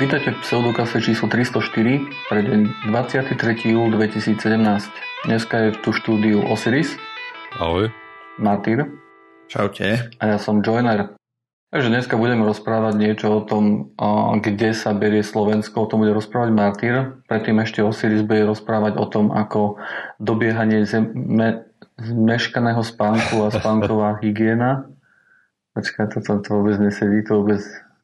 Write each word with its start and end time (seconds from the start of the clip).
Vítajte 0.00 0.32
v 0.32 0.40
pseudokase 0.40 0.96
číslo 1.04 1.28
304 1.28 2.32
pre 2.32 2.40
deň 2.40 2.88
23. 2.88 3.36
júl 3.68 3.92
2017. 3.92 4.40
Dneska 5.28 5.56
je 5.60 5.68
tu 5.76 5.92
štúdiu 5.92 6.40
Osiris. 6.40 6.96
Ahoj. 7.60 7.92
Martyr. 8.40 8.88
Čaute. 9.52 10.08
A 10.16 10.22
ja 10.24 10.40
som 10.40 10.64
Joiner. 10.64 11.20
Takže 11.68 11.92
dneska 11.92 12.16
budeme 12.16 12.48
rozprávať 12.48 12.96
niečo 12.96 13.28
o 13.28 13.40
tom, 13.44 13.92
kde 14.40 14.72
sa 14.72 14.96
berie 14.96 15.20
Slovensko, 15.20 15.84
o 15.84 15.88
tom 15.92 16.00
bude 16.00 16.16
rozprávať 16.16 16.48
Martyr. 16.48 17.20
Predtým 17.28 17.60
ešte 17.60 17.84
Osiris 17.84 18.24
bude 18.24 18.48
rozprávať 18.48 18.96
o 18.96 19.04
tom, 19.04 19.28
ako 19.28 19.76
dobiehanie 20.16 20.88
zeme, 20.88 21.68
zmeškaného 22.00 22.80
spánku 22.80 23.44
a 23.44 23.52
spánková 23.60 24.16
hygiena. 24.24 24.88
Počkaj, 25.76 26.16
toto 26.16 26.40
to 26.40 26.48
vôbec 26.56 26.80
nesedí, 26.80 27.20
to 27.20 27.44
vôbec 27.44 27.60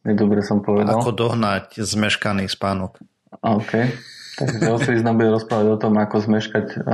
Nedobre 0.06 0.38
som 0.38 0.62
povedal. 0.62 1.02
Ako 1.02 1.10
dohnať 1.10 1.82
zmeškaný 1.82 2.46
spánok. 2.46 3.02
OK. 3.42 3.90
Takže 4.38 4.70
Osiris 4.70 5.02
nám 5.02 5.18
bude 5.18 5.34
rozprávať 5.34 5.66
o 5.74 5.80
tom, 5.80 5.98
ako 5.98 6.22
zmeškať, 6.22 6.86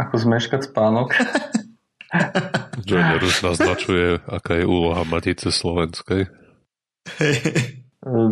ako 0.00 0.14
zmeškať 0.16 0.72
spánok. 0.72 1.12
Joiner 2.88 3.20
už 3.20 3.42
naznačuje, 3.44 4.22
aká 4.24 4.62
je 4.62 4.64
úloha 4.64 5.04
Matice 5.04 5.50
Slovenskej. 5.52 6.30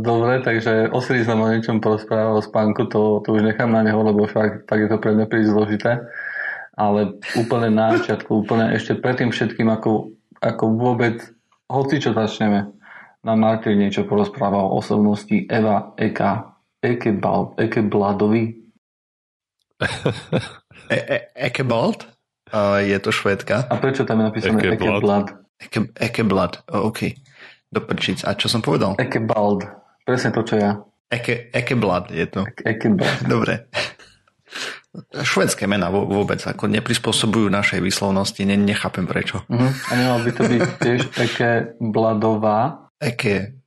Dobre, 0.05 0.45
takže 0.45 0.93
Osiris 0.93 1.25
nám 1.25 1.49
o 1.49 1.49
niečom 1.49 1.80
porozpráva 1.80 2.37
o 2.37 2.45
spánku, 2.45 2.93
to, 2.93 3.25
to 3.25 3.33
už 3.33 3.41
nechám 3.41 3.73
na 3.73 3.80
neho, 3.80 4.05
lebo 4.05 4.29
fakt, 4.29 4.69
fakt 4.69 4.85
je 4.85 4.89
to 4.89 5.01
pre 5.01 5.17
mňa 5.17 5.27
príliš 5.29 5.53
zložité. 5.53 6.09
Ale 6.77 7.21
úplne 7.37 7.73
na 7.73 7.97
začiatku, 7.97 8.45
úplne 8.45 8.73
ešte 8.77 8.97
predtým 8.97 9.33
všetkým, 9.33 9.69
ako, 9.73 10.13
ako 10.41 10.65
vôbec, 10.77 11.21
hoci 11.73 12.01
čo 12.01 12.13
začneme, 12.13 12.69
nám 13.23 13.39
Martin 13.39 13.79
niečo 13.79 14.03
porozprával 14.03 14.67
o 14.67 14.79
osobnosti 14.83 15.47
Eva 15.47 15.95
Eka 15.95 16.52
Ekebald, 16.83 17.55
Ekebladovi. 17.63 18.43
e, 20.91 20.99
e, 20.99 21.16
Ekebald? 21.35 22.11
Uh, 22.52 22.85
je 22.85 22.99
to 22.99 23.15
švédka. 23.15 23.71
A 23.71 23.80
prečo 23.80 24.05
tam 24.05 24.21
je 24.21 24.24
napísané 24.29 24.61
Ekeblad? 24.77 25.41
Eke, 25.57 25.88
Ekeblad, 25.95 26.66
oh, 26.69 26.91
OK. 26.91 27.16
Doprčiť. 27.73 28.29
A 28.29 28.37
čo 28.37 28.51
som 28.51 28.61
povedal? 28.61 28.99
Ekebald. 29.01 29.65
Presne 30.05 30.35
to, 30.35 30.45
čo 30.45 30.61
ja. 30.61 30.77
Eke, 31.09 31.49
Ekeblad 31.55 32.13
je 32.13 32.27
to. 32.29 32.45
Ekebald. 32.66 33.24
Dobre. 33.24 33.71
Švedské 35.24 35.65
mená 35.65 35.89
vôbec 35.89 36.45
ako 36.45 36.68
neprispôsobujú 36.68 37.49
našej 37.49 37.80
výslovnosti, 37.80 38.45
ne, 38.45 38.61
nechápem 38.61 39.09
prečo. 39.09 39.41
Uh-huh. 39.49 39.73
A 39.89 39.93
nemal 39.96 40.21
by 40.21 40.30
to 40.37 40.43
byť 40.45 40.63
tiež 40.83 41.01
Ekebladová? 41.16 42.82
Eké, 43.03 43.59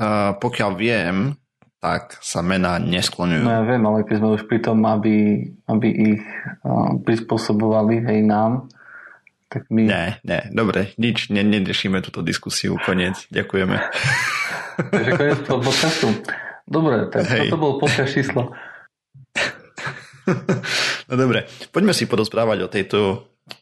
uh, 0.00 0.32
pokiaľ 0.40 0.70
viem, 0.80 1.36
tak 1.80 2.16
sa 2.24 2.40
mená 2.40 2.80
neskloňujú. 2.80 3.44
No 3.44 3.52
ja 3.52 3.64
viem, 3.64 3.84
ale 3.84 4.08
keď 4.08 4.16
sme 4.20 4.28
už 4.36 4.48
pri 4.48 4.58
tom, 4.64 4.80
aby, 4.88 5.44
aby 5.68 5.88
ich 6.16 6.24
uh, 6.64 6.96
prispôsobovali 7.04 8.00
hej 8.04 8.24
nám, 8.24 8.72
tak 9.50 9.68
my... 9.68 9.82
Ne, 9.84 10.04
ne, 10.24 10.40
dobre, 10.54 10.94
nič, 10.96 11.28
ne, 11.28 11.44
nedešíme 11.44 12.00
túto 12.00 12.24
diskusiu, 12.24 12.80
koniec, 12.80 13.28
ďakujeme. 13.28 13.76
Takže 14.94 15.10
koniec 15.20 15.38
toho 15.44 15.60
podcastu. 15.60 16.08
Dobre, 16.70 17.10
tak 17.10 17.26
hej. 17.28 17.50
toto 17.50 17.58
bol 17.58 17.72
podcast 17.76 18.14
číslo. 18.14 18.54
no 21.10 21.14
dobre, 21.18 21.50
poďme 21.74 21.92
si 21.92 22.06
porozprávať 22.06 22.58
o 22.62 22.68
tejto 22.72 22.98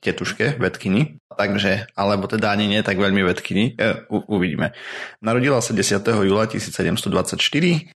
tetuške, 0.02 0.60
vedkyni, 0.60 1.18
takže, 1.38 1.86
alebo 1.94 2.26
teda 2.26 2.50
ani 2.50 2.66
nie 2.66 2.82
tak 2.82 2.98
veľmi 2.98 3.22
vedkyni, 3.22 3.78
e, 3.78 4.04
u, 4.10 4.24
uvidíme. 4.26 4.74
Narodila 5.22 5.62
sa 5.62 5.70
10. 5.70 6.02
júla 6.02 6.50
1724, 6.50 7.94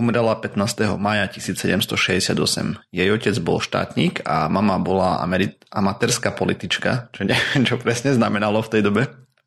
umrela 0.00 0.34
15. 0.34 0.96
maja 0.96 1.28
1768. 1.28 2.80
Jej 2.90 3.08
otec 3.12 3.36
bol 3.44 3.60
štátnik 3.60 4.24
a 4.24 4.48
mama 4.48 4.80
bola 4.80 5.20
ameri- 5.20 5.60
amatérská 5.70 6.32
politička, 6.32 7.12
čo 7.12 7.28
neviem, 7.28 7.62
čo 7.68 7.76
presne 7.76 8.16
znamenalo 8.16 8.64
v 8.64 8.72
tej 8.72 8.82
dobe, 8.82 9.02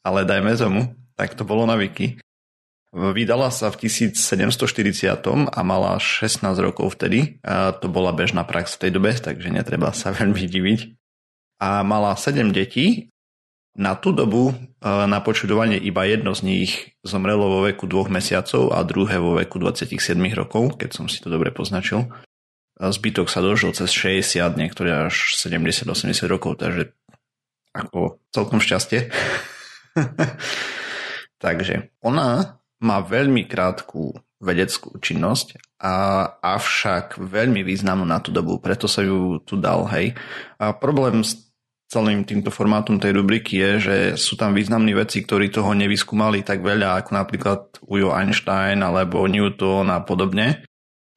ale 0.05 0.23
dajme 0.23 0.53
tomu, 0.55 0.93
tak 1.17 1.33
to 1.33 1.43
bolo 1.43 1.65
na 1.65 1.75
Wiki. 1.75 2.21
Vydala 2.93 3.49
sa 3.49 3.73
v 3.73 3.89
1740 3.89 5.49
a 5.49 5.59
mala 5.65 5.97
16 5.97 6.45
rokov 6.61 6.93
vtedy. 6.93 7.41
A 7.41 7.73
to 7.73 7.89
bola 7.89 8.13
bežná 8.13 8.45
prax 8.45 8.77
v 8.77 8.85
tej 8.85 8.91
dobe, 8.93 9.17
takže 9.17 9.49
netreba 9.49 9.89
sa 9.97 10.13
veľmi 10.19 10.45
diviť 10.45 11.02
a 11.59 11.81
mala 11.81 12.15
7 12.15 12.53
detí. 12.53 13.09
Na 13.73 13.97
tú 13.97 14.13
dobu 14.13 14.53
e, 14.53 14.55
na 14.85 15.17
počudovanie 15.17 15.81
iba 15.81 16.05
jedno 16.05 16.37
z 16.37 16.41
nich 16.45 16.71
zomrelo 17.01 17.49
vo 17.49 17.59
veku 17.65 17.89
dvoch 17.89 18.05
mesiacov 18.05 18.69
a 18.69 18.85
druhé 18.85 19.17
vo 19.17 19.33
veku 19.33 19.57
27 19.57 20.13
rokov, 20.37 20.77
keď 20.77 20.89
som 20.93 21.05
si 21.09 21.17
to 21.17 21.33
dobre 21.33 21.49
poznačil. 21.49 22.05
Zbytok 22.77 23.29
sa 23.29 23.41
dožil 23.41 23.73
cez 23.73 23.89
60, 23.89 24.57
niektoré 24.57 25.09
až 25.09 25.37
70-80 25.37 26.25
rokov, 26.29 26.61
takže 26.61 26.93
ako 27.73 28.21
celkom 28.29 28.61
šťastie. 28.61 29.09
takže 31.43 31.89
ona 32.05 32.61
má 32.81 32.97
veľmi 33.01 33.49
krátku 33.49 34.13
vedeckú 34.43 34.99
činnosť, 34.99 35.72
a, 35.83 35.93
avšak 36.39 37.19
veľmi 37.19 37.67
významnú 37.67 38.07
na 38.07 38.23
tú 38.23 38.31
dobu, 38.31 38.63
preto 38.63 38.87
sa 38.87 39.03
ju 39.03 39.43
tu 39.43 39.59
dal, 39.59 39.83
hej. 39.91 40.15
A 40.55 40.71
problém 40.71 41.27
s 41.27 41.53
celým 41.91 42.25
týmto 42.25 42.49
formátom 42.49 42.97
tej 42.97 43.13
rubriky 43.13 43.61
je, 43.61 43.71
že 43.77 43.97
sú 44.17 44.33
tam 44.39 44.57
významní 44.57 44.97
veci, 44.97 45.21
ktorí 45.21 45.53
toho 45.53 45.75
nevyskúmali 45.77 46.41
tak 46.41 46.65
veľa, 46.65 47.03
ako 47.03 47.09
napríklad 47.13 47.59
Ujo 47.85 48.09
Einstein 48.15 48.81
alebo 48.81 49.27
Newton 49.29 49.93
a 49.93 50.01
podobne. 50.01 50.65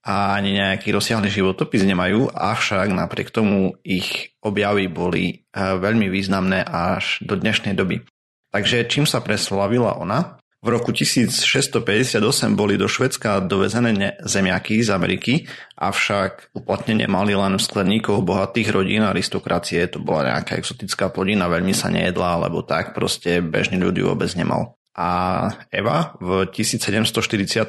A 0.07 0.39
ani 0.39 0.55
nejaký 0.55 0.95
rozsiahly 0.95 1.33
životopis 1.33 1.83
nemajú, 1.83 2.31
avšak 2.31 2.95
napriek 2.95 3.35
tomu 3.35 3.75
ich 3.83 4.39
objavy 4.39 4.87
boli 4.87 5.25
eh, 5.35 5.75
veľmi 5.75 6.07
významné 6.13 6.63
až 6.63 7.25
do 7.27 7.35
dnešnej 7.35 7.75
doby. 7.75 8.07
Takže 8.55 8.87
čím 8.87 9.03
sa 9.09 9.19
preslavila 9.19 9.99
ona? 9.99 10.39
V 10.67 10.75
roku 10.75 10.91
1658 10.91 12.19
boli 12.59 12.75
do 12.75 12.91
Švedska 12.91 13.39
dovezené 13.39 14.19
zemiaky 14.19 14.83
z 14.83 14.91
Ameriky, 14.91 15.47
avšak 15.79 16.51
uplatnenie 16.59 17.07
mali 17.07 17.39
len 17.39 17.55
v 17.55 17.63
skleníkoch 17.63 18.27
bohatých 18.27 18.75
rodín 18.75 19.07
aristokracie. 19.07 19.87
To 19.95 20.03
bola 20.03 20.35
nejaká 20.35 20.59
exotická 20.59 21.15
plodina, 21.15 21.47
veľmi 21.47 21.71
sa 21.71 21.87
nejedla, 21.87 22.43
alebo 22.43 22.67
tak 22.67 22.99
proste 22.99 23.39
bežný 23.47 23.79
ľudí 23.79 24.03
vôbec 24.03 24.27
nemal. 24.35 24.75
A 24.99 25.55
Eva 25.71 26.19
v 26.19 26.51
1746 26.51 27.63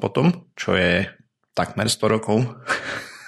potom, 0.00 0.48
čo 0.56 0.72
je 0.80 1.04
takmer 1.52 1.92
100 1.92 2.08
rokov, 2.08 2.40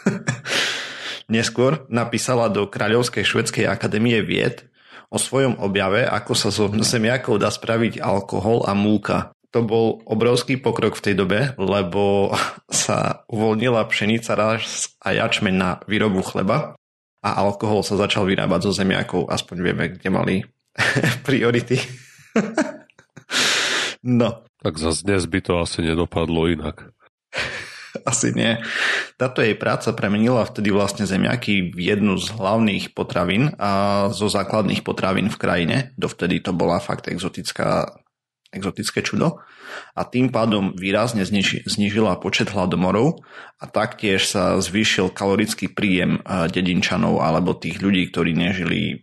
neskôr 1.36 1.84
napísala 1.92 2.48
do 2.48 2.64
Kráľovskej 2.64 3.28
švedskej 3.28 3.68
akadémie 3.68 4.24
vied, 4.24 4.64
o 5.10 5.18
svojom 5.18 5.58
objave, 5.62 6.02
ako 6.02 6.32
sa 6.34 6.48
zo 6.50 6.70
zemiakov 6.70 7.38
dá 7.38 7.50
spraviť 7.50 8.02
alkohol 8.02 8.66
a 8.66 8.72
múka. 8.74 9.30
To 9.54 9.62
bol 9.64 10.04
obrovský 10.04 10.60
pokrok 10.60 10.98
v 10.98 11.04
tej 11.10 11.14
dobe, 11.16 11.40
lebo 11.56 12.34
sa 12.84 13.24
uvoľnila 13.30 13.86
pšenica 13.88 14.32
raz 14.36 14.92
a 15.00 15.14
jačmeň 15.14 15.54
na 15.54 15.70
výrobu 15.86 16.20
chleba 16.20 16.76
a 17.26 17.28
alkohol 17.42 17.82
sa 17.82 17.98
začal 17.98 18.26
vyrábať 18.28 18.70
zo 18.70 18.72
zemiakov. 18.74 19.26
Aspoň 19.26 19.56
vieme, 19.62 19.84
kde 19.94 20.08
mali 20.10 20.34
priority. 21.26 21.80
no. 24.18 24.46
Tak 24.62 24.82
zase 24.82 25.06
dnes 25.06 25.24
by 25.30 25.40
to 25.42 25.52
asi 25.62 25.82
nedopadlo 25.82 26.50
inak. 26.50 26.95
Asi 28.06 28.30
nie. 28.30 28.62
Táto 29.18 29.42
jej 29.42 29.58
práca 29.58 29.90
premenila 29.90 30.46
vtedy 30.46 30.70
vlastne 30.70 31.10
zemiaky 31.10 31.74
v 31.74 31.78
jednu 31.90 32.14
z 32.22 32.30
hlavných 32.38 32.94
potravín 32.94 33.50
a 33.58 34.06
zo 34.14 34.30
základných 34.30 34.86
potravín 34.86 35.26
v 35.26 35.40
krajine. 35.42 35.76
Dovtedy 35.98 36.38
to 36.38 36.54
bola 36.54 36.78
fakt 36.78 37.10
exotická, 37.10 37.98
exotické 38.54 39.02
čudo. 39.02 39.42
A 39.98 40.06
tým 40.06 40.30
pádom 40.30 40.78
výrazne 40.78 41.26
zniži, 41.26 41.66
znižila 41.66 42.22
počet 42.22 42.54
hladomorov 42.54 43.26
a 43.58 43.66
taktiež 43.66 44.22
sa 44.22 44.54
zvýšil 44.62 45.10
kalorický 45.10 45.66
príjem 45.66 46.22
dedinčanov 46.54 47.18
alebo 47.18 47.58
tých 47.58 47.82
ľudí, 47.82 48.06
ktorí 48.14 48.38
nežili 48.38 49.02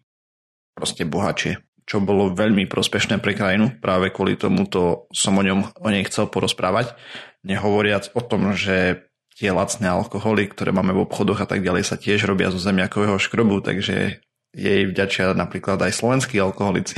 proste 0.71 1.03
bohačie 1.03 1.59
čo 1.83 2.00
bolo 2.00 2.31
veľmi 2.31 2.63
prospešné 2.67 3.19
pre 3.19 3.35
krajinu. 3.35 3.79
Práve 3.83 4.11
kvôli 4.15 4.39
tomuto 4.39 5.11
som 5.11 5.35
o, 5.35 5.44
ňom, 5.44 5.83
o 5.83 5.88
nej 5.91 6.07
chcel 6.07 6.31
porozprávať. 6.31 6.95
Nehovoriac 7.43 8.15
o 8.15 8.21
tom, 8.23 8.55
že 8.55 9.03
tie 9.35 9.51
lacné 9.51 9.89
alkoholy, 9.89 10.47
ktoré 10.47 10.71
máme 10.71 10.95
v 10.95 11.03
obchodoch 11.03 11.43
a 11.43 11.47
tak 11.49 11.65
ďalej, 11.65 11.83
sa 11.83 11.99
tiež 11.99 12.23
robia 12.23 12.53
zo 12.53 12.61
zemiakového 12.61 13.19
škrobu, 13.19 13.59
takže 13.59 14.23
jej 14.53 14.81
vďačia 14.85 15.33
napríklad 15.33 15.81
aj 15.81 15.97
slovenskí 15.97 16.37
alkoholici. 16.37 16.95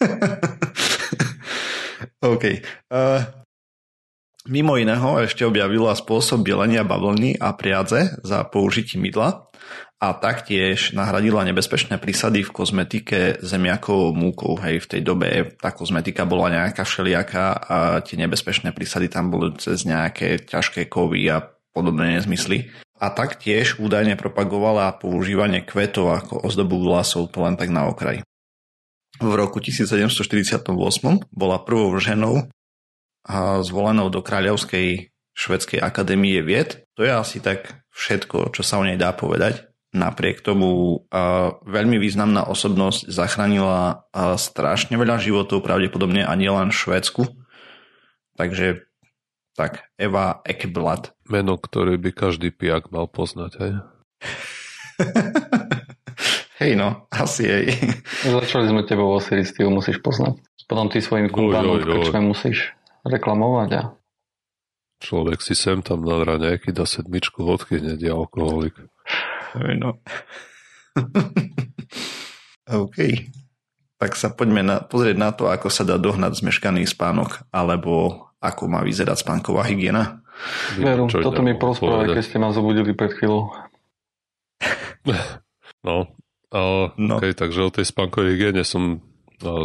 OK. 2.22 2.44
Uh, 2.86 3.26
mimo 4.46 4.78
iného 4.78 5.18
ešte 5.20 5.42
objavila 5.42 5.92
spôsob 5.98 6.46
bielenia 6.46 6.86
bavlny 6.86 7.42
a 7.42 7.50
priadze 7.52 8.14
za 8.22 8.46
použitím 8.46 9.10
mydla 9.10 9.51
a 10.02 10.18
taktiež 10.18 10.98
nahradila 10.98 11.46
nebezpečné 11.46 11.94
prísady 12.02 12.42
v 12.42 12.50
kozmetike 12.50 13.38
zemiakovou 13.38 14.10
múkou. 14.10 14.58
Hej, 14.58 14.82
v 14.82 14.90
tej 14.98 15.00
dobe 15.06 15.54
tá 15.62 15.70
kozmetika 15.70 16.26
bola 16.26 16.50
nejaká 16.50 16.82
všelijaká 16.82 17.46
a 17.54 17.78
tie 18.02 18.18
nebezpečné 18.18 18.74
prísady 18.74 19.06
tam 19.06 19.30
boli 19.30 19.54
cez 19.62 19.86
nejaké 19.86 20.42
ťažké 20.42 20.90
kovy 20.90 21.30
a 21.30 21.46
podobné 21.70 22.18
nezmysly. 22.18 22.66
A 22.98 23.14
taktiež 23.14 23.78
údajne 23.78 24.18
propagovala 24.18 24.90
používanie 24.98 25.62
kvetov 25.62 26.18
ako 26.18 26.50
ozdobu 26.50 26.82
vlasov, 26.82 27.30
to 27.30 27.38
len 27.46 27.54
tak 27.54 27.70
na 27.70 27.86
okraj. 27.86 28.26
V 29.22 29.32
roku 29.38 29.62
1748 29.62 30.66
bola 31.30 31.62
prvou 31.62 31.94
ženou 32.02 32.50
zvolenou 33.62 34.10
do 34.10 34.18
Kráľovskej 34.18 35.14
švedskej 35.30 35.78
akadémie 35.78 36.42
vied. 36.42 36.82
To 36.98 37.06
je 37.06 37.12
asi 37.14 37.38
tak 37.38 37.86
všetko, 37.94 38.50
čo 38.50 38.66
sa 38.66 38.82
o 38.82 38.86
nej 38.86 38.98
dá 38.98 39.14
povedať. 39.14 39.71
Napriek 39.92 40.40
tomu 40.40 41.04
veľmi 41.68 42.00
významná 42.00 42.48
osobnosť 42.48 43.12
zachránila 43.12 44.08
strašne 44.40 44.96
veľa 44.96 45.20
životov, 45.20 45.60
pravdepodobne 45.60 46.24
a 46.24 46.32
nielen 46.32 46.72
v 46.72 46.80
Švédsku. 46.80 47.22
Takže 48.40 48.88
tak, 49.52 49.84
Eva 50.00 50.40
Ekblad. 50.48 51.12
Meno, 51.28 51.60
ktoré 51.60 52.00
by 52.00 52.10
každý 52.16 52.48
pijak 52.48 52.88
mal 52.88 53.04
poznať, 53.04 53.52
hej? 53.60 53.72
hej 56.64 56.72
no, 56.72 57.04
asi 57.12 57.44
hej. 57.44 57.66
Začali 58.24 58.72
sme 58.72 58.88
tebou 58.88 59.12
Osiris, 59.12 59.52
ty 59.52 59.68
ju 59.68 59.68
musíš 59.68 60.00
poznať. 60.00 60.40
Potom 60.64 60.88
ty 60.88 61.04
svojim 61.04 61.28
kumpánom 61.28 61.84
v 61.84 62.00
krčme 62.00 62.24
musíš 62.24 62.72
reklamovať 63.04 63.70
a... 63.76 63.82
Človek 65.04 65.42
si 65.44 65.52
sem 65.52 65.82
tam 65.84 66.06
na 66.06 66.22
raňajky 66.22 66.72
dá 66.72 66.86
sedmičku 66.86 67.44
vodky, 67.44 67.76
hneď 67.76 68.08
je 68.08 68.12
alkoholik. 69.52 69.78
No. 69.80 70.00
OK. 72.84 72.96
Tak 74.00 74.18
sa 74.18 74.34
poďme 74.34 74.66
na, 74.66 74.76
pozrieť 74.82 75.16
na 75.16 75.30
to, 75.30 75.46
ako 75.46 75.70
sa 75.70 75.86
dá 75.86 75.94
dohnať 76.00 76.42
zmeškaný 76.42 76.88
spánok, 76.90 77.46
alebo 77.54 78.26
ako 78.42 78.66
má 78.66 78.82
vyzerať 78.82 79.22
spánková 79.22 79.62
hygiena. 79.70 80.24
Veru, 80.74 81.06
toto 81.06 81.44
mi 81.44 81.54
porozprávali, 81.54 82.10
keď 82.18 82.24
ste 82.24 82.38
ma 82.42 82.50
zobudili 82.50 82.96
pred 82.96 83.14
chvíľou. 83.14 83.52
No, 85.82 86.06
ale, 86.54 86.94
no. 86.94 87.18
Okay, 87.18 87.34
takže 87.34 87.58
o 87.58 87.74
tej 87.74 87.90
spánkovej 87.90 88.38
hygiene 88.38 88.62
som 88.62 89.02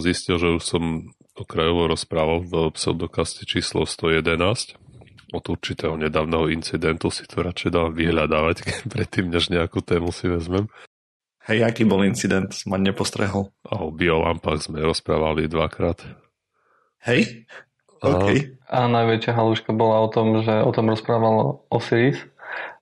zistil, 0.01 0.41
že 0.41 0.57
už 0.57 0.65
som 0.65 1.13
okrajovo 1.37 1.85
rozprával 1.85 2.41
v 2.41 2.73
pseudokaste 2.73 3.45
číslo 3.45 3.85
111 3.85 4.81
od 5.33 5.43
určitého 5.43 5.99
nedávneho 5.99 6.47
incidentu 6.47 7.11
si 7.11 7.27
to 7.27 7.43
radšej 7.43 7.69
dám 7.73 7.91
vyhľadávať 7.91 8.57
predtým, 8.93 9.31
než 9.31 9.51
nejakú 9.51 9.83
tému 9.83 10.11
si 10.15 10.31
vezmem. 10.31 10.67
Hej, 11.47 11.63
aký 11.63 11.87
bol 11.87 12.03
incident? 12.03 12.51
Som 12.51 12.75
ma 12.75 12.79
nepostrehol. 12.79 13.55
O 13.71 13.87
biolampách 13.87 14.67
sme 14.67 14.83
rozprávali 14.83 15.47
dvakrát. 15.47 16.03
Hej? 17.07 17.47
OK. 18.03 18.59
A, 18.67 18.83
a 18.83 18.91
najväčšia 18.91 19.31
haluška 19.31 19.71
bola 19.71 20.03
o 20.03 20.11
tom, 20.11 20.43
že 20.43 20.51
o 20.51 20.71
tom 20.75 20.91
rozprával 20.91 21.63
Osiris. 21.71 22.19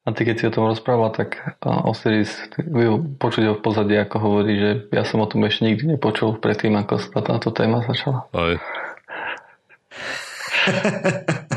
A 0.05 0.13
ty 0.13 0.25
keď 0.25 0.35
si 0.37 0.45
o 0.49 0.53
tom 0.53 0.65
rozprával, 0.69 1.13
tak 1.13 1.57
Osiris 1.61 2.29
počuť 3.21 3.43
ho 3.49 3.53
v 3.57 3.63
pozadí, 3.65 3.97
ako 3.97 4.17
hovorí, 4.21 4.53
že 4.57 4.69
ja 4.93 5.01
som 5.05 5.21
o 5.21 5.29
tom 5.29 5.45
ešte 5.45 5.65
nikdy 5.65 5.97
nepočul 5.97 6.37
predtým, 6.37 6.77
ako 6.77 7.01
sa 7.01 7.21
táto 7.21 7.49
téma 7.53 7.85
začala. 7.85 8.25
Aj. 8.33 8.57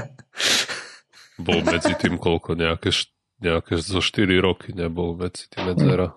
bol 1.39 1.63
medzi 1.63 1.95
tým 1.95 2.19
koľko, 2.19 2.59
nejaké, 2.59 2.91
nejaké 3.39 3.79
zo 3.79 4.03
4 4.03 4.27
roky 4.43 4.75
nebol 4.75 5.15
medzi 5.15 5.47
tým 5.49 5.71
medzera. 5.71 6.13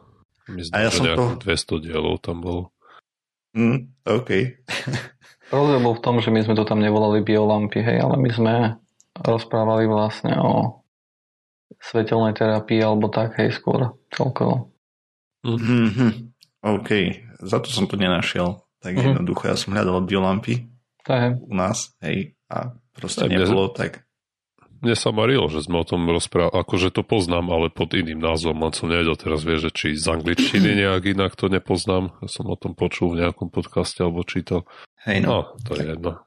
Myslím, 0.50 0.74
a 0.74 0.78
ja 0.82 0.90
že 0.90 1.02
nejakých 1.06 1.38
to... 1.38 1.78
200 1.80 1.86
dielov 1.86 2.16
tam 2.20 2.42
bolo. 2.42 2.64
Mm, 3.54 3.94
OK. 4.08 4.32
Rozdiel 5.52 5.82
bol 5.84 5.96
v 6.00 6.04
tom, 6.04 6.16
že 6.24 6.32
my 6.32 6.42
sme 6.42 6.56
to 6.56 6.64
tam 6.64 6.80
nevolali 6.80 7.20
biolampy, 7.22 7.84
hej, 7.84 8.00
ale 8.00 8.16
my 8.16 8.30
sme 8.32 8.56
rozprávali 9.20 9.86
vlastne 9.86 10.34
o 10.40 10.82
svetelnej 11.78 12.32
terapii 12.32 12.80
alebo 12.80 13.12
tak, 13.12 13.36
hej, 13.38 13.52
skôr 13.52 13.96
celkovo. 14.12 14.72
Mm-hmm. 15.44 16.12
OK, 16.64 16.90
za 17.44 17.58
to 17.60 17.68
som 17.68 17.90
to 17.90 18.00
nenašiel. 18.00 18.64
Tak 18.82 18.96
mm-hmm. 18.96 19.08
jednoducho, 19.14 19.44
ja 19.52 19.58
som 19.60 19.76
hľadal 19.76 20.08
biolampy 20.08 20.72
u 21.44 21.54
nás, 21.54 21.92
hej, 22.00 22.38
a 22.48 22.72
proste 22.96 23.28
Aj 23.28 23.32
nebolo, 23.34 23.68
tak 23.74 24.06
mne 24.82 24.96
sa 24.98 25.14
marilo, 25.14 25.46
že 25.46 25.62
sme 25.62 25.82
o 25.82 25.86
tom 25.86 26.10
rozprávali, 26.10 26.58
akože 26.58 26.90
to 26.90 27.06
poznám, 27.06 27.54
ale 27.54 27.70
pod 27.70 27.94
iným 27.94 28.18
názvom, 28.18 28.58
len 28.66 28.74
som 28.74 28.90
nevedel 28.90 29.14
teraz 29.14 29.46
vie, 29.46 29.62
že 29.62 29.70
či 29.70 29.94
z 29.94 30.10
angličtiny 30.10 30.74
nejak 30.82 31.14
inak 31.14 31.38
to 31.38 31.54
nepoznám. 31.54 32.18
Ja 32.26 32.30
som 32.30 32.50
o 32.50 32.58
tom 32.58 32.74
počul 32.74 33.14
v 33.14 33.26
nejakom 33.26 33.54
podcaste 33.54 34.02
alebo 34.02 34.26
čítal. 34.26 34.66
Hej 35.06 35.22
no. 35.22 35.54
no 35.54 35.62
to 35.62 35.78
je 35.78 35.86
jedno. 35.86 36.26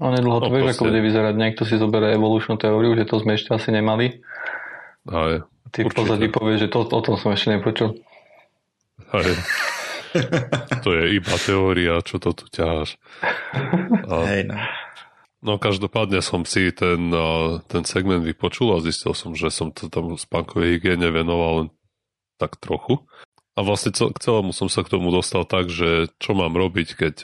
A 0.00 0.16
nedlho 0.16 0.40
to 0.40 0.48
no, 0.48 0.52
vieš, 0.56 0.64
proste... 0.64 0.80
ako 0.80 0.88
bude 0.88 1.00
vyzerať. 1.04 1.34
Niekto 1.36 1.62
si 1.68 1.74
zoberie 1.76 2.16
evolučnú 2.16 2.56
teóriu, 2.56 2.96
že 2.96 3.04
to 3.04 3.20
sme 3.20 3.36
ešte 3.36 3.52
asi 3.52 3.68
nemali. 3.68 4.24
Aj, 5.04 5.44
Ty 5.70 5.86
v 5.86 5.92
pozadí 5.92 6.26
povieš, 6.32 6.66
že 6.66 6.68
to, 6.72 6.88
o 6.88 7.00
tom 7.04 7.20
som 7.20 7.36
ešte 7.36 7.52
nepočul. 7.52 8.00
Aj. 9.12 9.28
to 10.84 10.90
je 10.96 11.04
iba 11.20 11.34
teória, 11.38 12.00
čo 12.00 12.16
to 12.16 12.32
tu 12.32 12.48
ťaháš. 12.48 12.96
A... 14.08 14.14
Hej 14.24 14.48
no. 14.48 14.56
No 15.40 15.56
každopádne 15.56 16.20
som 16.20 16.44
si 16.44 16.68
ten, 16.68 17.08
ten 17.64 17.82
segment 17.88 18.20
vypočul 18.20 18.76
a 18.76 18.84
zistil 18.84 19.16
som, 19.16 19.32
že 19.32 19.48
som 19.48 19.72
to 19.72 19.88
tam 19.88 20.12
spánkovej 20.20 20.76
hygiene 20.76 21.08
venoval 21.08 21.52
len 21.64 21.68
tak 22.36 22.60
trochu. 22.60 23.08
A 23.56 23.64
vlastne 23.64 23.92
k 23.92 24.20
celému 24.20 24.52
som 24.52 24.68
sa 24.68 24.84
k 24.84 24.92
tomu 24.92 25.08
dostal 25.08 25.48
tak, 25.48 25.72
že 25.72 26.12
čo 26.20 26.36
mám 26.36 26.56
robiť, 26.56 26.88
keď 26.92 27.16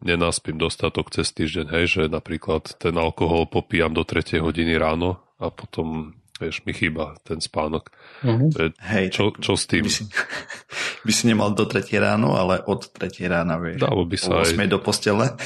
nenaspím 0.00 0.56
dostatok 0.56 1.12
cez 1.12 1.32
týždeň, 1.36 1.66
hej, 1.76 1.84
že 1.88 2.02
napríklad 2.08 2.80
ten 2.80 2.96
alkohol 2.96 3.44
popíjam 3.44 3.92
do 3.92 4.04
3 4.08 4.40
hodiny 4.40 4.80
ráno 4.80 5.20
a 5.36 5.52
potom 5.52 6.16
Vieš, 6.40 6.64
mi 6.64 6.72
chýba 6.72 7.20
ten 7.20 7.36
spánok. 7.36 7.92
Mm-hmm. 8.24 8.80
Hej, 8.80 9.04
čo, 9.12 9.36
čo 9.36 9.60
s 9.60 9.68
tým? 9.68 9.84
By 9.84 9.92
si, 9.92 10.08
by 11.06 11.12
si 11.12 11.24
nemal 11.28 11.52
do 11.52 11.68
3 11.68 11.84
ráno, 12.00 12.32
ale 12.32 12.64
od 12.64 12.88
3 12.88 13.28
rána, 13.28 13.60
vieš. 13.60 13.84
Dalo 13.84 14.08
by 14.08 14.16
sa 14.16 14.40
aj... 14.40 14.56
do 14.56 14.80
postele. 14.80 15.36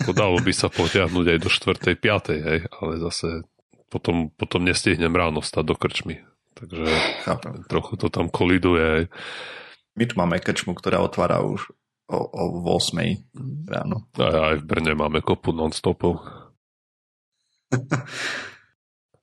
Ako 0.00 0.16
dalo 0.16 0.40
by 0.40 0.52
sa 0.56 0.72
potiahnuť 0.72 1.26
aj 1.36 1.38
do 1.44 1.50
4. 1.52 2.00
5. 2.00 2.48
hej, 2.48 2.60
ale 2.64 2.92
zase 2.96 3.44
potom, 3.92 4.32
potom 4.32 4.64
nestihnem 4.64 5.12
ráno 5.12 5.44
stať 5.44 5.64
do 5.68 5.76
krčmy. 5.76 6.24
Takže 6.56 6.84
Chápem. 7.28 7.68
trochu 7.68 8.00
to 8.00 8.08
tam 8.08 8.32
koliduje. 8.32 8.84
Hej. 8.84 9.04
My 10.00 10.04
tu 10.08 10.14
máme 10.16 10.40
krčmu, 10.40 10.72
ktorá 10.72 11.04
otvára 11.04 11.44
už 11.44 11.68
o, 12.08 12.18
o 12.18 12.44
8 12.72 13.68
ráno. 13.68 14.08
Aj, 14.16 14.56
aj 14.56 14.56
v 14.60 14.64
Brne 14.64 14.96
máme 14.96 15.20
kopu 15.20 15.52
non-stopov. 15.52 16.24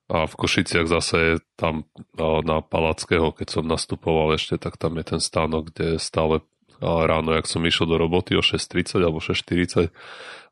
A 0.05 0.29
v 0.29 0.33
Košiciach 0.37 0.85
zase 0.85 1.41
tam 1.57 1.89
na 2.17 2.61
Palackého, 2.61 3.33
keď 3.33 3.47
som 3.57 3.65
nastupoval 3.65 4.37
ešte, 4.37 4.61
tak 4.61 4.77
tam 4.77 5.01
je 5.01 5.17
ten 5.17 5.21
stánok, 5.21 5.73
kde 5.73 5.97
stále 5.97 6.45
ráno, 6.81 7.33
jak 7.33 7.49
som 7.49 7.65
išiel 7.65 7.89
do 7.89 7.97
roboty 7.97 8.37
o 8.37 8.43
6.30 8.45 9.01
alebo 9.01 9.17
6.40, 9.17 9.89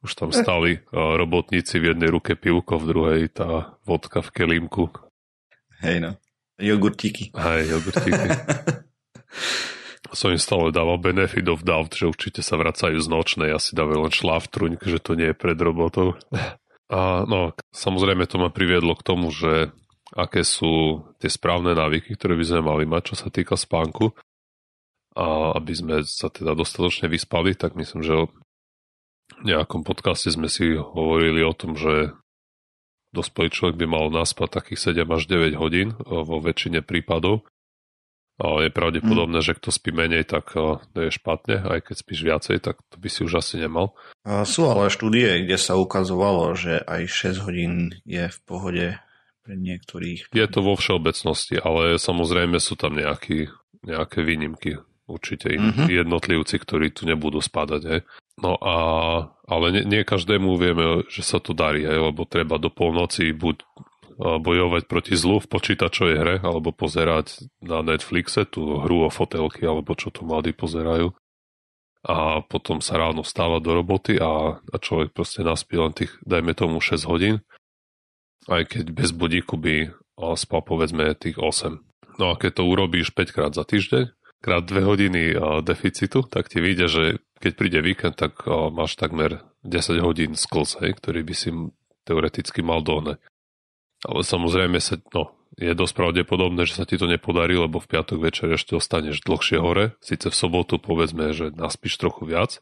už 0.02 0.12
tam 0.18 0.34
stali 0.34 0.82
robotníci 0.92 1.78
v 1.78 1.94
jednej 1.94 2.10
ruke 2.10 2.34
pivko, 2.34 2.82
v 2.82 2.86
druhej 2.90 3.22
tá 3.30 3.78
vodka 3.86 4.26
v 4.26 4.30
kelímku. 4.34 4.90
Hej 5.86 6.02
no, 6.02 6.12
jogurtíky. 6.58 7.30
Hej, 7.36 7.78
jogurtíky. 7.78 8.30
som 10.14 10.30
im 10.30 10.40
stále 10.40 10.70
dával 10.70 11.02
benefit 11.02 11.50
of 11.50 11.66
doubt, 11.66 11.98
že 11.98 12.06
určite 12.06 12.46
sa 12.46 12.56
vracajú 12.56 13.02
z 13.02 13.08
nočnej, 13.10 13.50
asi 13.50 13.74
dávajú 13.74 14.08
len 14.08 14.14
šláftruň, 14.14 14.72
že 14.86 15.02
to 15.02 15.18
nie 15.18 15.34
je 15.34 15.36
pred 15.36 15.58
robotou. 15.58 16.16
A 16.94 17.26
no, 17.26 17.58
samozrejme 17.74 18.30
to 18.30 18.38
ma 18.38 18.54
priviedlo 18.54 18.94
k 18.94 19.06
tomu, 19.06 19.34
že 19.34 19.74
aké 20.14 20.46
sú 20.46 21.02
tie 21.18 21.26
správne 21.26 21.74
návyky, 21.74 22.14
ktoré 22.14 22.38
by 22.38 22.46
sme 22.46 22.62
mali 22.62 22.86
mať, 22.86 23.02
čo 23.14 23.16
sa 23.18 23.34
týka 23.34 23.58
spánku. 23.58 24.14
A 25.18 25.58
aby 25.58 25.74
sme 25.74 25.96
sa 26.06 26.30
teda 26.30 26.54
dostatočne 26.54 27.10
vyspali, 27.10 27.58
tak 27.58 27.74
myslím, 27.74 28.06
že 28.06 28.30
v 29.42 29.44
nejakom 29.46 29.82
podcaste 29.82 30.30
sme 30.30 30.46
si 30.46 30.78
hovorili 30.78 31.42
o 31.42 31.54
tom, 31.58 31.74
že 31.74 32.14
dospelý 33.10 33.50
človek 33.50 33.76
by 33.82 33.86
mal 33.90 34.06
naspať 34.14 34.62
takých 34.62 34.94
7 34.94 35.06
až 35.10 35.24
9 35.30 35.58
hodín 35.58 35.98
vo 36.06 36.38
väčšine 36.42 36.86
prípadov 36.86 37.46
je 38.42 38.70
pravdepodobné, 38.74 39.40
mm. 39.40 39.46
že 39.46 39.58
kto 39.58 39.70
spí 39.70 39.94
menej, 39.94 40.26
tak 40.26 40.58
to 40.58 40.98
je 40.98 41.14
špatne, 41.14 41.62
aj 41.62 41.86
keď 41.86 41.96
spíš 41.96 42.20
viacej, 42.26 42.58
tak 42.66 42.82
to 42.90 42.98
by 42.98 43.08
si 43.08 43.22
už 43.22 43.40
asi 43.40 43.62
nemal. 43.62 43.94
Sú 44.26 44.66
ale 44.66 44.90
štúdie, 44.90 45.46
kde 45.46 45.58
sa 45.62 45.78
ukazovalo, 45.78 46.58
že 46.58 46.82
aj 46.82 47.08
6 47.38 47.46
hodín 47.46 47.74
je 48.04 48.26
v 48.26 48.40
pohode 48.44 48.86
pre 49.44 49.54
niektorých. 49.60 50.32
Je 50.32 50.48
to 50.48 50.60
vo 50.64 50.74
všeobecnosti, 50.80 51.60
ale 51.60 52.00
samozrejme 52.00 52.58
sú 52.58 52.80
tam 52.80 52.96
nejaký, 52.96 53.52
nejaké 53.84 54.24
výnimky. 54.24 54.80
Určite 55.04 55.52
mm-hmm. 55.52 55.92
jednotlivci, 55.92 56.56
ktorí 56.64 56.96
tu 56.96 57.04
nebudú 57.04 57.44
spadať. 57.44 57.82
Hej. 57.92 58.02
No 58.40 58.56
a, 58.56 58.76
ale 59.46 59.66
nie, 59.76 59.84
nie 59.84 60.02
každému 60.08 60.56
vieme, 60.56 61.04
že 61.12 61.28
sa 61.28 61.44
to 61.44 61.52
darí, 61.52 61.84
hej, 61.84 62.00
lebo 62.00 62.24
treba 62.24 62.56
do 62.56 62.72
polnoci 62.72 63.36
buď 63.36 63.62
bojovať 64.20 64.86
proti 64.86 65.14
zlu 65.18 65.42
v 65.42 65.50
počítačovej 65.50 66.16
hre 66.20 66.36
alebo 66.42 66.70
pozerať 66.76 67.50
na 67.64 67.82
Netflixe 67.82 68.46
tú 68.46 68.82
hru 68.82 69.06
o 69.06 69.10
fotelky 69.10 69.66
alebo 69.66 69.98
čo 69.98 70.14
tu 70.14 70.24
mladí 70.28 70.54
pozerajú 70.54 71.14
a 72.04 72.44
potom 72.44 72.84
sa 72.84 73.00
ráno 73.00 73.24
stáva 73.24 73.64
do 73.64 73.72
roboty 73.80 74.20
a, 74.20 74.60
a 74.60 74.76
človek 74.76 75.16
proste 75.16 75.40
naspí 75.40 75.80
len 75.80 75.96
tých, 75.96 76.12
dajme 76.28 76.52
tomu 76.52 76.84
6 76.84 77.00
hodín, 77.08 77.40
aj 78.52 78.76
keď 78.76 78.86
bez 78.92 79.16
budíku 79.16 79.56
by 79.56 79.96
spal 80.36 80.62
povedzme 80.62 81.16
tých 81.16 81.40
8. 81.40 81.80
No 82.20 82.36
a 82.36 82.38
keď 82.38 82.60
to 82.60 82.64
urobíš 82.68 83.16
5 83.16 83.32
krát 83.32 83.52
za 83.56 83.64
týždeň, 83.64 84.12
krát 84.44 84.68
2 84.68 84.84
hodiny 84.84 85.22
deficitu, 85.64 86.28
tak 86.28 86.52
ti 86.52 86.60
vyjde, 86.60 86.86
že 86.92 87.04
keď 87.40 87.52
príde 87.56 87.80
víkend, 87.80 88.20
tak 88.20 88.44
máš 88.48 89.00
takmer 89.00 89.48
10 89.64 90.04
hodín 90.04 90.36
skills, 90.36 90.76
hej, 90.84 91.00
ktorý 91.00 91.24
by 91.24 91.36
si 91.36 91.50
teoreticky 92.04 92.60
mal 92.60 92.84
dohnať. 92.84 93.24
Ale 94.04 94.22
samozrejme 94.28 94.84
sa, 94.84 95.00
no, 95.16 95.32
je 95.56 95.72
dosť 95.72 95.94
pravdepodobné, 95.96 96.68
že 96.68 96.76
sa 96.76 96.84
ti 96.84 97.00
to 97.00 97.08
nepodarí, 97.08 97.56
lebo 97.56 97.80
v 97.80 97.88
piatok 97.88 98.20
večer 98.20 98.52
ešte 98.52 98.76
ostaneš 98.76 99.24
dlhšie 99.24 99.62
hore. 99.62 99.96
Sice 100.04 100.28
v 100.28 100.36
sobotu 100.36 100.76
povedzme, 100.82 101.32
že 101.32 101.56
naspíš 101.56 102.02
trochu 102.02 102.28
viac, 102.28 102.60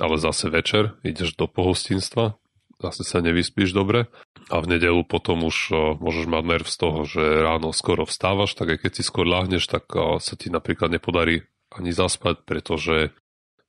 ale 0.00 0.16
zase 0.16 0.48
večer 0.48 0.96
ideš 1.04 1.36
do 1.36 1.50
pohostinstva, 1.50 2.38
zase 2.80 3.02
sa 3.04 3.20
nevyspíš 3.20 3.76
dobre 3.76 4.08
a 4.48 4.56
v 4.62 4.76
nedelu 4.78 5.04
potom 5.04 5.44
už 5.44 5.74
môžeš 6.00 6.26
mať 6.30 6.44
nerv 6.48 6.66
z 6.70 6.76
toho, 6.80 7.00
že 7.04 7.22
ráno 7.44 7.74
skoro 7.76 8.08
vstávaš, 8.08 8.56
tak 8.56 8.78
aj 8.78 8.78
keď 8.88 8.92
si 8.96 9.02
skôr 9.04 9.28
láhneš, 9.28 9.68
tak 9.68 9.90
sa 10.22 10.34
ti 10.38 10.48
napríklad 10.48 10.88
nepodarí 10.94 11.44
ani 11.74 11.90
zaspať, 11.92 12.46
pretože 12.46 13.10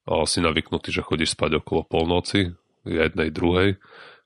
si 0.05 0.39
navyknutý, 0.39 0.93
že 0.93 1.01
chodíš 1.01 1.33
spať 1.33 1.65
okolo 1.65 1.81
polnoci, 1.81 2.53
jednej, 2.85 3.33
druhej 3.33 3.81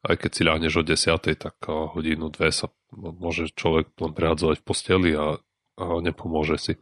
aj 0.06 0.16
keď 0.16 0.32
si 0.32 0.42
ľahneš 0.48 0.74
o 0.80 0.84
10, 0.84 1.36
tak 1.36 1.56
hodinu, 1.68 2.32
dve 2.32 2.56
sa 2.56 2.72
môže 2.96 3.52
človek 3.52 3.92
len 4.00 4.14
prehadzovať 4.16 4.58
v 4.62 4.66
posteli 4.66 5.12
a, 5.16 5.36
a 5.80 5.86
nepomôže 6.00 6.58
si. 6.60 6.74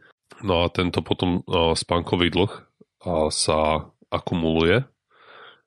No 0.44 0.62
a 0.62 0.70
tento 0.70 1.02
potom 1.02 1.42
spánkový 1.74 2.30
dlh 2.30 2.52
sa 3.32 3.90
akumuluje 4.12 4.86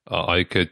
a 0.08 0.18
aj 0.38 0.40
keď 0.48 0.70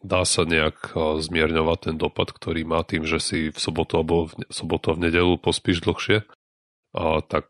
dá 0.00 0.24
sa 0.24 0.48
nejak 0.48 0.96
zmierňovať 0.96 1.78
ten 1.92 1.96
dopad, 2.00 2.32
ktorý 2.32 2.64
má 2.64 2.80
tým, 2.82 3.04
že 3.04 3.20
si 3.20 3.38
v 3.52 3.58
sobotu 3.60 4.00
alebo 4.00 4.32
v 4.32 4.48
sobotu 4.48 4.90
a 4.90 4.96
v 4.96 5.10
nedelu 5.10 5.36
pospíš 5.36 5.84
dlhšie, 5.84 6.24
tak 7.28 7.46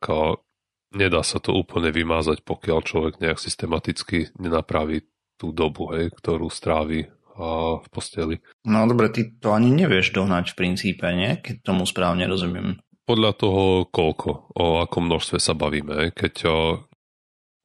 nedá 0.90 1.22
sa 1.22 1.38
to 1.38 1.54
úplne 1.54 1.94
vymázať, 1.94 2.42
pokiaľ 2.42 2.78
človek 2.82 3.14
nejak 3.22 3.38
systematicky 3.38 4.34
nenapraví 4.36 5.06
tú 5.38 5.54
dobu, 5.54 5.94
hej, 5.94 6.10
ktorú 6.12 6.50
strávi 6.50 7.08
v 7.36 7.86
posteli. 7.88 8.42
No 8.66 8.84
dobre, 8.84 9.08
ty 9.12 9.30
to 9.38 9.54
ani 9.54 9.70
nevieš 9.70 10.12
dohnať 10.12 10.52
v 10.52 10.58
princípe, 10.58 11.06
nie? 11.14 11.38
Keď 11.38 11.62
tomu 11.64 11.86
správne 11.86 12.26
rozumiem. 12.26 12.82
Podľa 13.08 13.32
toho 13.34 13.64
koľko, 13.90 14.54
o 14.54 14.78
akom 14.82 15.10
množstve 15.10 15.42
sa 15.42 15.56
bavíme. 15.56 16.14
Keď, 16.14 16.46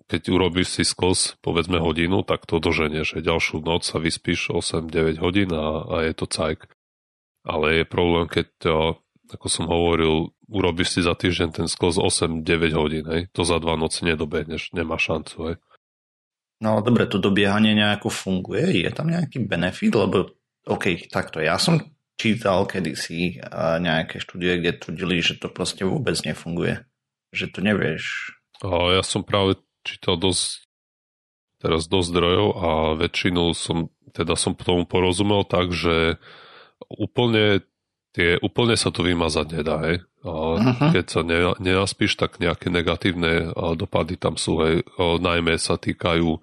keď 0.10 0.22
urobíš 0.34 0.82
si 0.82 0.84
skos 0.88 1.38
povedzme 1.44 1.78
hodinu, 1.78 2.26
tak 2.26 2.50
to 2.50 2.58
doženieš. 2.58 3.22
Ďalšiu 3.22 3.62
noc 3.62 3.86
sa 3.86 4.02
vyspíš 4.02 4.50
8-9 4.50 5.22
hodín 5.22 5.54
a, 5.54 5.86
a 5.86 5.96
je 6.06 6.14
to 6.18 6.26
cajk. 6.26 6.66
Ale 7.46 7.82
je 7.82 7.86
problém, 7.86 8.26
keď, 8.26 8.50
ako 9.38 9.48
som 9.52 9.70
hovoril, 9.70 10.34
urobíš 10.50 10.98
si 10.98 11.00
za 11.06 11.14
týždeň 11.14 11.50
ten 11.62 11.68
skos 11.70 12.02
8-9 12.02 12.42
hodín. 12.74 13.06
Hej. 13.06 13.30
To 13.38 13.46
za 13.46 13.62
dva 13.62 13.78
noci 13.78 14.06
nedobehneš, 14.06 14.74
nemá 14.74 14.98
šancu. 14.98 15.54
Hej. 15.54 15.56
No 16.66 16.82
dobre, 16.82 17.06
to 17.06 17.22
dobiehanie 17.22 17.78
nejako 17.78 18.10
funguje? 18.10 18.82
Je 18.82 18.90
tam 18.90 19.14
nejaký 19.14 19.46
benefit? 19.46 19.94
Lebo, 19.94 20.34
OK, 20.66 21.06
takto, 21.14 21.38
ja 21.38 21.62
som 21.62 21.78
čítal 22.18 22.66
kedysi 22.66 23.38
nejaké 23.80 24.18
štúdie, 24.18 24.58
kde 24.58 24.82
tvrdili, 24.82 25.22
že 25.22 25.38
to 25.38 25.54
proste 25.54 25.86
vôbec 25.86 26.18
nefunguje. 26.26 26.82
Že 27.30 27.46
to 27.54 27.60
nevieš. 27.62 28.34
Ja 28.66 29.06
som 29.06 29.22
práve 29.22 29.62
čítal 29.86 30.18
dosť 30.18 30.66
teraz 31.62 31.90
dosť 31.90 32.08
zdrojov 32.14 32.48
a 32.62 32.70
väčšinu 33.00 33.54
som, 33.58 33.90
teda 34.14 34.38
som 34.38 34.54
tomu 34.54 34.86
porozumel 34.86 35.46
tak, 35.46 35.74
že 35.74 36.22
úplne 36.90 37.66
tie, 38.16 38.40
úplne 38.40 38.80
sa 38.80 38.96
to 38.96 39.04
vymazať 39.04 39.46
nedá, 39.52 39.84
hej. 39.84 39.98
A 40.24 40.32
uh-huh. 40.32 40.90
Keď 40.96 41.06
sa 41.06 41.22
ne, 41.28 41.52
nenaspíš, 41.60 42.16
tak 42.16 42.40
nejaké 42.40 42.72
negatívne 42.72 43.52
dopady 43.76 44.16
tam 44.16 44.40
sú, 44.40 44.64
hej. 44.64 44.88
Najmä 44.98 45.60
sa 45.60 45.76
týkajú 45.76 46.40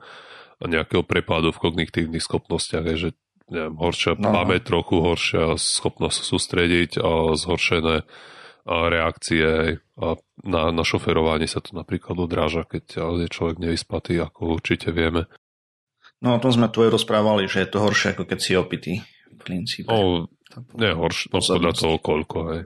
nejakého 0.62 1.02
prepadu 1.02 1.50
v 1.50 1.62
kognitívnych 1.64 2.22
schopnostiach, 2.22 2.84
hej, 2.84 2.96
že 3.00 3.10
neviem, 3.48 3.74
horšia, 3.74 4.20
no. 4.20 4.30
máme 4.30 4.60
trochu 4.60 5.00
horšia 5.00 5.56
schopnosť 5.56 6.20
sústrediť 6.22 6.90
a 7.00 7.34
zhoršené 7.34 8.04
reakcie 8.64 9.42
hej. 9.42 9.72
a 9.98 10.14
na, 10.46 10.70
na 10.70 10.84
šoferovanie 10.86 11.50
sa 11.50 11.58
to 11.58 11.74
napríklad 11.74 12.14
odráža, 12.14 12.62
keď 12.62 12.84
je 13.26 13.28
človek 13.28 13.58
nevyspatý, 13.58 14.22
ako 14.22 14.54
určite 14.54 14.94
vieme. 14.94 15.26
No 16.22 16.38
o 16.38 16.42
tom 16.42 16.54
sme 16.54 16.70
tu 16.70 16.86
aj 16.86 16.94
rozprávali, 16.94 17.50
že 17.50 17.66
je 17.66 17.68
to 17.74 17.82
horšie, 17.82 18.14
ako 18.14 18.30
keď 18.30 18.38
si 18.38 18.52
opitý 18.54 18.92
v 19.34 19.40
princípe. 19.42 19.90
No, 19.90 20.30
nie, 20.76 20.92
horšie, 20.92 21.32
no 21.32 21.38
podľa 21.40 21.72
toho 21.72 21.96
koľko, 21.98 22.38
hej. 22.52 22.62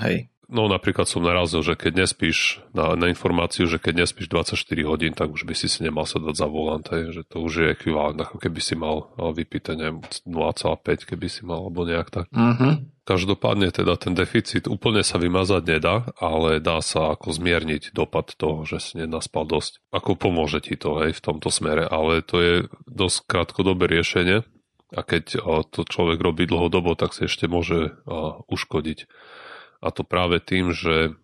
Hej. 0.00 0.16
No 0.50 0.66
napríklad 0.66 1.06
som 1.06 1.22
narazil, 1.22 1.62
že 1.62 1.78
keď 1.78 2.04
nespíš 2.04 2.58
na, 2.74 2.98
na 2.98 3.06
informáciu, 3.06 3.70
že 3.70 3.78
keď 3.78 4.02
nespíš 4.02 4.26
24 4.26 4.58
hodín, 4.82 5.14
tak 5.14 5.30
už 5.30 5.46
by 5.46 5.54
si 5.54 5.70
si 5.70 5.86
nemal 5.86 6.10
sa 6.10 6.18
dať 6.18 6.34
za 6.34 6.50
volant, 6.50 6.82
hej, 6.90 7.14
že 7.14 7.22
to 7.22 7.46
už 7.46 7.52
je 7.54 7.66
ekvivalent, 7.70 8.18
ako 8.18 8.42
keby 8.42 8.58
si 8.58 8.74
mal 8.74 9.14
vypýtať, 9.14 9.78
neviem, 9.78 10.02
0,5, 10.26 11.06
keby 11.06 11.26
si 11.30 11.46
mal, 11.46 11.70
alebo 11.70 11.86
nejak 11.86 12.10
tak. 12.10 12.26
Uh-huh. 12.34 12.82
Každopádne 13.06 13.70
teda 13.70 13.94
ten 13.94 14.18
deficit 14.18 14.66
úplne 14.66 15.06
sa 15.06 15.22
vymazať 15.22 15.62
nedá, 15.70 16.10
ale 16.18 16.58
dá 16.58 16.82
sa 16.82 17.14
ako 17.14 17.30
zmierniť 17.30 17.94
dopad 17.94 18.34
toho, 18.34 18.66
že 18.66 18.82
si 18.82 18.98
nenaspal 18.98 19.46
dosť. 19.46 19.78
Ako 19.94 20.18
pomôže 20.18 20.66
ti 20.66 20.74
to 20.74 20.98
hej, 20.98 21.14
v 21.14 21.22
tomto 21.22 21.54
smere, 21.54 21.86
ale 21.86 22.26
to 22.26 22.42
je 22.42 22.54
dosť 22.90 23.22
krátkodobé 23.30 23.86
riešenie, 23.86 24.42
a 24.90 25.00
keď 25.06 25.38
to 25.70 25.80
človek 25.86 26.18
robí 26.18 26.50
dlhodobo, 26.50 26.98
tak 26.98 27.14
si 27.14 27.30
ešte 27.30 27.46
môže 27.46 27.94
uškodiť. 28.50 29.06
A 29.80 29.88
to 29.94 30.02
práve 30.02 30.42
tým, 30.42 30.74
že 30.74 31.14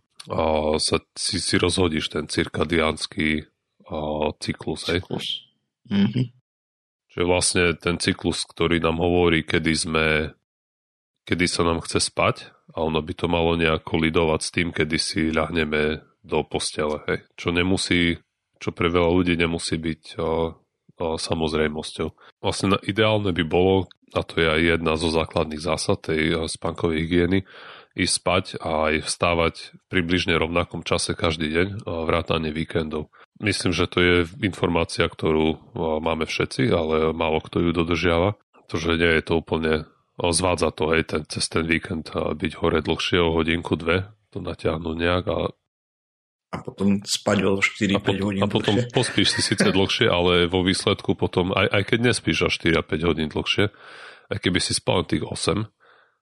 sa 0.78 0.96
si, 1.14 1.38
si 1.38 1.54
rozhodíš 1.58 2.10
ten 2.10 2.26
cirkadiánsky 2.26 3.46
cyklus. 4.42 4.80
cyklus. 4.86 5.46
Mm-hmm. 5.86 6.26
Čiže 7.14 7.24
vlastne 7.26 7.64
ten 7.78 7.98
cyklus, 8.02 8.42
ktorý 8.46 8.82
nám 8.82 8.98
hovorí, 8.98 9.46
kedy 9.46 9.72
sme 9.74 10.06
kedy 11.26 11.46
sa 11.50 11.66
nám 11.66 11.82
chce 11.82 11.98
spať 12.06 12.54
a 12.70 12.86
ono 12.86 13.02
by 13.02 13.12
to 13.18 13.26
malo 13.26 13.58
nejako 13.58 13.98
lidovať 13.98 14.40
s 14.46 14.50
tým, 14.54 14.68
kedy 14.70 14.96
si 14.98 15.34
ľahneme 15.34 16.06
do 16.22 16.46
postele. 16.46 17.02
Hej. 17.10 17.26
Čo 17.34 17.50
nemusí, 17.50 18.22
čo 18.62 18.70
pre 18.70 18.86
veľa 18.86 19.10
ľudí 19.10 19.34
nemusí 19.34 19.74
byť 19.74 20.02
samozrejmosťou. 20.98 22.08
Vlastne 22.40 22.80
ideálne 22.84 23.30
by 23.30 23.44
bolo, 23.44 23.92
a 24.16 24.24
to 24.24 24.40
je 24.40 24.48
aj 24.48 24.60
jedna 24.76 24.96
zo 24.96 25.12
základných 25.12 25.60
zásad 25.60 26.00
tej 26.00 26.48
spánkovej 26.48 27.04
hygieny, 27.04 27.38
ísť 27.96 28.14
spať 28.20 28.44
a 28.60 28.92
aj 28.92 29.08
vstávať 29.08 29.54
v 29.72 29.84
približne 29.88 30.36
rovnakom 30.36 30.84
čase 30.84 31.16
každý 31.16 31.48
deň, 31.48 31.68
vrátane 31.84 32.52
víkendov. 32.52 33.08
Myslím, 33.40 33.72
že 33.72 33.88
to 33.88 33.98
je 34.00 34.16
informácia, 34.44 35.08
ktorú 35.08 35.72
máme 35.76 36.28
všetci, 36.28 36.68
ale 36.72 37.12
málo 37.16 37.40
kto 37.40 37.64
ju 37.64 37.70
dodržiava. 37.72 38.36
že 38.76 39.00
nie 39.00 39.12
je 39.16 39.24
to 39.24 39.40
úplne 39.40 39.88
zvádza 40.16 40.72
to, 40.72 40.92
hej, 40.96 41.08
ten, 41.08 41.22
cez 41.28 41.44
ten 41.48 41.64
víkend 41.64 42.12
byť 42.12 42.52
hore 42.60 42.80
dlhšie 42.80 43.20
o 43.20 43.32
hodinku, 43.36 43.76
dve, 43.76 44.08
to 44.32 44.40
natiahnuť 44.40 44.96
nejak 44.96 45.24
a 45.28 45.38
a 46.54 46.62
potom 46.62 47.02
spať 47.02 47.38
o 47.42 47.58
4-5 47.58 48.22
hodín 48.22 48.42
A 48.42 48.48
potom 48.48 48.78
dlhšie. 48.78 48.94
pospíš 48.94 49.28
si 49.34 49.40
síce 49.42 49.66
dlhšie, 49.66 50.06
ale 50.06 50.46
vo 50.46 50.62
výsledku 50.62 51.18
potom, 51.18 51.50
aj, 51.50 51.66
aj 51.68 51.82
keď 51.90 51.98
nespíš 52.12 52.46
až 52.46 52.54
4-5 52.62 53.08
hodín 53.08 53.28
dlhšie, 53.28 53.74
aj 54.30 54.38
keby 54.38 54.58
si 54.62 54.72
spal 54.74 55.02
tých 55.02 55.26
8, 55.26 55.66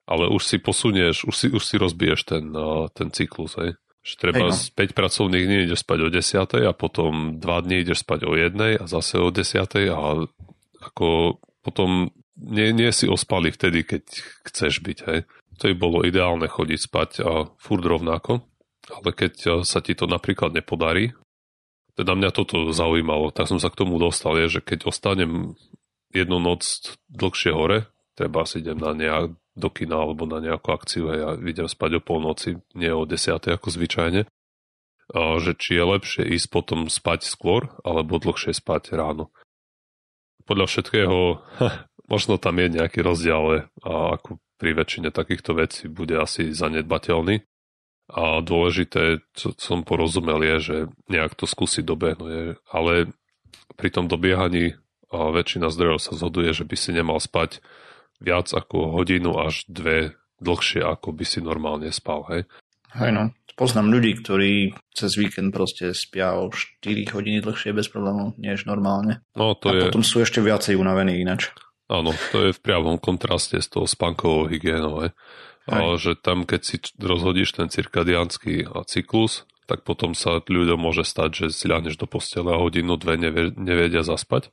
ale 0.08 0.24
už 0.28 0.42
si 0.44 0.56
posunieš, 0.60 1.28
už 1.28 1.34
si, 1.36 1.46
už 1.52 1.62
si 1.64 1.76
rozbiješ 1.76 2.20
ten, 2.28 2.44
ten 2.92 3.08
cyklus, 3.12 3.56
hej. 3.60 3.76
Že 4.04 4.14
treba 4.20 4.52
z 4.52 4.68
no. 4.68 4.84
5 4.84 5.00
pracovných 5.00 5.44
dní 5.48 5.58
ideš 5.64 5.80
spať 5.80 5.98
o 6.04 6.08
10 6.12 6.68
a 6.68 6.72
potom 6.76 7.40
2 7.40 7.64
dní 7.64 7.76
ideš 7.80 8.04
spať 8.04 8.28
o 8.28 8.36
1 8.36 8.80
a 8.80 8.84
zase 8.84 9.16
o 9.16 9.32
10 9.32 9.64
a 9.92 10.28
ako 10.84 11.40
potom 11.64 12.12
nie, 12.36 12.76
nie 12.76 12.92
si 12.92 13.08
ospalý 13.08 13.48
vtedy, 13.48 13.80
keď 13.86 14.04
chceš 14.44 14.84
byť, 14.84 14.98
hej. 15.08 15.20
To 15.62 15.70
by 15.72 15.74
bolo 15.78 16.04
ideálne 16.04 16.50
chodiť 16.50 16.80
spať 16.84 17.10
a 17.24 17.48
furt 17.56 17.84
rovnako, 17.86 18.44
ale 18.90 19.10
keď 19.14 19.34
eh, 19.44 19.52
sa 19.64 19.80
ti 19.80 19.96
to 19.96 20.04
napríklad 20.04 20.52
nepodarí, 20.52 21.14
teda 21.94 22.18
mňa 22.18 22.30
toto 22.34 22.74
zaujímalo, 22.74 23.30
tak 23.30 23.46
som 23.46 23.62
sa 23.62 23.70
k 23.70 23.78
tomu 23.78 24.02
dostal, 24.02 24.34
je, 24.42 24.58
že 24.58 24.60
keď 24.66 24.90
ostanem 24.90 25.54
jednu 26.10 26.42
noc 26.42 26.66
dlhšie 27.06 27.54
hore, 27.54 27.86
treba 28.18 28.42
si 28.46 28.62
idem 28.62 28.78
na 28.78 28.94
nejak 28.94 29.34
do 29.54 29.68
kina 29.70 30.02
alebo 30.02 30.26
na 30.26 30.42
nejakú 30.42 30.74
akciu 30.74 31.06
a 31.10 31.38
idem 31.38 31.70
spať 31.70 31.98
o 31.98 32.00
polnoci, 32.02 32.58
nie 32.74 32.90
o 32.90 33.06
desiatej 33.06 33.54
ako 33.54 33.70
zvyčajne, 33.70 34.26
a 35.14 35.20
že 35.38 35.54
či 35.54 35.78
je 35.78 35.84
lepšie 35.84 36.22
ísť 36.34 36.48
potom 36.50 36.90
spať 36.90 37.28
skôr 37.28 37.70
alebo 37.86 38.18
dlhšie 38.18 38.56
spať 38.56 38.98
ráno. 38.98 39.30
Podľa 40.44 40.66
všetkého, 40.66 41.18
možno 42.12 42.42
tam 42.42 42.58
je 42.58 42.68
nejaký 42.74 43.06
rozdiel, 43.06 43.38
ale 43.38 43.56
ako 43.86 44.42
pri 44.58 44.70
väčšine 44.74 45.14
takýchto 45.14 45.54
vecí 45.54 45.86
bude 45.86 46.18
asi 46.18 46.50
zanedbateľný. 46.50 47.46
A 48.12 48.44
dôležité, 48.44 49.24
čo 49.32 49.56
som 49.56 49.80
porozumel, 49.80 50.44
je, 50.44 50.56
že 50.60 50.76
nejak 51.08 51.32
to 51.36 51.48
skúsi 51.48 51.80
dobehnúť. 51.80 52.60
Ale 52.68 53.12
pri 53.80 53.88
tom 53.88 54.12
dobiehaní 54.12 54.76
väčšina 55.08 55.72
zdrojov 55.72 55.98
sa 56.02 56.12
zhoduje, 56.12 56.52
že 56.52 56.68
by 56.68 56.76
si 56.76 56.90
nemal 56.92 57.16
spať 57.16 57.64
viac 58.20 58.52
ako 58.52 58.92
hodinu 58.92 59.40
až 59.40 59.64
dve 59.70 60.18
dlhšie, 60.42 60.84
ako 60.84 61.16
by 61.16 61.24
si 61.24 61.40
normálne 61.40 61.88
spal. 61.94 62.26
Hej? 62.28 62.42
Hej 62.94 63.10
no. 63.14 63.24
Poznám 63.54 63.94
ľudí, 63.94 64.18
ktorí 64.18 64.74
cez 64.90 65.14
víkend 65.14 65.54
proste 65.54 65.94
spia 65.94 66.34
o 66.34 66.50
4 66.50 66.82
hodiny 67.14 67.38
dlhšie 67.38 67.70
bez 67.70 67.86
problémov, 67.86 68.34
než 68.34 68.66
normálne. 68.66 69.22
No, 69.38 69.54
to 69.54 69.70
a 69.70 69.78
je... 69.78 69.82
potom 69.86 70.02
sú 70.02 70.26
ešte 70.26 70.42
viacej 70.42 70.74
unavení 70.74 71.22
ináč. 71.22 71.54
Áno, 71.86 72.10
to 72.34 72.50
je 72.50 72.50
v 72.50 72.60
priamom 72.64 72.98
kontraste 72.98 73.62
s 73.62 73.70
tou 73.70 73.86
spánkovou 73.86 74.50
hygienou. 74.50 75.06
Hej. 75.06 75.14
A 75.64 75.96
že 75.96 76.12
tam, 76.12 76.44
keď 76.44 76.60
si 76.60 76.76
rozhodíš 77.00 77.56
ten 77.56 77.72
cirkadiánsky 77.72 78.68
cyklus, 78.84 79.48
tak 79.64 79.80
potom 79.80 80.12
sa 80.12 80.44
ľuďom 80.44 80.76
môže 80.76 81.08
stať, 81.08 81.30
že 81.32 81.56
si 81.56 81.72
ľahneš 81.72 81.96
do 81.96 82.04
postele 82.04 82.52
a 82.52 82.60
hodinu, 82.60 83.00
dve 83.00 83.16
nevedia 83.56 84.04
zaspať. 84.04 84.52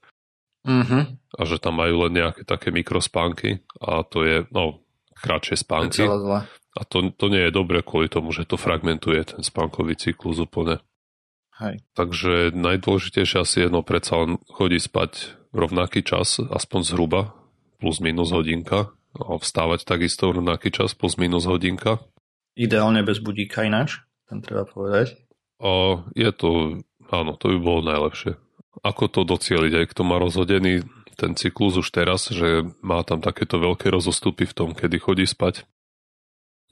Mm-hmm. 0.63 1.03
A 1.35 1.41
že 1.43 1.57
tam 1.59 1.83
majú 1.83 2.07
len 2.07 2.15
nejaké 2.15 2.47
také 2.47 2.71
mikrospánky 2.71 3.65
a 3.81 4.07
to 4.07 4.23
je, 4.23 4.47
no, 4.55 4.79
kratšie 5.19 5.59
spánky. 5.59 6.07
A 6.71 6.81
to, 6.87 7.11
to 7.11 7.25
nie 7.27 7.43
je 7.43 7.51
dobre 7.51 7.83
kvôli 7.83 8.07
tomu, 8.07 8.31
že 8.31 8.47
to 8.47 8.55
fragmentuje 8.55 9.19
ten 9.27 9.43
spánkový 9.43 9.99
cyklus 9.99 10.39
úplne. 10.39 10.79
Hej. 11.59 11.83
Takže 11.93 12.55
najdôležitejšie 12.55 13.37
asi 13.43 13.67
je 13.67 13.69
no 13.69 13.83
predsa 13.83 14.23
len 14.23 14.39
chodí 14.47 14.79
spať 14.79 15.35
v 15.51 15.57
rovnaký 15.59 16.07
čas, 16.07 16.39
aspoň 16.39 16.79
zhruba, 16.87 17.35
plus 17.83 17.99
minus 17.99 18.31
hodinka 18.31 18.95
vstávať 19.15 19.83
takisto 19.83 20.31
rovnaký 20.31 20.71
čas, 20.71 20.95
plus 20.95 21.19
minus 21.19 21.47
hodinka. 21.47 21.99
Ideálne 22.55 23.03
bez 23.03 23.19
budíka 23.23 23.63
ináč, 23.63 24.03
ten 24.27 24.43
treba 24.43 24.67
povedať. 24.67 25.19
A 25.61 26.01
je 26.15 26.31
to, 26.33 26.81
áno, 27.11 27.37
to 27.37 27.53
by 27.55 27.57
bolo 27.59 27.81
najlepšie. 27.85 28.35
Ako 28.81 29.11
to 29.11 29.27
docieliť, 29.27 29.83
aj 29.83 29.85
kto 29.91 30.01
má 30.07 30.17
rozhodený 30.17 30.87
ten 31.19 31.37
cyklus 31.37 31.77
už 31.77 31.93
teraz, 31.93 32.33
že 32.33 32.65
má 32.81 33.05
tam 33.05 33.21
takéto 33.21 33.61
veľké 33.61 33.93
rozostupy 33.93 34.49
v 34.49 34.55
tom, 34.57 34.69
kedy 34.73 34.97
chodí 34.97 35.25
spať, 35.29 35.69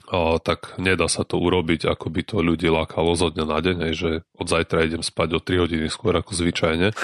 a 0.10 0.42
tak 0.42 0.74
nedá 0.82 1.06
sa 1.06 1.22
to 1.22 1.38
urobiť, 1.38 1.86
ako 1.86 2.10
by 2.10 2.22
to 2.26 2.42
ľudí 2.42 2.66
lákalo 2.66 3.14
zo 3.14 3.30
dňa 3.30 3.46
na 3.46 3.60
deň, 3.62 3.78
aj 3.86 3.94
že 3.94 4.12
od 4.42 4.48
zajtra 4.50 4.90
idem 4.90 5.06
spať 5.06 5.38
o 5.38 5.40
3 5.40 5.62
hodiny 5.62 5.86
skôr 5.86 6.18
ako 6.18 6.34
zvyčajne. 6.34 6.98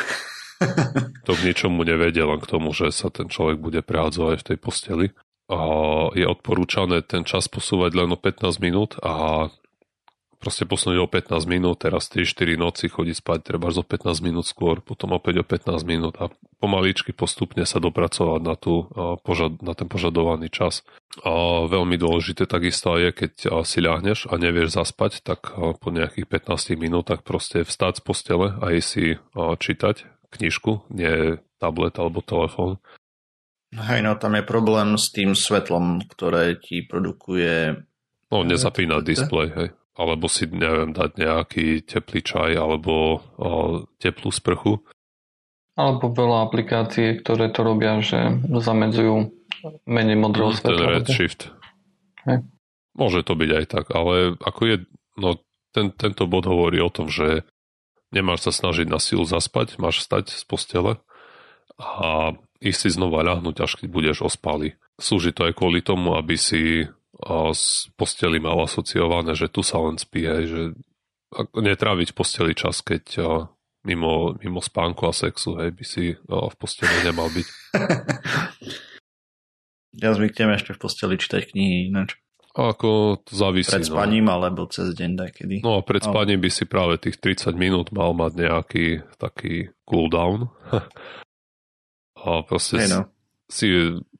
to 1.27 1.31
k 1.37 1.45
ničomu 1.45 1.85
nevedie, 1.85 2.25
len 2.25 2.41
k 2.41 2.49
tomu, 2.49 2.73
že 2.73 2.89
sa 2.89 3.13
ten 3.13 3.29
človek 3.29 3.61
bude 3.61 3.85
prehádzovať 3.85 4.35
v 4.41 4.47
tej 4.49 4.57
posteli 4.57 5.05
a 5.45 5.59
je 6.17 6.25
odporúčané 6.25 7.05
ten 7.05 7.21
čas 7.21 7.45
posúvať 7.45 7.91
len 7.93 8.09
o 8.09 8.17
15 8.17 8.57
minút 8.57 8.97
a 9.05 9.45
proste 10.45 10.69
posunúť 10.69 10.99
o 11.01 11.09
15 11.09 11.41
minút, 11.49 11.81
teraz 11.81 12.05
3-4 12.13 12.53
noci 12.53 12.85
chodiť 12.85 13.17
spať 13.17 13.39
treba 13.41 13.73
zo 13.73 13.81
15 13.81 14.21
minút 14.21 14.45
skôr, 14.45 14.77
potom 14.77 15.17
opäť 15.17 15.41
o 15.41 15.45
15 15.45 15.81
minút 15.89 16.21
a 16.21 16.29
pomaličky 16.61 17.17
postupne 17.17 17.65
sa 17.65 17.81
dopracovať 17.81 18.41
na, 18.45 18.53
tú, 18.53 18.85
na 19.65 19.73
ten 19.73 19.89
požadovaný 19.89 20.53
čas. 20.53 20.85
A 21.25 21.65
veľmi 21.65 21.97
dôležité 21.97 22.45
takisto 22.45 22.93
je, 22.93 23.09
keď 23.09 23.65
si 23.65 23.79
ľahneš 23.81 24.29
a 24.29 24.37
nevieš 24.37 24.77
zaspať, 24.77 25.25
tak 25.25 25.49
po 25.55 25.89
nejakých 25.89 26.29
15 26.29 26.77
minútach 26.77 27.25
proste 27.25 27.65
vstať 27.65 27.97
z 27.97 28.05
postele 28.05 28.53
a 28.61 28.69
ísť 28.69 28.85
si 28.85 29.05
čítať 29.33 30.05
knižku, 30.29 30.93
nie 30.93 31.41
tablet 31.57 31.97
alebo 31.97 32.21
telefón 32.21 32.77
Hej, 33.75 33.99
no 34.07 34.15
tam 34.15 34.39
je 34.39 34.43
problém 34.47 34.95
s 34.95 35.11
tým 35.11 35.35
svetlom, 35.35 36.07
ktoré 36.07 36.55
ti 36.55 36.83
produkuje... 36.87 37.83
No, 38.31 38.47
nezapínať 38.47 39.01
displej, 39.03 39.47
hej. 39.55 39.69
Alebo 39.95 40.27
si, 40.27 40.47
neviem, 40.47 40.91
dať 40.91 41.19
nejaký 41.19 41.87
teplý 41.87 42.19
čaj 42.19 42.51
alebo 42.59 43.23
o, 43.39 43.49
teplú 43.99 44.31
sprchu. 44.31 44.83
Alebo 45.75 46.11
veľa 46.11 46.47
aplikácií, 46.47 47.19
ktoré 47.23 47.51
to 47.51 47.63
robia, 47.63 47.99
že 48.03 48.43
zamedzujú 48.43 49.31
menej 49.87 50.17
modrého 50.19 50.51
mm, 50.51 50.57
svetla. 50.59 50.79
Ten 50.79 50.95
redshift. 50.99 51.41
Hej. 52.27 52.43
Môže 52.95 53.27
to 53.27 53.35
byť 53.35 53.49
aj 53.51 53.65
tak, 53.67 53.85
ale 53.91 54.39
ako 54.39 54.61
je, 54.67 54.75
no 55.19 55.39
ten, 55.75 55.91
tento 55.91 56.27
bod 56.31 56.47
hovorí 56.47 56.79
o 56.79 56.91
tom, 56.91 57.11
že 57.11 57.43
nemáš 58.15 58.47
sa 58.47 58.51
snažiť 58.55 58.87
na 58.87 59.03
silu 59.03 59.27
zaspať, 59.27 59.75
máš 59.75 60.03
stať 60.03 60.31
z 60.31 60.43
postele 60.47 61.03
a 61.75 62.31
ísť 62.61 62.79
si 62.79 62.89
znova 62.95 63.25
ľahnúť, 63.25 63.63
až 63.63 63.71
keď 63.79 63.87
budeš 63.91 64.17
ospalý. 64.23 64.75
Slúži 64.95 65.35
to 65.35 65.47
aj 65.47 65.53
kvôli 65.57 65.83
tomu, 65.83 66.15
aby 66.15 66.39
si 66.39 66.87
z 67.55 67.63
posteli 67.95 68.43
mal 68.43 68.59
asociované, 68.59 69.39
že 69.39 69.47
tu 69.47 69.63
sa 69.63 69.79
len 69.79 69.95
spí, 69.95 70.27
že 70.27 70.75
netráviť 71.55 72.11
v 72.11 72.17
posteli 72.17 72.53
čas, 72.55 72.83
keď 72.83 73.23
mimo, 73.87 74.35
mimo 74.41 74.59
spánku 74.59 75.07
a 75.07 75.13
sexu, 75.15 75.55
hej, 75.61 75.71
by 75.71 75.85
si 75.85 76.03
v 76.19 76.55
posteli 76.59 76.91
nemal 77.07 77.31
byť. 77.31 77.47
ja 80.03 80.09
zvyknem 80.11 80.57
ešte 80.57 80.75
v 80.75 80.79
posteli 80.81 81.15
čítať 81.15 81.55
knihy 81.55 81.87
ináč. 81.87 82.19
A 82.55 82.71
ako 82.71 83.19
to 83.27 83.35
závisí. 83.35 83.67
Pred 83.67 83.83
no. 83.83 83.99
spaním 83.99 84.31
no. 84.31 84.39
alebo 84.39 84.63
cez 84.71 84.95
deň 84.95 85.11
kedy. 85.35 85.59
No 85.59 85.75
a 85.75 85.83
pred 85.83 85.99
spaním 85.99 86.39
by 86.39 86.47
si 86.47 86.63
práve 86.63 86.95
tých 87.03 87.19
30 87.19 87.51
minút 87.51 87.91
mal 87.91 88.15
mať 88.15 88.31
nejaký 88.39 88.85
taký 89.19 89.75
cooldown, 89.83 90.47
a 92.25 92.41
proste 92.41 92.81
hey 92.81 92.89
no. 92.89 93.05
si 93.45 93.69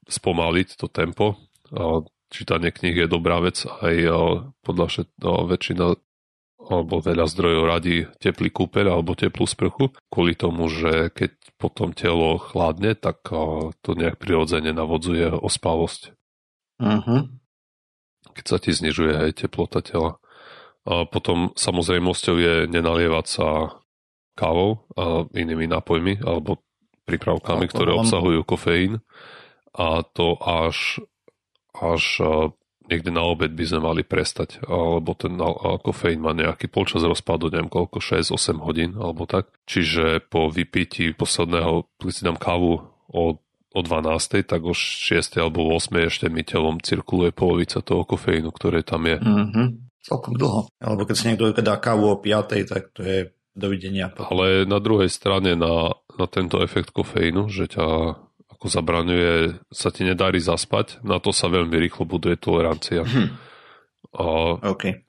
spomaliť 0.06 0.78
to 0.78 0.86
tempo. 0.86 1.42
A 1.74 2.06
čítanie 2.30 2.70
knih 2.70 3.06
je 3.06 3.08
dobrá 3.10 3.42
vec, 3.42 3.66
aj 3.66 3.96
podľa 4.62 4.86
všet, 4.86 5.10
väčšina 5.24 5.98
alebo 6.66 6.98
veľa 6.98 7.30
zdrojov 7.30 7.64
radí 7.70 8.10
teplý 8.18 8.50
kúpeľ 8.50 8.98
alebo 8.98 9.14
teplú 9.14 9.46
sprchu, 9.46 9.94
kvôli 10.10 10.34
tomu, 10.34 10.66
že 10.66 11.14
keď 11.14 11.38
potom 11.62 11.94
telo 11.94 12.42
chladne, 12.42 12.98
tak 12.98 13.22
to 13.86 13.90
nejak 13.94 14.18
prirodzene 14.18 14.74
navodzuje 14.74 15.30
ospavosť. 15.30 16.18
Uh-huh. 16.82 17.30
Keď 18.34 18.46
sa 18.50 18.58
ti 18.58 18.74
znižuje 18.74 19.14
aj 19.14 19.46
teplota 19.46 19.86
tela. 19.86 20.18
A 20.86 21.06
potom 21.06 21.54
samozrejmosťou 21.54 22.36
je 22.38 22.56
nenalievať 22.70 23.26
sa 23.26 23.48
kávou 24.34 24.86
a 24.98 25.26
inými 25.38 25.70
nápojmi 25.70 26.26
alebo 26.26 26.65
prípravkami, 27.06 27.70
ktoré 27.70 27.94
obsahujú 27.94 28.42
kofeín 28.44 29.00
a 29.72 30.02
to 30.02 30.36
až, 30.42 31.00
až 31.78 32.04
niekde 32.90 33.10
na 33.10 33.26
obed 33.26 33.54
by 33.54 33.66
sme 33.66 33.82
mali 33.82 34.02
prestať, 34.06 34.62
lebo 34.66 35.18
ten 35.18 35.36
kofeín 35.82 36.22
má 36.22 36.32
nejaký 36.38 36.70
polčas 36.70 37.02
rozpadu, 37.02 37.50
neviem 37.50 37.70
koľko, 37.70 38.02
6-8 38.02 38.62
hodín 38.62 38.92
alebo 38.98 39.26
tak. 39.26 39.50
Čiže 39.66 40.26
po 40.30 40.50
vypití 40.50 41.14
posledného, 41.18 41.90
keď 41.98 42.14
si 42.14 42.22
dám 42.26 42.38
kávu 42.38 42.86
o, 43.10 43.24
o 43.74 43.80
12, 43.82 44.46
tak 44.46 44.62
o 44.64 44.74
6 44.74 45.42
alebo 45.42 45.66
8 45.74 45.92
ešte 46.06 46.26
mi 46.30 46.46
telom 46.46 46.78
cirkuluje 46.78 47.34
polovica 47.34 47.82
toho 47.82 48.06
kofeínu, 48.06 48.54
ktoré 48.54 48.86
tam 48.86 49.10
je. 49.10 49.18
Mm-hmm. 49.18 49.68
Celkom 50.06 50.38
dlho. 50.38 50.70
Alebo 50.78 51.10
keď 51.10 51.16
si 51.18 51.26
niekto 51.34 51.50
dá 51.66 51.82
kávu 51.82 52.14
o 52.14 52.18
5, 52.22 52.70
tak 52.70 52.94
to 52.94 53.02
je 53.02 53.34
dovidenia. 53.56 54.12
Ale 54.20 54.68
na 54.68 54.78
druhej 54.84 55.08
strane 55.08 55.56
na, 55.56 55.96
na 56.20 56.26
tento 56.28 56.60
efekt 56.60 56.92
kofeínu, 56.92 57.48
že 57.48 57.72
ťa 57.72 58.20
ako 58.56 58.68
zabraňuje, 58.72 59.64
sa 59.72 59.90
ti 59.92 60.08
nedarí 60.08 60.40
zaspať, 60.40 61.04
na 61.04 61.20
to 61.20 61.36
sa 61.36 61.52
veľmi 61.52 61.76
rýchlo 61.76 62.08
buduje 62.08 62.40
tolerancia. 62.40 63.04
Hm. 63.04 63.28
A, 64.16 64.26
okay. 64.72 65.04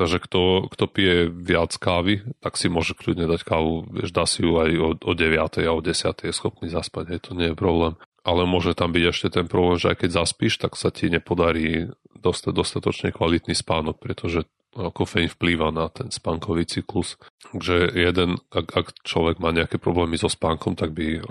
Takže 0.00 0.16
kto, 0.16 0.72
kto 0.72 0.84
pije 0.88 1.16
viac 1.28 1.76
kávy, 1.76 2.24
tak 2.40 2.56
si 2.56 2.72
môže 2.72 2.96
kľudne 2.96 3.28
dať 3.28 3.44
kávu, 3.44 3.88
vieš, 3.92 4.16
dá 4.16 4.24
si 4.24 4.40
ju 4.40 4.56
aj 4.56 4.70
o, 4.80 4.88
o 4.96 5.12
9. 5.12 5.60
a 5.64 5.72
o 5.76 5.80
10. 5.80 6.24
je 6.24 6.32
schopný 6.32 6.72
zaspať, 6.72 7.16
hej, 7.16 7.20
to 7.20 7.36
nie 7.36 7.52
je 7.52 7.56
problém. 7.56 8.00
Ale 8.20 8.44
môže 8.44 8.76
tam 8.76 8.92
byť 8.92 9.04
ešte 9.08 9.28
ten 9.32 9.46
problém, 9.48 9.80
že 9.80 9.96
aj 9.96 10.04
keď 10.04 10.10
zaspíš, 10.24 10.60
tak 10.60 10.76
sa 10.76 10.92
ti 10.92 11.08
nepodarí 11.08 11.88
dostať 12.20 12.52
dostatočne 12.52 13.08
kvalitný 13.16 13.56
spánok, 13.56 13.96
pretože 13.96 14.44
kofeín 14.72 15.32
vplýva 15.32 15.72
na 15.72 15.88
ten 15.88 16.12
spánkový 16.12 16.68
cyklus. 16.68 17.16
Takže 17.50 17.90
jeden, 17.96 18.38
ak, 18.52 18.66
ak 18.70 18.86
človek 19.02 19.40
má 19.40 19.50
nejaké 19.50 19.80
problémy 19.80 20.20
so 20.20 20.28
spánkom, 20.28 20.76
tak 20.76 20.92
by 20.92 21.24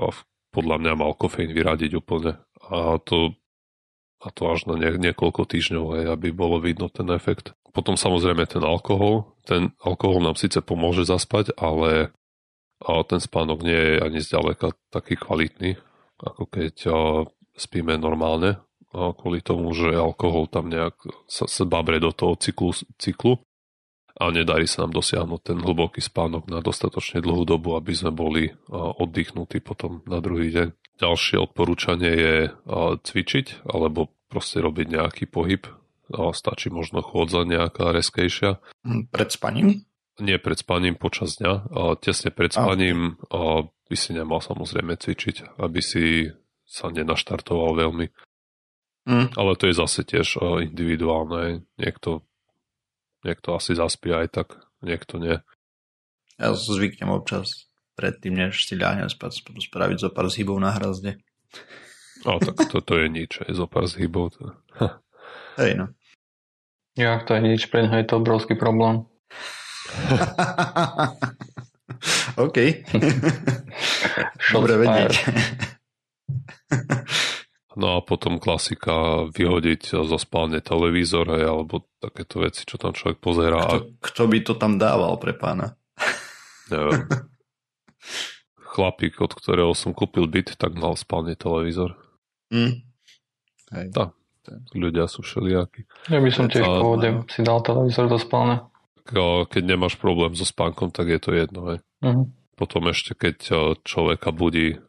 podľa 0.50 0.76
mňa 0.82 0.94
mal 0.98 1.14
kofeín 1.14 1.54
vyradiť 1.54 1.94
úplne. 1.94 2.42
A 2.68 2.98
to, 3.00 3.38
a 4.20 4.28
to 4.34 4.42
až 4.50 4.66
na 4.66 4.76
nie, 4.76 4.90
niekoľko 4.98 5.46
týždňov, 5.46 5.86
aj, 5.94 6.04
aby 6.20 6.34
bolo 6.34 6.58
vidno 6.60 6.90
ten 6.90 7.08
efekt. 7.14 7.54
Potom 7.70 7.96
samozrejme 7.96 8.50
ten 8.50 8.66
alkohol. 8.66 9.38
Ten 9.46 9.78
alkohol 9.80 10.26
nám 10.26 10.36
síce 10.36 10.60
pomôže 10.66 11.06
zaspať, 11.06 11.54
ale 11.56 12.12
a 12.80 13.04
ten 13.04 13.20
spánok 13.20 13.60
nie 13.60 13.76
je 13.76 13.96
ani 14.00 14.20
zďaleka 14.24 14.72
taký 14.88 15.20
kvalitný, 15.20 15.76
ako 16.20 16.44
keď 16.48 16.76
spíme 17.56 17.96
normálne 18.00 18.60
kvôli 18.92 19.46
tomu, 19.46 19.70
že 19.78 19.94
alkohol 19.94 20.50
tam 20.50 20.68
nejak 20.68 20.98
sa, 21.30 21.46
sa 21.46 21.64
babre 21.66 22.02
do 22.02 22.10
toho 22.10 22.34
cyklu, 22.34 22.74
cyklu 22.98 23.38
a 24.20 24.34
nedarí 24.34 24.66
sa 24.66 24.84
nám 24.84 24.98
dosiahnuť 24.98 25.42
ten 25.46 25.58
hlboký 25.62 26.02
spánok 26.02 26.50
na 26.50 26.60
dostatočne 26.60 27.22
dlhú 27.24 27.46
dobu, 27.46 27.78
aby 27.78 27.94
sme 27.94 28.12
boli 28.12 28.52
oddychnutí 28.74 29.62
potom 29.62 30.02
na 30.10 30.20
druhý 30.20 30.52
deň. 30.52 30.68
Ďalšie 31.00 31.38
odporúčanie 31.40 32.12
je 32.12 32.36
cvičiť 33.00 33.64
alebo 33.70 34.12
proste 34.28 34.60
robiť 34.60 35.00
nejaký 35.00 35.24
pohyb. 35.32 35.64
Stačí 36.10 36.74
možno 36.74 37.06
chôdza 37.06 37.46
nejaká 37.46 37.94
reskejšia. 37.94 38.58
Hm, 38.82 39.14
pred 39.14 39.30
spaním? 39.30 39.86
Nie 40.20 40.38
pred 40.38 40.60
spaním, 40.60 41.00
počas 41.00 41.40
dňa. 41.40 41.54
A 41.72 41.82
tesne 41.96 42.30
pred 42.30 42.52
spaním 42.52 43.16
a 43.32 43.64
by 43.90 43.96
si 43.96 44.14
nemal 44.14 44.44
samozrejme 44.44 45.00
cvičiť, 45.00 45.58
aby 45.58 45.80
si 45.82 46.30
sa 46.70 46.94
nenaštartoval 46.94 47.74
veľmi. 47.74 48.08
Mm. 49.10 49.34
Ale 49.34 49.52
to 49.58 49.66
je 49.72 49.80
zase 49.80 50.06
tiež 50.06 50.38
individuálne. 50.70 51.66
Niekto, 51.82 52.22
niekto 53.26 53.58
asi 53.58 53.74
zaspí 53.74 54.14
aj 54.14 54.28
tak, 54.30 54.48
niekto 54.86 55.18
nie. 55.18 55.42
Ja 56.38 56.54
zvyknem 56.54 57.10
občas 57.10 57.68
predtým, 57.98 58.38
než 58.38 58.64
si 58.64 58.78
ľahnem 58.78 59.10
spať, 59.10 59.44
spraviť 59.44 59.98
zo 59.98 60.10
pár 60.14 60.30
zhybov 60.30 60.62
na 60.62 60.72
hrazde. 60.72 61.20
O, 62.24 62.38
tak 62.40 62.70
toto 62.70 62.96
je 63.00 63.08
nič, 63.10 63.44
je 63.44 63.52
zo 63.56 63.66
pár 63.66 63.90
zhybov. 63.90 64.38
To... 64.38 64.56
Hej, 65.60 65.80
no. 65.80 65.86
Ja, 66.96 67.24
to 67.24 67.36
je 67.36 67.42
nič, 67.44 67.72
pre 67.72 67.88
je 67.88 68.06
to 68.08 68.20
obrovský 68.20 68.60
problém. 68.60 69.08
OK. 72.46 72.58
Dobre 74.56 74.74
vedieť. 74.80 75.14
No 77.80 77.96
a 77.96 78.04
potom 78.04 78.44
klasika 78.44 79.24
vyhodiť 79.32 80.04
zo 80.04 80.18
spálne 80.20 80.60
televízor 80.60 81.32
hej, 81.32 81.48
alebo 81.48 81.88
takéto 82.04 82.44
veci, 82.44 82.68
čo 82.68 82.76
tam 82.76 82.92
človek 82.92 83.24
pozerá. 83.24 83.64
Kto, 83.64 83.96
kto 84.04 84.24
by 84.28 84.40
to 84.44 84.54
tam 84.60 84.76
dával 84.76 85.16
pre 85.16 85.32
pána? 85.32 85.80
Neviem. 86.68 87.08
Chlapík, 88.76 89.18
od 89.24 89.34
ktorého 89.34 89.74
som 89.74 89.96
kúpil 89.96 90.30
byt, 90.30 90.60
tak 90.60 90.78
mal 90.78 90.94
spálne 90.94 91.34
televízor. 91.34 91.98
Mm. 92.54 92.86
Hej. 93.74 93.88
Tá. 93.96 94.14
Ľudia 94.74 95.06
sú 95.06 95.22
všelijakí. 95.22 95.86
Ja 96.10 96.20
by 96.22 96.32
som 96.34 96.50
tiež 96.50 96.66
a, 96.66 96.82
pôvodem 96.82 97.22
si 97.30 97.46
dal 97.46 97.62
televízor 97.62 98.10
do 98.10 98.18
spálne. 98.18 98.66
Keď 99.50 99.64
nemáš 99.64 99.96
problém 99.96 100.36
so 100.36 100.44
spánkom, 100.44 100.92
tak 100.92 101.10
je 101.10 101.20
to 101.20 101.32
jedno. 101.36 101.62
Hej. 101.74 101.80
Uh-huh. 102.04 102.26
Potom 102.56 102.92
ešte, 102.92 103.16
keď 103.16 103.38
človeka 103.84 104.36
budí 104.36 104.80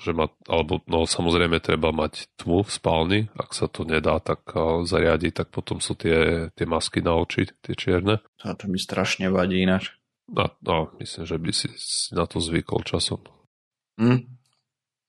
že 0.00 0.16
má, 0.16 0.32
alebo 0.48 0.80
no 0.88 1.04
samozrejme 1.04 1.60
treba 1.60 1.92
mať 1.92 2.32
tmu 2.40 2.64
v 2.64 2.70
spálni, 2.72 3.20
ak 3.36 3.52
sa 3.52 3.68
to 3.68 3.84
nedá 3.84 4.16
tak 4.16 4.48
uh, 4.56 4.80
zariadiť, 4.88 5.44
tak 5.44 5.48
potom 5.52 5.84
sú 5.84 5.92
tie, 5.92 6.48
tie 6.56 6.64
masky 6.64 7.04
na 7.04 7.20
oči, 7.20 7.52
tie 7.60 7.76
čierne. 7.76 8.24
A 8.40 8.56
to 8.56 8.64
mi 8.72 8.80
strašne 8.80 9.28
vadí 9.28 9.60
ináč. 9.60 9.92
No, 10.24 10.48
no 10.64 10.88
myslím, 10.96 11.28
že 11.28 11.36
by 11.36 11.50
si, 11.52 11.68
si 11.76 12.16
na 12.16 12.24
to 12.24 12.40
zvykol 12.40 12.80
časom. 12.80 13.20
Hm? 14.00 14.24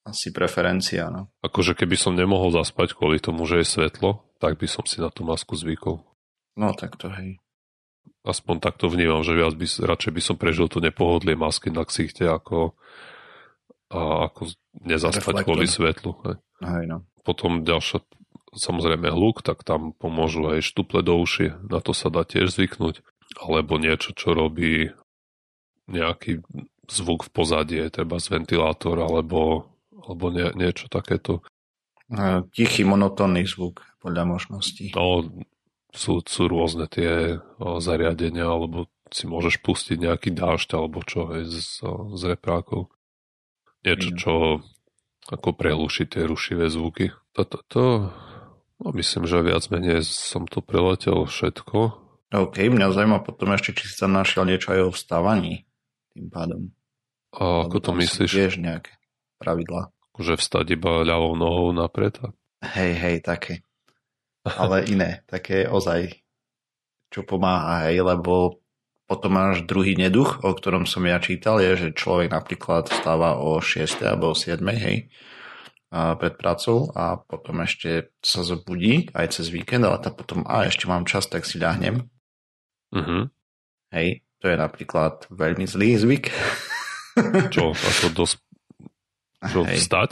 Asi 0.03 0.33
preferencia, 0.35 1.07
no. 1.07 1.31
Akože 1.39 1.77
keby 1.77 1.95
som 1.95 2.17
nemohol 2.17 2.51
zaspať 2.51 2.97
kvôli 2.97 3.21
tomu, 3.23 3.47
že 3.47 3.63
je 3.63 3.71
svetlo, 3.79 4.27
tak 4.43 4.59
by 4.59 4.67
som 4.67 4.83
si 4.83 4.99
na 4.99 5.07
tú 5.07 5.23
masku 5.23 5.55
zvykol. 5.55 6.03
No 6.59 6.75
tak 6.75 6.99
to 6.99 7.07
hej. 7.15 7.39
Aspoň 8.21 8.61
takto 8.61 8.85
vnímam, 8.85 9.25
že 9.25 9.33
viac 9.33 9.57
by, 9.57 9.65
radšej 9.65 10.11
by 10.13 10.21
som 10.21 10.35
prežil 10.37 10.69
to 10.69 10.77
nepohodlie 10.77 11.33
masky 11.33 11.73
na 11.73 11.81
ksichte, 11.81 12.29
ako 12.29 12.77
a 13.91 14.31
ako 14.31 14.47
Reflektor. 14.87 15.43
kvôli 15.43 15.67
svetlu. 15.67 16.15
Hej. 16.23 16.35
Hej, 16.63 16.83
no. 16.87 16.97
Potom 17.27 17.67
ďalšia, 17.67 17.99
samozrejme 18.55 19.11
hluk, 19.11 19.43
tak 19.43 19.67
tam 19.67 19.91
pomôžu 19.91 20.47
aj 20.47 20.63
štuple 20.63 21.03
do 21.03 21.19
uši, 21.19 21.59
na 21.67 21.83
to 21.83 21.91
sa 21.91 22.07
dá 22.07 22.23
tiež 22.23 22.55
zvyknúť. 22.55 23.03
Alebo 23.35 23.75
niečo, 23.75 24.15
čo 24.15 24.31
robí 24.31 24.95
nejaký 25.91 26.39
zvuk 26.87 27.27
v 27.27 27.31
pozadí, 27.35 27.77
treba 27.91 28.19
z 28.19 28.31
ventilátor, 28.31 28.95
alebo, 28.95 29.67
alebo 29.91 30.31
nie, 30.31 30.47
niečo 30.55 30.87
takéto. 30.87 31.43
Tichý, 32.55 32.83
monotónny 32.83 33.43
zvuk, 33.47 33.83
podľa 33.99 34.23
možností. 34.23 34.91
No, 34.95 35.27
sú, 35.91 36.23
sú 36.23 36.43
rôzne 36.47 36.87
tie 36.87 37.39
o, 37.59 37.83
zariadenia, 37.83 38.47
alebo 38.47 38.87
si 39.11 39.27
môžeš 39.27 39.59
pustiť 39.59 39.97
nejaký 39.99 40.31
dážď, 40.31 40.69
alebo 40.79 41.03
čo, 41.03 41.35
hej, 41.35 41.47
z, 41.51 41.83
z 42.15 42.21
reprákov 42.25 42.91
niečo, 43.83 44.09
čo 44.15 44.33
ako 45.29 45.49
prelušiť 45.53 46.07
tie 46.07 46.23
rušivé 46.25 46.69
zvuky. 46.71 47.13
Toto, 47.35 47.61
to, 47.67 47.83
no 48.81 48.87
myslím, 48.95 49.27
že 49.27 49.45
viac 49.45 49.63
menej 49.69 50.05
som 50.05 50.47
to 50.49 50.63
preletel 50.63 51.27
všetko. 51.27 51.97
OK, 52.31 52.57
mňa 52.63 52.95
zaujíma 52.95 53.19
potom 53.27 53.51
ešte, 53.51 53.75
či 53.75 53.91
si 53.91 53.95
tam 53.99 54.15
našiel 54.15 54.47
niečo 54.47 54.71
aj 54.71 54.81
o 54.87 54.89
vstávaní 54.95 55.67
tým 56.15 56.27
pádom. 56.31 56.61
A 57.35 57.67
ako 57.67 57.77
to 57.79 57.91
myslíš? 57.95 58.31
Tiež 58.31 58.55
nejaké 58.59 58.95
pravidlá. 59.39 59.91
Že 60.19 60.39
vstať 60.39 60.65
iba 60.75 61.03
ľavou 61.07 61.35
nohou 61.39 61.71
napred? 61.71 62.19
Hej, 62.61 62.91
hej, 62.99 63.17
také. 63.23 63.63
Ale 64.41 64.89
iné, 64.89 65.21
také 65.29 65.69
ozaj, 65.69 66.17
čo 67.13 67.21
pomáha, 67.21 67.89
hej, 67.89 68.01
lebo 68.01 68.61
potom 69.05 69.35
máš 69.35 69.67
druhý 69.67 69.99
neduch, 69.99 70.39
o 70.41 70.55
ktorom 70.55 70.87
som 70.87 71.03
ja 71.03 71.19
čítal, 71.19 71.59
je, 71.59 71.75
že 71.75 71.97
človek 71.97 72.31
napríklad 72.31 72.87
vstáva 72.87 73.37
o 73.37 73.59
6. 73.59 74.01
alebo 74.07 74.31
o 74.31 74.35
7. 74.37 74.63
hej, 74.71 75.11
pred 75.91 76.33
prácou 76.39 76.87
a 76.95 77.19
potom 77.19 77.59
ešte 77.67 78.15
sa 78.23 78.41
zobudí 78.47 79.11
aj 79.11 79.35
cez 79.35 79.51
víkend, 79.51 79.83
ale 79.83 79.99
tá 79.99 80.09
potom, 80.09 80.47
a 80.47 80.63
ešte 80.63 80.87
mám 80.87 81.03
čas, 81.03 81.27
tak 81.27 81.43
si 81.43 81.59
ľahnem. 81.59 82.07
Uh-huh. 82.95 83.27
Hej, 83.91 84.23
to 84.39 84.47
je 84.47 84.55
napríklad 84.55 85.27
veľmi 85.27 85.67
zlý 85.67 85.99
zvyk. 85.99 86.31
Čo, 87.51 87.75
ako 87.75 88.07
dosť 88.15 88.39
čo, 89.51 89.67
vstať? 89.67 90.11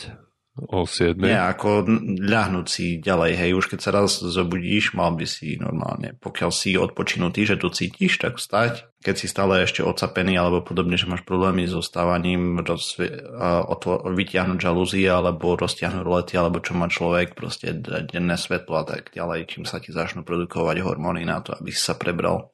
O 0.68 0.84
7. 0.84 1.16
Nie, 1.16 1.48
ako 1.48 1.88
ľahnúť 2.20 2.68
si 2.68 3.00
ďalej, 3.00 3.32
hej, 3.40 3.52
už 3.56 3.72
keď 3.72 3.80
sa 3.80 3.92
raz 3.96 4.20
zobudíš, 4.20 4.92
mal 4.92 5.16
by 5.16 5.24
si 5.24 5.56
normálne, 5.56 6.20
pokiaľ 6.20 6.52
si 6.52 6.76
odpočinutý, 6.76 7.48
že 7.48 7.56
to 7.56 7.72
cítiš, 7.72 8.20
tak 8.20 8.36
vstať. 8.36 8.92
Keď 9.00 9.16
si 9.16 9.32
stále 9.32 9.64
ešte 9.64 9.80
ocapený 9.80 10.36
alebo 10.36 10.60
podobne, 10.60 11.00
že 11.00 11.08
máš 11.08 11.24
problémy 11.24 11.64
so 11.72 11.80
stávaním, 11.80 12.60
rozvie, 12.60 13.16
otvo- 13.72 14.04
vytiahnuť 14.12 14.60
žalúzie 14.60 15.08
alebo 15.08 15.56
roztiahnuť 15.56 16.04
lety, 16.04 16.36
alebo 16.36 16.60
čo 16.60 16.76
má 16.76 16.92
človek, 16.92 17.32
proste 17.32 17.72
denné 17.80 18.36
svetlo 18.36 18.84
a 18.84 18.86
tak 18.86 19.16
ďalej, 19.16 19.48
čím 19.48 19.64
sa 19.64 19.80
ti 19.80 19.96
začnú 19.96 20.28
produkovať 20.28 20.84
hormóny 20.84 21.24
na 21.24 21.40
to, 21.40 21.56
aby 21.56 21.72
si 21.72 21.80
sa 21.80 21.96
prebral. 21.96 22.52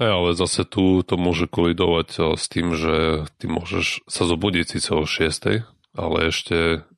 Hej, 0.00 0.08
ale 0.08 0.30
zase 0.32 0.64
tu 0.64 1.04
to 1.04 1.20
môže 1.20 1.52
kolidovať 1.52 2.38
s 2.40 2.48
tým, 2.48 2.72
že 2.72 3.28
ty 3.36 3.44
môžeš 3.44 4.08
sa 4.08 4.24
zobudiť 4.24 4.64
síce 4.64 4.90
o 4.96 5.04
6, 5.04 5.68
ale 5.92 6.18
ešte 6.32 6.88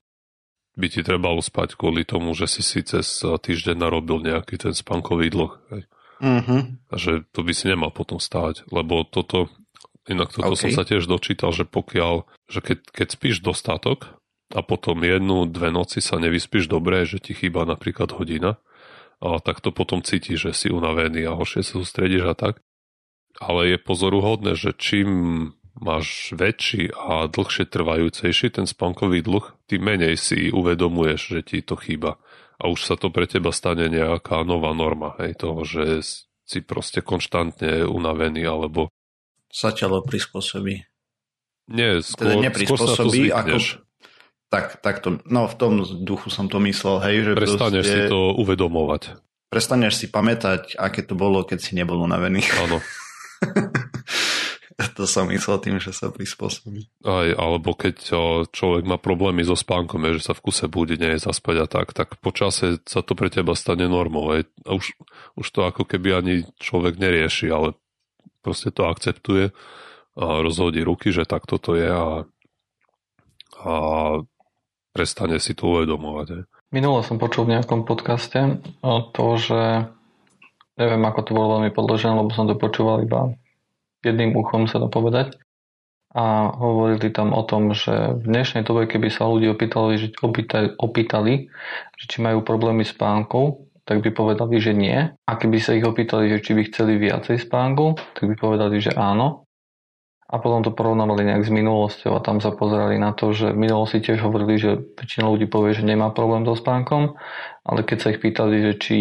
by 0.74 0.86
ti 0.90 1.00
trebalo 1.06 1.38
spať 1.38 1.78
kvôli 1.78 2.02
tomu, 2.02 2.34
že 2.34 2.50
si 2.50 2.62
si 2.66 2.82
cez 2.82 3.22
týždeň 3.22 3.78
narobil 3.78 4.22
nejaký 4.22 4.58
ten 4.58 4.74
spánkový 4.74 5.30
dlh. 5.30 5.52
Hej. 5.70 5.82
Mm-hmm. 6.22 6.60
A 6.90 6.94
že 6.94 7.26
to 7.30 7.42
by 7.42 7.52
si 7.54 7.70
nemal 7.70 7.90
potom 7.90 8.18
stáť, 8.18 8.66
lebo 8.70 9.02
toto, 9.06 9.50
inak 10.06 10.30
toto 10.30 10.54
okay. 10.54 10.62
som 10.66 10.70
sa 10.74 10.82
tiež 10.86 11.06
dočítal, 11.06 11.50
že 11.50 11.66
pokiaľ, 11.66 12.26
že 12.50 12.60
keď, 12.62 12.78
keď 12.90 13.08
spíš 13.10 13.36
dostatok 13.42 14.18
a 14.54 14.62
potom 14.62 15.02
jednu, 15.02 15.46
dve 15.50 15.74
noci 15.74 15.98
sa 15.98 16.18
nevyspíš 16.22 16.70
dobre, 16.70 17.02
že 17.06 17.18
ti 17.18 17.34
chýba 17.34 17.66
napríklad 17.66 18.14
hodina, 18.14 18.62
a 19.24 19.40
tak 19.40 19.64
to 19.64 19.72
potom 19.72 20.04
cítiš, 20.04 20.50
že 20.50 20.52
si 20.52 20.68
unavený 20.68 21.24
a 21.24 21.38
horšie 21.38 21.64
sa 21.64 21.80
sústredíš 21.80 22.28
a 22.28 22.34
tak. 22.36 22.60
Ale 23.40 23.74
je 23.74 23.78
pozoruhodné, 23.80 24.54
že 24.54 24.76
čím 24.76 25.08
máš 25.78 26.30
väčší 26.34 26.94
a 26.94 27.26
dlhšie 27.26 27.66
trvajúcejší 27.66 28.54
ten 28.54 28.66
spánkový 28.66 29.26
dlh, 29.26 29.44
tým 29.66 29.82
menej 29.82 30.14
si 30.14 30.50
uvedomuješ, 30.54 31.20
že 31.20 31.40
ti 31.42 31.58
to 31.60 31.74
chýba. 31.74 32.22
A 32.62 32.70
už 32.70 32.86
sa 32.86 32.94
to 32.94 33.10
pre 33.10 33.26
teba 33.26 33.50
stane 33.50 33.90
nejaká 33.90 34.46
nová 34.46 34.70
norma, 34.70 35.18
hej, 35.18 35.34
toho, 35.34 35.66
že 35.66 36.00
si 36.46 36.62
proste 36.62 37.02
konštantne 37.02 37.82
unavený, 37.82 38.46
alebo... 38.46 38.92
Sa 39.50 39.74
telo 39.74 40.02
prispôsobí. 40.02 40.86
Nie, 41.70 42.04
teda 42.04 42.38
skôr, 42.52 42.78
teda 42.78 42.94
skôr 42.94 43.30
ako... 43.34 43.56
Tak, 44.52 44.86
tak 44.86 45.02
to, 45.02 45.18
no 45.26 45.50
v 45.50 45.56
tom 45.58 45.82
duchu 45.82 46.30
som 46.30 46.46
to 46.46 46.62
myslel, 46.62 47.02
hej, 47.02 47.26
že 47.26 47.30
Prestaneš 47.34 47.84
proste... 47.90 48.06
si 48.06 48.12
to 48.12 48.38
uvedomovať. 48.38 49.02
Prestaneš 49.50 49.94
si 49.98 50.06
pamätať, 50.06 50.78
aké 50.78 51.02
to 51.02 51.18
bolo, 51.18 51.42
keď 51.42 51.58
si 51.58 51.74
nebol 51.74 51.98
unavený. 51.98 52.38
Áno. 52.62 52.78
To 54.98 55.06
som 55.06 55.30
myslel 55.30 55.58
tým, 55.62 55.76
že 55.78 55.94
sa 55.94 56.10
prispôsobí. 56.10 57.06
Aj, 57.06 57.28
alebo 57.34 57.74
keď 57.74 57.96
človek 58.50 58.84
má 58.86 58.98
problémy 58.98 59.46
so 59.46 59.54
spánkom, 59.54 60.02
je, 60.10 60.18
že 60.22 60.30
sa 60.30 60.34
v 60.34 60.50
kuse 60.50 60.66
bude, 60.66 60.98
nie 60.98 61.14
je 61.14 61.24
zaspať 61.24 61.56
a 61.62 61.66
tak, 61.70 61.94
tak 61.94 62.18
po 62.18 62.34
čase 62.34 62.82
sa 62.86 63.00
to 63.02 63.14
pre 63.14 63.30
teba 63.30 63.54
stane 63.54 63.86
normou. 63.86 64.34
Aj. 64.34 64.42
A 64.66 64.74
už, 64.74 64.94
už 65.38 65.46
to 65.46 65.66
ako 65.66 65.86
keby 65.86 66.18
ani 66.18 66.34
človek 66.58 66.98
nerieši, 66.98 67.50
ale 67.50 67.78
proste 68.42 68.74
to 68.74 68.86
akceptuje 68.90 69.54
a 70.14 70.24
rozhodí 70.42 70.82
ruky, 70.82 71.10
že 71.10 71.26
takto 71.26 71.58
to 71.58 71.74
je 71.74 71.90
a, 71.90 72.22
a 73.62 73.74
prestane 74.94 75.42
si 75.42 75.58
to 75.58 75.74
uvedomovať. 75.74 76.26
Aj. 76.38 76.42
Minule 76.70 77.06
som 77.06 77.18
počul 77.18 77.46
v 77.46 77.58
nejakom 77.58 77.86
podcaste 77.86 78.62
o 78.82 78.96
to, 79.10 79.38
že 79.38 79.90
neviem, 80.74 81.02
ako 81.06 81.20
to 81.22 81.30
bolo 81.34 81.46
veľmi 81.58 81.70
podložené, 81.70 82.14
lebo 82.18 82.30
som 82.34 82.50
to 82.50 82.58
počúval 82.58 83.02
iba 83.02 83.34
jedným 84.04 84.36
uchom 84.36 84.68
sa 84.68 84.78
to 84.78 84.88
povedať. 84.92 85.36
a 86.14 86.54
hovorili 86.54 87.10
tam 87.10 87.34
o 87.34 87.42
tom, 87.42 87.74
že 87.74 87.90
v 87.90 88.22
dnešnej 88.22 88.62
dobe, 88.62 88.86
keby 88.86 89.10
sa 89.10 89.26
ľudí 89.26 89.50
opýtali, 89.50 89.98
že, 89.98 90.08
opýtali, 90.22 90.78
opýtali 90.78 91.50
že 91.98 92.04
či 92.06 92.22
majú 92.22 92.46
problémy 92.46 92.86
s 92.86 92.94
spánkou, 92.94 93.66
tak 93.82 93.98
by 94.00 94.14
povedali, 94.14 94.62
že 94.62 94.72
nie. 94.72 95.10
A 95.10 95.32
keby 95.34 95.58
sa 95.58 95.74
ich 95.74 95.82
opýtali, 95.82 96.30
že 96.30 96.38
či 96.38 96.54
by 96.54 96.62
chceli 96.70 97.02
viacej 97.02 97.42
spánku, 97.42 97.98
tak 98.14 98.30
by 98.30 98.34
povedali, 98.38 98.78
že 98.78 98.94
áno. 98.94 99.42
A 100.24 100.40
potom 100.40 100.64
to 100.64 100.72
porovnávali 100.72 101.26
nejak 101.26 101.44
s 101.44 101.52
minulosťou 101.52 102.16
a 102.16 102.24
tam 102.24 102.40
sa 102.40 102.54
pozerali 102.54 102.96
na 102.96 103.12
to, 103.12 103.36
že 103.36 103.52
v 103.52 103.60
minulosti 103.68 104.00
tiež 104.00 104.24
hovorili, 104.24 104.56
že 104.56 104.80
väčšina 104.96 105.28
ľudí 105.28 105.50
povie, 105.50 105.76
že 105.76 105.84
nemá 105.84 106.14
problém 106.14 106.48
so 106.48 106.56
spánkom, 106.56 107.18
ale 107.66 107.80
keď 107.84 107.98
sa 108.00 108.10
ich 108.14 108.22
pýtali, 108.24 108.72
že 108.72 108.72
či 108.80 108.98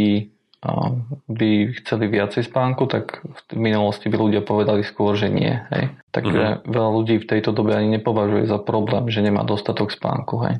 by 1.28 1.50
chceli 1.84 2.08
viacej 2.08 2.48
spánku, 2.48 2.88
tak 2.88 3.20
v 3.20 3.40
minulosti 3.60 4.08
by 4.08 4.16
ľudia 4.16 4.42
povedali 4.48 4.82
skôr, 4.88 5.20
že 5.20 5.28
nie. 5.28 5.52
Hej. 5.72 5.92
Takže 6.16 6.64
uh-huh. 6.64 6.64
veľa 6.64 6.90
ľudí 6.96 7.16
v 7.20 7.30
tejto 7.30 7.52
dobe 7.52 7.76
ani 7.76 8.00
nepovažuje 8.00 8.48
za 8.48 8.64
problém, 8.64 9.12
že 9.12 9.20
nemá 9.20 9.44
dostatok 9.44 9.92
spánku. 9.92 10.36
Hej. 10.48 10.56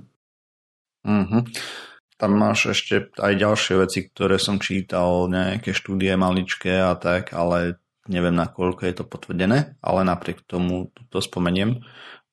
Uh-huh. 1.08 1.48
Tam 2.20 2.32
máš 2.36 2.76
ešte 2.76 3.16
aj 3.16 3.34
ďalšie 3.36 3.74
veci, 3.80 4.00
ktoré 4.12 4.36
som 4.40 4.60
čítal, 4.60 5.32
nejaké 5.32 5.72
štúdie 5.72 6.14
maličké 6.20 6.84
a 6.84 7.00
tak, 7.00 7.32
ale 7.32 7.80
neviem, 8.12 8.36
nakoľko 8.36 8.84
je 8.84 8.96
to 9.00 9.06
potvrdené, 9.08 9.80
ale 9.80 10.00
napriek 10.04 10.44
tomu 10.44 10.92
to 11.08 11.24
spomeniem. 11.24 11.80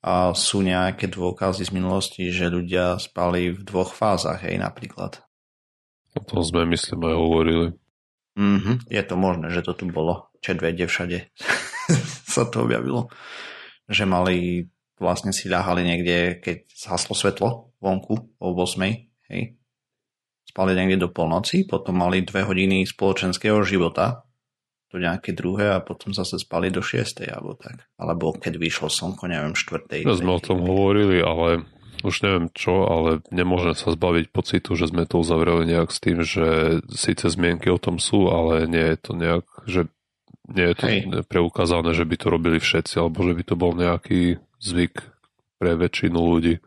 A 0.01 0.33
sú 0.33 0.65
nejaké 0.65 1.13
dôkazy 1.13 1.69
z 1.69 1.73
minulosti, 1.77 2.23
že 2.33 2.49
ľudia 2.49 2.97
spali 2.97 3.53
v 3.53 3.61
dvoch 3.63 3.93
fázach, 3.93 4.43
hej, 4.43 4.57
napríklad. 4.57 5.23
O 6.17 6.21
tom 6.27 6.43
sme, 6.43 6.67
myslím, 6.67 7.07
aj 7.07 7.17
hovorili. 7.17 7.67
Mm-hmm. 8.35 8.77
Je 8.91 9.03
to 9.05 9.15
možné, 9.19 9.47
že 9.55 9.63
to 9.63 9.75
tu 9.75 9.85
bolo. 9.91 10.31
Čet 10.41 10.59
vede 10.59 10.89
všade 10.89 11.29
sa 12.35 12.49
to 12.49 12.65
objavilo. 12.65 13.13
Že 13.91 14.05
mali, 14.07 14.37
vlastne 14.97 15.35
si 15.35 15.51
ľahali 15.51 15.83
niekde, 15.85 16.41
keď 16.41 16.57
zhaslo 16.71 17.15
svetlo 17.15 17.75
vonku 17.83 18.39
o 18.39 18.49
8, 18.55 19.33
hej. 19.35 19.59
Spali 20.51 20.75
niekde 20.75 21.07
do 21.07 21.09
polnoci, 21.15 21.63
potom 21.63 22.03
mali 22.03 22.27
dve 22.27 22.43
hodiny 22.43 22.83
spoločenského 22.83 23.63
života, 23.63 24.27
to 24.91 24.99
nejaké 24.99 25.31
druhé 25.31 25.71
a 25.71 25.79
potom 25.79 26.11
zase 26.11 26.43
spali 26.43 26.75
do 26.75 26.83
6 26.83 27.23
alebo 27.31 27.55
tak. 27.55 27.87
Alebo 27.95 28.35
keď 28.35 28.59
vyšlo 28.59 28.91
slnko, 28.91 29.31
neviem, 29.31 29.55
4. 29.55 30.03
Ja 30.03 30.19
sme 30.19 30.35
o 30.35 30.43
tom 30.43 30.67
hovorili, 30.67 31.23
ale 31.23 31.63
už 32.03 32.17
neviem 32.25 32.47
čo, 32.53 32.89
ale 32.89 33.21
nemôžem 33.31 33.77
sa 33.77 33.93
zbaviť 33.93 34.33
pocitu, 34.33 34.75
že 34.77 34.91
sme 34.91 35.05
to 35.05 35.21
uzavreli 35.21 35.69
nejak 35.69 35.91
s 35.93 35.99
tým, 36.01 36.19
že 36.25 36.81
síce 36.93 37.29
zmienky 37.29 37.69
o 37.69 37.81
tom 37.81 38.01
sú, 38.01 38.29
ale 38.29 38.67
nie 38.67 38.83
je 38.95 38.97
to 38.99 39.13
nejak, 39.17 39.47
že 39.69 39.81
nie 40.51 40.67
je 40.73 40.77
to 40.77 40.87
Hej. 40.87 41.01
preukázané, 41.31 41.95
že 41.95 42.09
by 42.09 42.17
to 42.19 42.27
robili 42.27 42.59
všetci, 42.59 42.95
alebo 42.99 43.23
že 43.23 43.33
by 43.39 43.43
to 43.47 43.55
bol 43.55 43.73
nejaký 43.77 44.43
zvyk 44.59 45.07
pre 45.63 45.79
väčšinu 45.79 46.19
ľudí. 46.19 46.59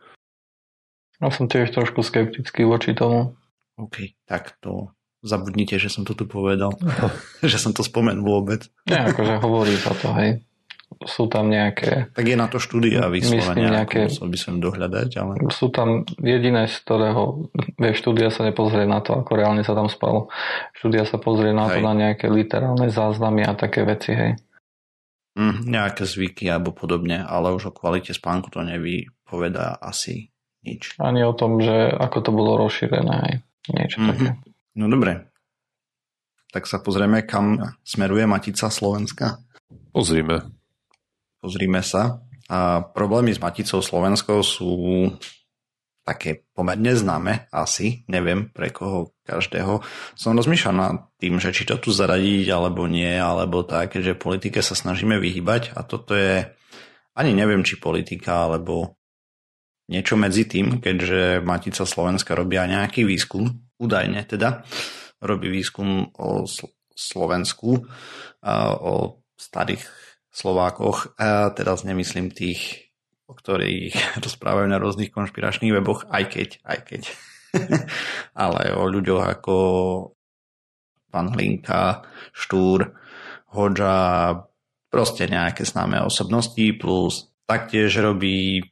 Ja 1.20 1.32
som 1.32 1.48
tiež 1.48 1.72
trošku 1.72 2.04
skeptický 2.04 2.64
voči 2.64 2.96
tomu. 2.96 3.36
OK, 3.80 4.14
tak 4.30 4.56
to 4.62 4.94
zabudnite, 5.24 5.80
že 5.80 5.90
som 5.90 6.06
to 6.06 6.16
tu 6.16 6.30
povedal. 6.30 6.76
že 7.44 7.58
som 7.60 7.76
to 7.76 7.84
spomenul 7.84 8.44
vôbec. 8.44 8.70
Nie, 8.88 9.10
akože 9.10 9.42
hovorí 9.42 9.76
sa 9.80 9.92
to, 9.98 10.14
hej 10.16 10.44
sú 11.02 11.26
tam 11.26 11.50
nejaké... 11.50 12.14
Tak 12.14 12.26
je 12.26 12.38
na 12.38 12.46
to 12.46 12.62
štúdia 12.62 13.10
vyslovene, 13.10 13.74
nejaké, 13.74 14.12
musel 14.12 14.30
by 14.30 14.40
som 14.40 14.54
dohľadať, 14.62 15.10
ale... 15.18 15.34
Sú 15.50 15.74
tam 15.74 16.06
jediné, 16.22 16.70
z 16.70 16.76
ktorého... 16.86 17.50
Vieš, 17.82 18.06
štúdia 18.06 18.30
sa 18.30 18.46
nepozrie 18.46 18.86
na 18.86 19.02
to, 19.02 19.18
ako 19.18 19.32
reálne 19.34 19.66
sa 19.66 19.74
tam 19.74 19.90
spalo. 19.90 20.30
Štúdia 20.78 21.04
sa 21.10 21.18
pozrie 21.18 21.52
na 21.52 21.70
hej. 21.70 21.80
to, 21.80 21.86
na 21.86 21.94
nejaké 21.94 22.30
literálne 22.30 22.88
záznamy 22.92 23.44
a 23.44 23.58
také 23.58 23.82
veci, 23.84 24.14
hej. 24.14 24.32
Mm, 25.34 25.66
nejaké 25.66 26.06
zvyky 26.06 26.46
alebo 26.46 26.70
podobne, 26.70 27.26
ale 27.26 27.50
už 27.58 27.70
o 27.70 27.74
kvalite 27.74 28.14
spánku 28.14 28.54
to 28.54 28.62
nevypovedá 28.62 29.82
asi 29.82 30.30
nič. 30.62 30.94
Ani 31.02 31.26
o 31.26 31.34
tom, 31.34 31.58
že 31.58 31.90
ako 31.90 32.18
to 32.22 32.32
bolo 32.32 32.62
rozšírené, 32.62 33.16
hej. 33.26 33.36
Niečo 33.74 33.98
mm-hmm. 33.98 34.10
také. 34.14 34.30
No 34.78 34.86
dobre. 34.90 35.26
Tak 36.54 36.70
sa 36.70 36.78
pozrieme, 36.78 37.26
kam 37.26 37.58
smeruje 37.82 38.30
Matica 38.30 38.70
Slovenska. 38.70 39.42
Pozrime. 39.90 40.54
Pozrime 41.44 41.84
sa. 41.84 42.24
A 42.48 42.80
problémy 42.80 43.36
s 43.36 43.44
Maticou 43.44 43.84
Slovenskou 43.84 44.40
sú 44.48 44.72
také 46.08 46.48
pomerne 46.56 46.96
známe, 46.96 47.52
asi, 47.52 48.08
neviem 48.08 48.48
pre 48.52 48.72
koho 48.72 49.16
každého. 49.28 49.84
Som 50.16 50.40
rozmýšľal 50.40 50.76
nad 50.76 50.96
tým, 51.20 51.44
že 51.44 51.52
či 51.52 51.68
to 51.68 51.80
tu 51.80 51.92
zaradiť 51.92 52.48
alebo 52.48 52.88
nie, 52.88 53.12
alebo 53.12 53.64
tak, 53.68 53.96
že 54.00 54.16
politike 54.16 54.64
sa 54.64 54.76
snažíme 54.76 55.20
vyhybať 55.20 55.76
a 55.76 55.84
toto 55.84 56.16
je, 56.16 56.48
ani 57.16 57.32
neviem, 57.32 57.64
či 57.64 57.80
politika, 57.80 58.48
alebo 58.48 59.00
niečo 59.88 60.20
medzi 60.20 60.48
tým, 60.48 60.84
keďže 60.84 61.44
Matica 61.44 61.84
Slovenska 61.88 62.36
robia 62.36 62.68
nejaký 62.68 63.08
výskum, 63.08 63.52
údajne 63.80 64.28
teda, 64.28 64.68
robí 65.24 65.48
výskum 65.52 66.12
o 66.20 66.44
Slovensku, 66.92 67.88
o 68.80 68.94
starých 69.40 70.03
Slovákoch. 70.34 71.14
A 71.22 71.54
teraz 71.54 71.86
nemyslím 71.86 72.34
tých, 72.34 72.90
o 73.30 73.38
ktorých 73.38 73.94
rozprávajú 74.26 74.68
na 74.68 74.82
rôznych 74.82 75.14
konšpiračných 75.14 75.74
weboch, 75.78 76.10
aj 76.10 76.24
keď, 76.34 76.50
aj 76.66 76.80
keď. 76.84 77.02
Ale 78.44 78.74
o 78.74 78.90
ľuďoch 78.90 79.24
ako 79.24 79.56
pán 81.14 81.30
Hlinka, 81.38 82.02
Štúr, 82.34 82.98
Hoďa, 83.54 84.34
proste 84.90 85.30
nejaké 85.30 85.62
známe 85.62 86.02
osobnosti, 86.02 86.66
plus 86.82 87.30
taktiež 87.46 88.02
robí 88.02 88.66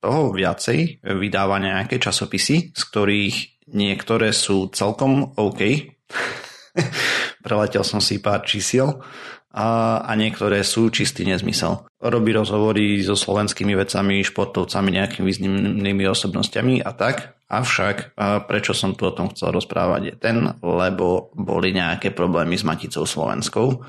toho 0.00 0.32
viacej, 0.32 1.04
vydáva 1.04 1.60
nejaké 1.60 2.00
časopisy, 2.00 2.72
z 2.72 2.82
ktorých 2.88 3.36
niektoré 3.76 4.32
sú 4.32 4.72
celkom 4.72 5.36
OK. 5.36 5.60
Preletel 7.44 7.84
som 7.84 8.00
si 8.00 8.22
pár 8.24 8.46
čísiel 8.48 8.96
a, 9.58 9.98
a 10.06 10.12
niektoré 10.14 10.62
sú 10.62 10.86
čistý 10.94 11.26
nezmysel. 11.26 11.82
Robí 11.98 12.30
rozhovory 12.30 13.02
so 13.02 13.18
slovenskými 13.18 13.74
vecami, 13.74 14.22
športovcami, 14.22 14.94
nejakými 14.94 15.26
významnými 15.26 16.06
osobnostiami 16.06 16.78
a 16.86 16.94
tak. 16.94 17.34
Avšak, 17.50 18.14
prečo 18.46 18.70
som 18.70 18.94
tu 18.94 19.10
o 19.10 19.16
tom 19.16 19.34
chcel 19.34 19.50
rozprávať 19.50 20.02
je 20.06 20.14
ten, 20.14 20.36
lebo 20.62 21.34
boli 21.34 21.74
nejaké 21.74 22.14
problémy 22.14 22.54
s 22.54 22.62
Maticou 22.62 23.02
Slovenskou 23.02 23.82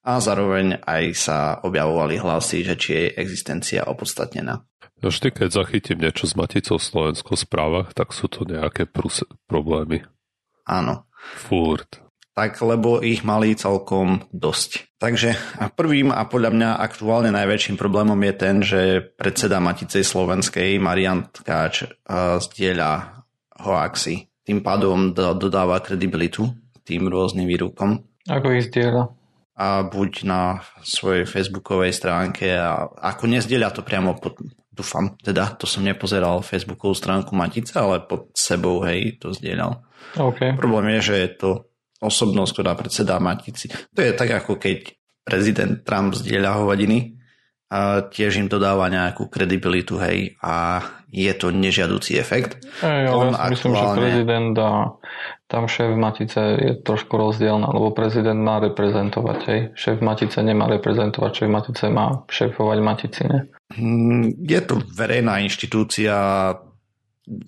a 0.00 0.12
zároveň 0.16 0.80
aj 0.80 1.04
sa 1.12 1.38
objavovali 1.60 2.16
hlasy, 2.16 2.64
že 2.64 2.74
či 2.80 2.90
je 2.96 3.06
existencia 3.20 3.84
opodstatnená. 3.84 4.64
Vždy, 5.04 5.28
keď 5.36 5.48
zachytím 5.52 6.00
niečo 6.00 6.24
s 6.24 6.32
Maticou 6.32 6.80
Slovenskou 6.80 7.36
v 7.36 7.44
správach, 7.44 7.92
tak 7.92 8.16
sú 8.16 8.24
to 8.32 8.48
nejaké 8.48 8.88
prus- 8.88 9.28
problémy. 9.44 10.00
Áno. 10.64 11.04
Furt 11.20 12.00
tak 12.40 12.56
lebo 12.64 13.04
ich 13.04 13.20
mali 13.20 13.52
celkom 13.52 14.24
dosť. 14.32 14.96
Takže 14.96 15.36
prvým 15.76 16.08
a 16.08 16.24
podľa 16.24 16.56
mňa 16.56 16.70
aktuálne 16.80 17.28
najväčším 17.36 17.76
problémom 17.76 18.16
je 18.16 18.32
ten, 18.32 18.56
že 18.64 18.80
predseda 19.12 19.60
Maticej 19.60 20.00
Slovenskej 20.00 20.80
Marian 20.80 21.28
Tkáč 21.28 21.84
zdieľa 22.48 23.20
hoaxy. 23.60 24.32
Tým 24.40 24.64
pádom 24.64 25.12
dodáva 25.12 25.84
kredibilitu 25.84 26.48
tým 26.80 27.12
rôznym 27.12 27.44
výrukom. 27.44 28.08
Ako 28.24 28.56
ich 28.56 28.72
zdieľa? 28.72 29.12
A 29.60 29.84
buď 29.84 30.24
na 30.24 30.64
svojej 30.80 31.28
facebookovej 31.28 31.92
stránke 31.92 32.56
a 32.56 32.88
ako 32.88 33.28
nezdieľa 33.28 33.76
to 33.76 33.84
priamo 33.84 34.16
pod, 34.16 34.40
dúfam, 34.72 35.12
teda 35.20 35.60
to 35.60 35.68
som 35.68 35.84
nepozeral 35.84 36.40
facebookovú 36.40 36.96
stránku 36.96 37.36
Matice, 37.36 37.76
ale 37.76 38.00
pod 38.00 38.32
sebou, 38.32 38.80
hej, 38.88 39.20
to 39.20 39.36
zdieľal. 39.36 39.84
Okay. 40.16 40.56
Problém 40.56 40.96
je, 40.96 41.12
že 41.12 41.16
je 41.20 41.30
to 41.36 41.50
osobnosť, 42.00 42.52
ktorá 42.56 42.72
predsedá 42.74 43.20
Matici. 43.20 43.68
To 43.92 44.00
je 44.00 44.16
tak, 44.16 44.32
ako 44.32 44.56
keď 44.56 44.96
prezident 45.22 45.84
Trump 45.84 46.16
zdieľa 46.16 46.64
hovadiny 46.64 47.20
a 47.70 48.02
tiež 48.02 48.42
im 48.42 48.48
to 48.50 48.58
dáva 48.58 48.90
nejakú 48.90 49.30
kredibilitu, 49.30 49.94
hej, 50.02 50.34
a 50.42 50.82
je 51.06 51.30
to 51.38 51.54
nežiaducí 51.54 52.18
efekt. 52.18 52.58
Ej, 52.82 53.06
ale 53.06 53.30
ja 53.30 53.30
si 53.30 53.38
aktuálne... 53.38 53.50
myslím, 53.54 53.72
že 53.78 53.86
prezident 53.94 54.54
a 54.58 54.70
tam 55.46 55.70
šéf 55.70 55.94
Matice 55.94 56.42
je 56.58 56.72
trošku 56.82 57.14
rozdielna, 57.14 57.70
lebo 57.70 57.94
prezident 57.94 58.42
má 58.42 58.58
reprezentovať, 58.58 59.38
hej. 59.46 59.60
Šéf 59.78 60.02
Matice 60.02 60.42
nemá 60.42 60.66
reprezentovať, 60.66 61.30
šéf 61.30 61.50
Matice 61.50 61.84
má 61.94 62.26
šéfovať 62.26 62.78
Matici, 62.82 63.22
ne? 63.30 63.38
Hmm, 63.70 64.34
je 64.34 64.60
to 64.66 64.82
verejná 64.90 65.38
inštitúcia, 65.38 66.14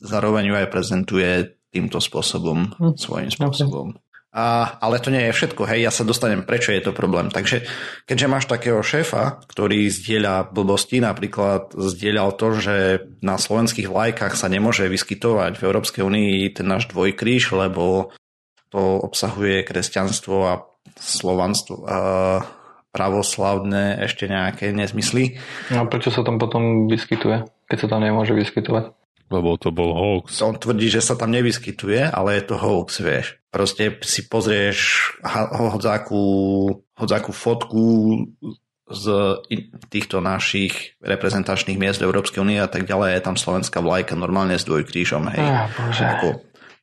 zároveň 0.07 0.45
ju 0.51 0.55
aj 0.55 0.69
prezentuje 0.71 1.31
týmto 1.75 1.99
spôsobom, 1.99 2.79
hm. 2.79 2.95
svojím 2.95 3.31
spôsobom. 3.35 3.91
Okay. 3.91 4.12
A, 4.33 4.81
ale 4.81 4.97
to 4.97 5.13
nie 5.13 5.29
je 5.29 5.37
všetko, 5.37 5.69
hej, 5.69 5.85
ja 5.85 5.93
sa 5.93 6.09
dostanem, 6.09 6.41
prečo 6.49 6.73
je 6.73 6.81
to 6.81 6.97
problém. 6.97 7.29
Takže 7.29 7.69
keďže 8.09 8.33
máš 8.33 8.49
takého 8.49 8.81
šéfa, 8.81 9.45
ktorý 9.45 9.93
zdieľa 9.93 10.49
blbosti, 10.49 11.05
napríklad 11.05 11.77
zdieľal 11.77 12.33
to, 12.41 12.49
že 12.57 12.77
na 13.21 13.37
slovenských 13.37 13.93
vlajkách 13.93 14.33
sa 14.33 14.49
nemôže 14.49 14.89
vyskytovať 14.89 15.61
v 15.61 15.67
Európskej 15.69 16.01
únii 16.01 16.49
ten 16.57 16.65
náš 16.65 16.89
dvojkríž, 16.89 17.53
lebo 17.53 18.17
to 18.73 18.81
obsahuje 19.05 19.69
kresťanstvo 19.69 20.37
a 20.49 20.65
slovanstvo, 20.97 21.85
a 21.85 21.99
pravoslavné 22.89 24.01
ešte 24.01 24.33
nejaké 24.33 24.73
nezmysly. 24.73 25.37
No 25.69 25.85
prečo 25.93 26.09
sa 26.09 26.25
tam 26.25 26.41
potom 26.41 26.89
vyskytuje, 26.89 27.69
keď 27.69 27.79
sa 27.85 27.89
tam 27.89 28.01
nemôže 28.01 28.33
vyskytovať? 28.33 28.97
Lebo 29.33 29.57
to 29.57 29.73
bol 29.73 29.97
hoax. 29.97 30.45
On 30.45 30.53
tvrdí, 30.53 30.93
že 30.93 31.01
sa 31.01 31.17
tam 31.17 31.33
nevyskytuje, 31.33 32.13
ale 32.13 32.37
je 32.37 32.43
to 32.45 32.61
hoax, 32.61 33.01
vieš. 33.01 33.41
Proste 33.49 33.97
si 34.05 34.29
pozrieš 34.29 35.13
hodzakú, 35.57 36.25
hodzakú 36.93 37.33
fotku 37.33 37.85
z 38.93 39.05
týchto 39.89 40.21
našich 40.21 41.01
reprezentačných 41.01 41.81
miest 41.81 42.05
Európskej 42.05 42.45
únie 42.45 42.61
a 42.61 42.69
tak 42.69 42.85
ďalej, 42.85 43.17
je 43.17 43.25
tam 43.25 43.37
slovenská 43.41 43.81
vlajka 43.81 44.13
normálne 44.13 44.61
s 44.61 44.69
dvojkrížom, 44.69 45.33
hej. 45.33 45.41
Ah, 45.41 45.67
bože. 45.73 46.05
Ako, 46.05 46.29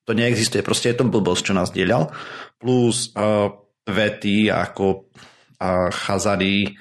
to 0.10 0.18
neexistuje, 0.18 0.66
proste 0.66 0.90
je 0.90 0.98
to 0.98 1.06
blbosť, 1.06 1.54
čo 1.54 1.54
nás 1.54 1.70
dielal. 1.70 2.10
Plus 2.58 3.14
uh, 3.14 3.54
vety 3.86 4.50
ako 4.50 5.06
uh, 5.62 5.94
chazary 5.94 6.74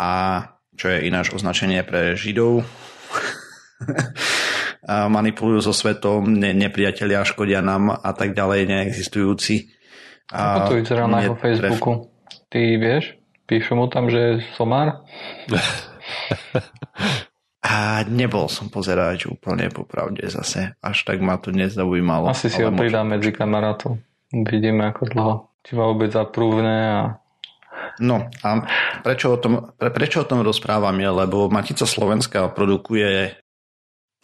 a 0.00 0.42
čo 0.80 0.88
je 0.88 1.04
ináč 1.04 1.36
označenie 1.36 1.84
pre 1.84 2.16
Židov. 2.16 2.64
a 4.86 5.08
manipulujú 5.12 5.60
so 5.60 5.74
svetom, 5.76 6.24
ne, 6.24 6.56
nepriatelia 6.56 7.24
škodia 7.24 7.60
nám 7.60 7.92
a 7.92 8.10
tak 8.16 8.32
ďalej, 8.32 8.68
neexistujúci. 8.68 9.68
Ako 10.32 10.58
to 10.72 10.74
vyzerá 10.80 11.04
na 11.10 11.26
jeho 11.26 11.36
Facebooku? 11.36 12.08
Ty 12.48 12.60
vieš? 12.78 13.18
Píšu 13.50 13.74
mu 13.74 13.90
tam, 13.90 14.06
že 14.08 14.18
je 14.18 14.32
somár? 14.54 15.02
A 17.60 18.02
nebol 18.08 18.48
som 18.48 18.72
pozerať 18.72 19.28
úplne 19.28 19.68
popravde 19.68 20.24
zase. 20.32 20.74
Až 20.80 21.04
tak 21.04 21.20
ma 21.20 21.36
to 21.36 21.52
nezaujímalo. 21.52 22.32
Asi 22.32 22.48
si 22.48 22.64
ho 22.64 22.72
pridám 22.72 23.12
medzi 23.12 23.30
kamarátov. 23.36 24.00
Vidíme 24.32 24.88
ako 24.88 25.02
dlho. 25.12 25.34
Či 25.60 25.76
ma 25.76 25.84
vôbec 25.92 26.08
zaprúvne 26.08 26.74
a... 26.88 27.00
No 28.00 28.32
a 28.40 28.64
prečo 29.04 29.36
o, 29.36 29.38
tom, 29.38 29.76
pre, 29.76 29.92
prečo 29.92 30.24
o 30.24 30.28
tom 30.28 30.40
rozprávam 30.40 30.96
je, 30.96 31.10
lebo 31.10 31.52
Matica 31.52 31.84
Slovenska 31.84 32.48
produkuje 32.48 33.39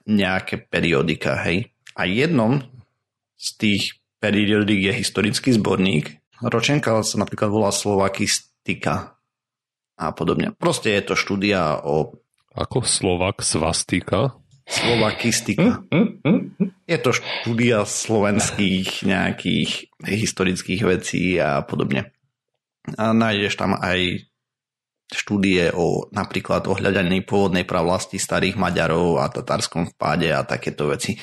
nejaké 0.07 0.63
periodika, 0.63 1.35
hej. 1.45 1.75
A 1.99 2.07
jednom 2.07 2.63
z 3.37 3.49
tých 3.59 3.83
periodik 4.23 4.81
je 4.81 4.93
historický 4.95 5.53
zborník. 5.55 6.23
Ročenka 6.41 6.97
sa 7.03 7.17
napríklad 7.21 7.51
volá 7.51 7.71
Slovakistika 7.75 9.19
a 9.97 10.13
podobne. 10.13 10.53
Proste 10.57 10.93
je 10.95 11.03
to 11.03 11.15
štúdia 11.17 11.81
o... 11.85 12.17
Ako 12.57 12.85
Slovak 12.85 13.45
svastika? 13.45 14.37
Slovakistika. 14.67 15.85
Je 16.89 16.99
to 17.01 17.11
štúdia 17.13 17.85
slovenských 17.85 19.05
nejakých 19.05 19.93
historických 20.01 20.83
vecí 20.87 21.37
a 21.37 21.61
podobne. 21.63 22.13
A 22.97 23.11
nájdeš 23.11 23.59
tam 23.59 23.75
aj 23.75 24.27
štúdie 25.07 25.71
o 25.71 26.11
napríklad 26.11 26.67
o 26.67 26.75
hľadaní 26.75 27.23
pôvodnej 27.23 27.63
pravlasti 27.63 28.19
starých 28.19 28.59
Maďarov 28.59 29.23
a 29.23 29.31
tatarskom 29.31 29.87
vpáde 29.95 30.35
a 30.35 30.43
takéto 30.43 30.91
veci. 30.91 31.15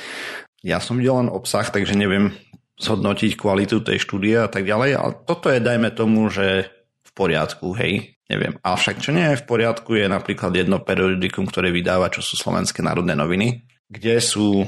Ja 0.63 0.79
som 0.79 0.95
videl 0.95 1.27
len 1.27 1.29
obsah, 1.31 1.67
takže 1.67 1.99
neviem 1.99 2.31
zhodnotiť 2.79 3.35
kvalitu 3.35 3.83
tej 3.83 3.99
štúdie 4.01 4.39
a 4.39 4.49
tak 4.49 4.65
ďalej, 4.65 4.91
ale 4.95 5.11
toto 5.27 5.51
je, 5.51 5.59
dajme 5.61 5.91
tomu, 5.93 6.31
že 6.31 6.71
v 7.03 7.11
poriadku, 7.13 7.75
hej 7.77 8.17
neviem. 8.31 8.57
Avšak 8.63 9.03
čo 9.03 9.11
nie 9.13 9.27
je 9.29 9.39
v 9.43 9.47
poriadku 9.47 9.93
je 9.93 10.07
napríklad 10.09 10.55
jedno 10.55 10.81
periodikum, 10.81 11.45
ktoré 11.45 11.69
vydáva, 11.69 12.09
čo 12.09 12.23
sú 12.25 12.39
Slovenské 12.39 12.81
národné 12.81 13.13
noviny, 13.13 13.67
kde 13.91 14.17
sú 14.23 14.65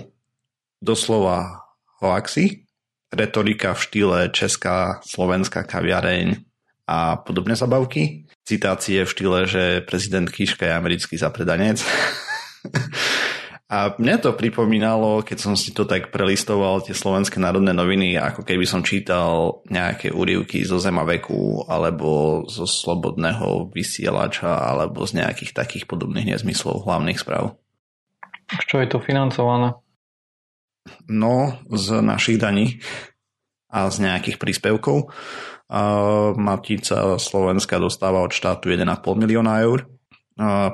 doslova 0.84 1.65
hoaxy, 2.04 2.67
retorika 3.10 3.73
v 3.73 3.82
štýle 3.82 4.19
česká, 4.36 4.99
slovenská 5.01 5.63
kaviareň 5.63 6.45
a 6.85 7.17
podobné 7.17 7.57
zabavky. 7.57 8.29
Citácie 8.45 9.01
v 9.05 9.09
štýle, 9.09 9.39
že 9.49 9.63
prezident 9.85 10.29
Kiška 10.29 10.69
je 10.69 10.77
americký 10.77 11.17
zapredanec. 11.17 11.81
A 13.65 13.97
mne 13.97 14.21
to 14.21 14.37
pripomínalo, 14.37 15.25
keď 15.25 15.37
som 15.41 15.57
si 15.57 15.73
to 15.73 15.89
tak 15.89 16.13
prelistoval, 16.13 16.85
tie 16.85 16.93
slovenské 16.93 17.41
národné 17.41 17.73
noviny, 17.73 18.13
ako 18.13 18.45
keby 18.45 18.61
som 18.61 18.85
čítal 18.85 19.65
nejaké 19.73 20.13
úrivky 20.13 20.61
zo 20.61 20.77
Zema 20.77 21.01
veku, 21.01 21.65
alebo 21.65 22.45
zo 22.45 22.69
Slobodného 22.69 23.73
vysielača, 23.73 24.69
alebo 24.69 25.01
z 25.09 25.17
nejakých 25.17 25.57
takých 25.57 25.89
podobných 25.89 26.37
nezmyslov 26.37 26.85
hlavných 26.85 27.17
správ. 27.17 27.57
Z 28.53 28.63
čo 28.69 28.77
je 28.77 28.87
to 28.87 29.01
financované? 29.01 29.73
No, 31.09 31.57
z 31.73 32.05
našich 32.05 32.37
daní 32.37 32.77
a 33.73 33.89
z 33.89 34.05
nejakých 34.05 34.37
príspevkov. 34.37 35.09
Matica 36.36 37.17
Slovenska 37.17 37.82
dostáva 37.82 38.21
od 38.21 38.30
štátu 38.30 38.69
1,5 38.69 38.86
milióna 39.17 39.65
eur 39.65 39.89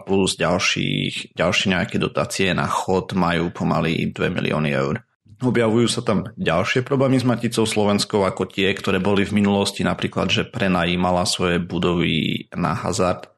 plus 0.03 0.41
ďalších, 0.41 1.37
ďalšie 1.37 1.67
nejaké 1.71 2.01
dotácie 2.01 2.49
na 2.51 2.65
chod 2.65 3.13
majú 3.13 3.53
pomaly 3.53 4.09
2 4.09 4.33
milióny 4.33 4.73
eur. 4.73 5.05
Objavujú 5.41 5.89
sa 5.89 6.01
tam 6.05 6.29
ďalšie 6.37 6.85
problémy 6.85 7.17
s 7.17 7.25
Maticou 7.25 7.65
Slovenskou 7.65 8.25
ako 8.25 8.45
tie, 8.45 8.73
ktoré 8.73 9.01
boli 9.01 9.25
v 9.25 9.41
minulosti, 9.41 9.81
napríklad, 9.81 10.29
že 10.29 10.45
prenajímala 10.45 11.25
svoje 11.25 11.57
budovy 11.57 12.45
na 12.53 12.77
hazard 12.77 13.29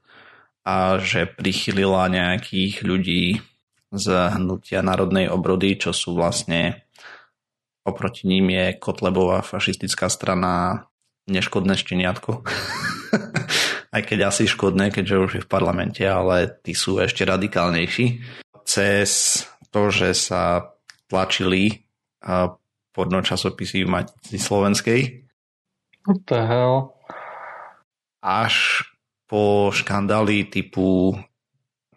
a 0.67 0.99
že 0.99 1.27
prichylila 1.27 2.11
nejakých 2.11 2.83
ľudí 2.83 3.39
z 3.91 4.05
hnutia 4.09 4.83
národnej 4.83 5.27
obrody, 5.31 5.79
čo 5.79 5.91
sú 5.95 6.15
vlastne 6.15 6.87
oproti 7.83 8.31
ním 8.31 8.51
je 8.51 8.79
Kotlebová 8.79 9.43
fašistická 9.43 10.07
strana 10.07 10.87
neškodné 11.29 11.75
šteniatko. 11.79 12.43
aj 13.95 14.01
keď 14.01 14.19
asi 14.33 14.49
škodné, 14.49 14.89
keďže 14.89 15.15
už 15.21 15.31
je 15.37 15.45
v 15.45 15.51
parlamente, 15.51 16.01
ale 16.01 16.49
tí 16.65 16.73
sú 16.73 16.97
ešte 16.97 17.23
radikálnejší. 17.23 18.25
Cez 18.65 19.43
to, 19.69 19.93
že 19.93 20.17
sa 20.17 20.73
tlačili 21.05 21.85
podno 22.93 23.19
časopisy 23.21 23.85
v 23.85 23.93
Matici 24.01 24.37
Slovenskej. 24.41 25.01
What 26.09 26.19
the 26.25 26.41
hell? 26.41 26.97
Až 28.23 28.87
po 29.29 29.69
škandály 29.69 30.47
typu 30.47 31.17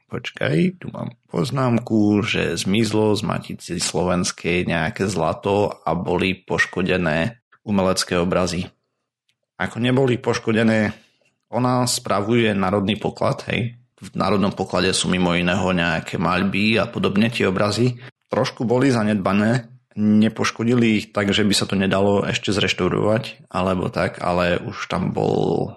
počkaj, 0.06 0.78
tu 0.78 0.86
mám 0.94 1.10
poznámku, 1.26 2.22
že 2.22 2.54
zmizlo 2.54 3.14
z 3.18 3.22
Matici 3.26 3.76
Slovenskej 3.82 4.66
nejaké 4.66 5.10
zlato 5.10 5.82
a 5.82 5.92
boli 5.98 6.34
poškodené 6.46 7.42
umelecké 7.66 8.14
obrazy. 8.16 8.70
Ako 9.56 9.80
neboli 9.80 10.20
poškodené 10.20 10.92
ona 11.48 11.86
spravuje 11.86 12.52
národný 12.52 12.98
poklad, 13.00 13.46
hej. 13.48 13.78
V 13.96 14.12
národnom 14.12 14.52
poklade 14.52 14.92
sú 14.92 15.08
mimo 15.08 15.32
iného 15.32 15.64
nejaké 15.72 16.20
maľby 16.20 16.76
a 16.76 16.84
podobne 16.84 17.32
tie 17.32 17.48
obrazy. 17.48 17.96
Trošku 18.28 18.68
boli 18.68 18.92
zanedbané, 18.92 19.72
nepoškodili 19.96 21.00
ich 21.00 21.06
tak, 21.16 21.32
že 21.32 21.48
by 21.48 21.54
sa 21.56 21.64
to 21.64 21.80
nedalo 21.80 22.20
ešte 22.28 22.52
zreštaurovať, 22.52 23.48
alebo 23.48 23.88
tak, 23.88 24.20
ale 24.20 24.60
už 24.60 24.76
tam 24.92 25.16
bol, 25.16 25.72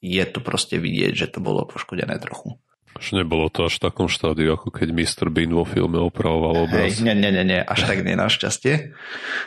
je 0.00 0.24
to 0.24 0.40
proste 0.40 0.80
vidieť, 0.80 1.12
že 1.12 1.26
to 1.36 1.44
bolo 1.44 1.68
poškodené 1.68 2.16
trochu. 2.16 2.56
Že 2.98 3.22
nebolo 3.22 3.46
to 3.46 3.70
až 3.70 3.78
v 3.78 3.84
takom 3.86 4.10
štádiu, 4.10 4.58
ako 4.58 4.74
keď 4.74 4.90
Mr. 4.90 5.30
Bean 5.30 5.54
vo 5.54 5.62
filme 5.62 6.02
opravoval 6.02 6.66
obraz. 6.66 6.98
Hej, 6.98 7.06
nie, 7.06 7.14
nie, 7.14 7.30
nie, 7.30 7.46
nie, 7.46 7.60
až 7.62 7.86
tak 7.86 8.02
nie 8.02 8.18
našťastie. 8.18 8.90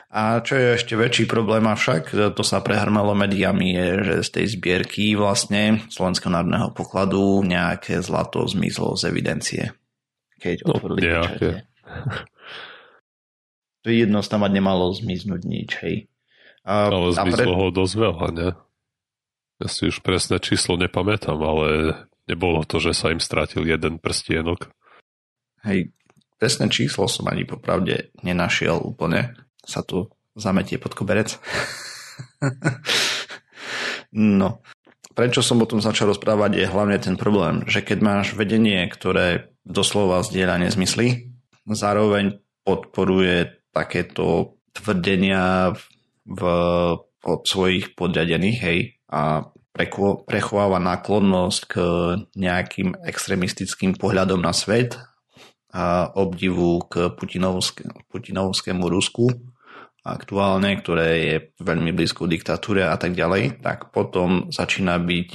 A 0.08 0.40
čo 0.40 0.56
je 0.56 0.80
ešte 0.80 0.96
väčší 0.96 1.28
problém 1.28 1.68
avšak, 1.68 2.16
to 2.32 2.44
sa 2.48 2.64
prehrmelo 2.64 3.12
médiami, 3.12 3.76
je, 3.76 3.88
že 4.08 4.16
z 4.24 4.30
tej 4.40 4.46
zbierky 4.56 5.20
vlastne 5.20 5.84
Slovenského 5.92 6.32
národného 6.32 6.72
pokladu 6.72 7.44
nejaké 7.44 8.00
zlato 8.00 8.48
zmizlo 8.48 8.96
z 8.96 9.12
evidencie. 9.12 9.64
Keď 10.40 10.56
no, 10.64 10.80
otvorili 10.80 11.12
no, 11.12 11.28
To 13.82 13.86
je 13.90 13.96
jedno, 14.06 14.24
tam 14.24 14.48
nemalo 14.48 14.96
zmiznúť 14.96 15.42
nič, 15.44 15.70
hej. 15.84 15.96
A, 16.64 16.88
ale 16.88 17.12
zmizlo 17.12 17.52
pre... 17.52 17.60
ho 17.60 17.68
dosť 17.74 17.94
veľa, 17.98 18.28
ne? 18.32 18.50
Ja 19.62 19.68
si 19.70 19.90
už 19.90 20.02
presné 20.02 20.42
číslo 20.42 20.78
nepamätám, 20.78 21.38
ale 21.38 21.94
Nebolo 22.32 22.64
to, 22.64 22.80
že 22.80 22.96
sa 22.96 23.12
im 23.12 23.20
strátil 23.20 23.68
jeden 23.68 24.00
prstienok? 24.00 24.72
Hej, 25.68 25.92
presné 26.40 26.72
číslo 26.72 27.12
som 27.12 27.28
ani 27.28 27.44
popravde 27.44 28.16
nenašiel 28.24 28.80
úplne. 28.80 29.36
Sa 29.68 29.84
tu 29.84 30.08
zametie 30.32 30.80
pod 30.80 30.96
koberec. 30.96 31.36
no, 34.16 34.64
prečo 35.12 35.44
som 35.44 35.60
o 35.60 35.68
tom 35.68 35.84
začal 35.84 36.16
rozprávať 36.16 36.64
je 36.64 36.72
hlavne 36.72 36.98
ten 37.04 37.20
problém, 37.20 37.68
že 37.68 37.84
keď 37.84 38.00
máš 38.00 38.28
vedenie, 38.32 38.88
ktoré 38.88 39.52
doslova 39.68 40.24
zdieľa 40.24 40.72
nezmysly, 40.72 41.36
zároveň 41.68 42.40
podporuje 42.64 43.60
takéto 43.76 44.56
tvrdenia 44.72 45.76
v, 46.24 46.42
od 47.28 47.42
svojich 47.44 47.92
podriadených, 48.00 48.60
hej, 48.64 48.80
a 49.12 49.52
prechováva 50.28 50.78
náklonnosť 50.84 51.62
k 51.68 51.76
nejakým 52.36 53.02
extremistickým 53.08 53.96
pohľadom 53.96 54.44
na 54.44 54.52
svet 54.52 55.00
a 55.72 56.12
obdivu 56.12 56.84
k 56.92 57.16
putinovské, 57.16 57.88
putinovskému 58.12 58.92
Rusku 58.92 59.32
aktuálne, 60.02 60.76
ktoré 60.82 61.10
je 61.22 61.36
veľmi 61.62 61.94
blízko 61.94 62.26
diktatúre 62.26 62.90
a 62.90 62.98
tak 62.98 63.14
ďalej, 63.14 63.62
tak 63.62 63.94
potom 63.94 64.50
začína 64.50 64.98
byť 64.98 65.30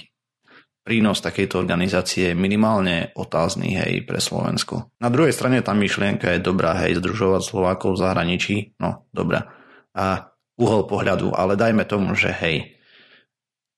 prínos 0.87 1.18
takejto 1.18 1.59
organizácie 1.59 2.30
minimálne 2.34 3.11
otázny 3.18 3.74
hej 3.74 4.07
pre 4.07 4.22
Slovensko. 4.22 4.95
Na 5.03 5.11
druhej 5.11 5.34
strane 5.34 5.59
tá 5.62 5.74
myšlienka 5.74 6.30
je 6.34 6.45
dobrá, 6.45 6.78
hej, 6.82 6.99
združovať 7.03 7.43
Slovákov 7.43 7.99
v 7.99 8.03
zahraničí, 8.07 8.57
no 8.78 9.07
dobrá. 9.11 9.51
A 9.97 10.30
uhol 10.59 10.87
pohľadu, 10.87 11.34
ale 11.34 11.59
dajme 11.59 11.82
tomu, 11.87 12.14
že 12.14 12.30
hej, 12.30 12.75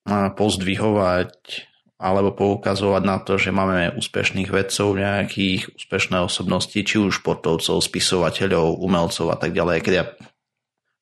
pozdvihovať 0.09 1.69
alebo 1.99 2.31
poukazovať 2.31 3.03
na 3.03 3.19
to, 3.19 3.35
že 3.43 3.51
máme 3.51 3.99
úspešných 3.99 4.55
vedcov, 4.55 4.95
nejakých 4.95 5.75
úspešné 5.75 6.23
osobnosti, 6.23 6.79
či 6.79 6.95
už 6.95 7.19
športovcov, 7.19 7.83
spisovateľov, 7.83 8.79
umelcov 8.79 9.35
a 9.35 9.37
tak 9.37 9.51
ďalej. 9.51 9.83
Keď 9.83 9.95
ja 9.99 10.05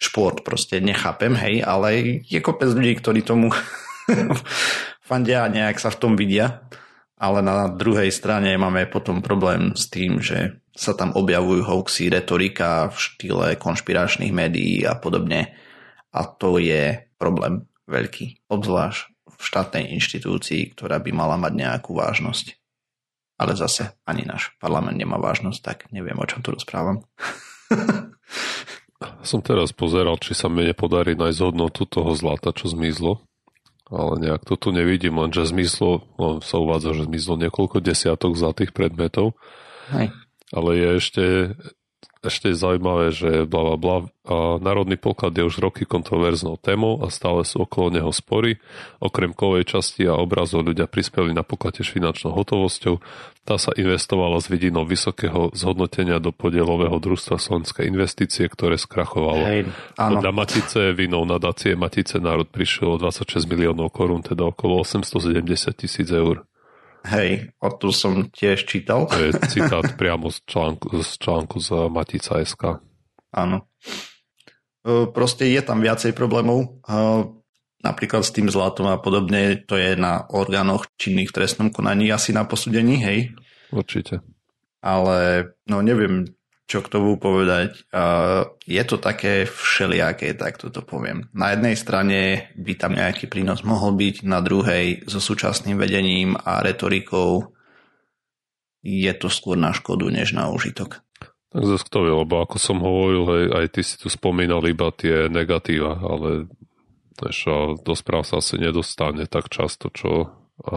šport 0.00 0.40
proste 0.40 0.80
nechápem, 0.80 1.36
hej, 1.36 1.60
ale 1.60 2.20
je 2.24 2.40
kopec 2.40 2.72
ľudí, 2.72 2.96
ktorí 2.96 3.20
tomu 3.20 3.52
fandia 5.08 5.44
a 5.44 5.52
nejak 5.52 5.76
sa 5.76 5.92
v 5.92 6.00
tom 6.00 6.12
vidia, 6.16 6.64
ale 7.20 7.44
na 7.44 7.68
druhej 7.68 8.08
strane 8.08 8.56
máme 8.56 8.88
potom 8.88 9.20
problém 9.20 9.76
s 9.76 9.92
tým, 9.92 10.24
že 10.24 10.64
sa 10.72 10.96
tam 10.96 11.12
objavujú 11.12 11.60
hoaxy, 11.64 12.08
retorika 12.08 12.88
v 12.88 12.96
štýle 12.96 13.46
konšpiračných 13.60 14.32
médií 14.32 14.84
a 14.84 14.96
podobne. 14.96 15.56
A 16.12 16.24
to 16.24 16.56
je 16.56 17.04
problém 17.20 17.68
veľký, 17.86 18.50
obzvlášť 18.50 19.00
v 19.26 19.42
štátnej 19.42 19.84
inštitúcii, 19.98 20.74
ktorá 20.74 21.02
by 21.02 21.10
mala 21.10 21.36
mať 21.38 21.52
nejakú 21.54 21.94
vážnosť. 21.94 22.58
Ale 23.36 23.52
zase 23.52 23.92
ani 24.08 24.24
náš 24.24 24.56
parlament 24.62 24.96
nemá 24.96 25.20
vážnosť, 25.20 25.60
tak 25.60 25.78
neviem, 25.92 26.16
o 26.16 26.24
čom 26.28 26.40
tu 26.40 26.54
rozprávam. 26.54 27.04
Som 29.28 29.44
teraz 29.44 29.76
pozeral, 29.76 30.16
či 30.16 30.32
sa 30.32 30.48
mi 30.48 30.64
nepodarí 30.64 31.12
nájsť 31.18 31.40
hodnotu 31.44 31.84
toho 31.84 32.16
zlata, 32.16 32.56
čo 32.56 32.72
zmizlo 32.72 33.26
ale 33.86 34.18
nejak 34.18 34.42
to 34.42 34.58
tu 34.58 34.74
nevidím, 34.74 35.22
lenže 35.22 35.46
zmizlo, 35.46 36.02
no, 36.18 36.42
sa 36.42 36.58
uvádza, 36.58 36.98
že 36.98 37.06
zmizlo 37.06 37.38
niekoľko 37.38 37.78
desiatok 37.78 38.34
zlatých 38.34 38.74
predmetov. 38.74 39.38
Hej. 39.94 40.10
Ale 40.50 40.70
je 40.74 40.88
ešte 40.98 41.24
ešte 42.24 42.52
je 42.52 42.56
zaujímavé, 42.56 43.12
že 43.12 43.30
bla 43.44 43.62
bla 43.72 43.76
bla. 43.76 43.96
A 44.26 44.58
národný 44.58 44.98
poklad 44.98 45.36
je 45.38 45.46
už 45.46 45.62
roky 45.62 45.86
kontroverznou 45.86 46.58
témou 46.58 46.98
a 47.04 47.12
stále 47.14 47.46
sú 47.46 47.62
okolo 47.62 47.94
neho 47.94 48.10
spory. 48.10 48.58
Okrem 48.98 49.30
kovej 49.30 49.70
časti 49.70 50.08
a 50.08 50.18
obrazov 50.18 50.66
ľudia 50.66 50.90
prispeli 50.90 51.30
na 51.30 51.46
poklad 51.46 51.78
tiež 51.78 51.94
finančnou 51.94 52.34
hotovosťou. 52.34 52.98
Tá 53.46 53.54
sa 53.60 53.70
investovala 53.78 54.42
s 54.42 54.50
vidinou 54.50 54.82
vysokého 54.82 55.54
zhodnotenia 55.54 56.18
do 56.18 56.34
podielového 56.34 56.98
družstva 56.98 57.38
Slovenské 57.38 57.86
investície, 57.86 58.50
ktoré 58.50 58.74
skrachovalo. 58.74 59.46
Hej, 59.46 59.70
áno. 59.94 60.18
Podľa 60.18 60.32
Matice 60.34 60.80
vinou 60.90 61.22
nadácie 61.22 61.78
Matice 61.78 62.18
národ 62.18 62.50
prišiel 62.50 62.96
o 62.96 63.00
26 63.00 63.46
miliónov 63.46 63.94
korún, 63.94 64.26
teda 64.26 64.50
okolo 64.50 64.82
870 64.82 65.46
tisíc 65.78 66.10
eur. 66.10 66.42
Hej, 67.06 67.54
o 67.62 67.70
tu 67.70 67.94
som 67.94 68.26
tiež 68.26 68.66
čítal. 68.66 69.06
To 69.06 69.14
je 69.14 69.30
citát 69.46 69.86
priamo 69.94 70.26
z 70.26 70.42
článku 70.42 71.06
z, 71.06 71.10
článku 71.22 71.56
z 71.62 71.86
Matica 71.86 72.42
SK. 72.42 72.82
Áno. 73.30 73.70
E, 74.82 75.06
proste 75.14 75.46
je 75.46 75.62
tam 75.62 75.78
viacej 75.78 76.10
problémov. 76.18 76.82
E, 76.82 76.96
napríklad 77.86 78.26
s 78.26 78.34
tým 78.34 78.50
zlatom 78.50 78.90
a 78.90 78.98
podobne, 78.98 79.62
to 79.62 79.78
je 79.78 79.94
na 79.94 80.26
orgánoch 80.26 80.90
činných 80.98 81.30
v 81.30 81.36
trestnom 81.38 81.70
konaní 81.70 82.10
asi 82.10 82.34
na 82.34 82.42
posúdení, 82.42 82.98
hej? 82.98 83.38
Určite. 83.70 84.26
Ale 84.82 85.50
no 85.70 85.82
neviem, 85.86 86.26
čo 86.66 86.82
k 86.82 86.90
tomu 86.90 87.14
povedať. 87.14 87.86
Je 88.66 88.82
to 88.82 88.98
také 88.98 89.46
všelijaké, 89.46 90.34
tak 90.34 90.58
toto 90.58 90.82
poviem. 90.82 91.30
Na 91.30 91.54
jednej 91.54 91.78
strane 91.78 92.50
by 92.58 92.72
tam 92.74 92.98
nejaký 92.98 93.30
prínos 93.30 93.62
mohol 93.62 93.94
byť, 93.94 94.26
na 94.26 94.42
druhej 94.42 95.06
so 95.06 95.22
súčasným 95.22 95.78
vedením 95.78 96.34
a 96.34 96.58
retorikou 96.66 97.54
je 98.82 99.12
to 99.18 99.30
skôr 99.30 99.54
na 99.54 99.70
škodu, 99.70 100.10
než 100.10 100.34
na 100.34 100.50
užitok. 100.50 101.02
Tak 101.54 101.62
zase 101.62 101.86
kto 101.86 101.98
vie, 102.02 102.14
lebo 102.14 102.42
ako 102.42 102.58
som 102.58 102.82
hovoril, 102.82 103.24
hej, 103.30 103.44
aj 103.54 103.66
ty 103.70 103.80
si 103.86 103.94
tu 103.98 104.10
spomínal 104.10 104.62
iba 104.66 104.90
tie 104.90 105.30
negatíva, 105.30 105.98
ale 106.02 106.50
než, 107.22 107.36
do 107.82 107.94
správ 107.94 108.26
sa 108.26 108.42
asi 108.42 108.58
nedostane 108.58 109.24
tak 109.30 109.48
často, 109.48 109.88
čo 109.94 110.30
a, 110.66 110.76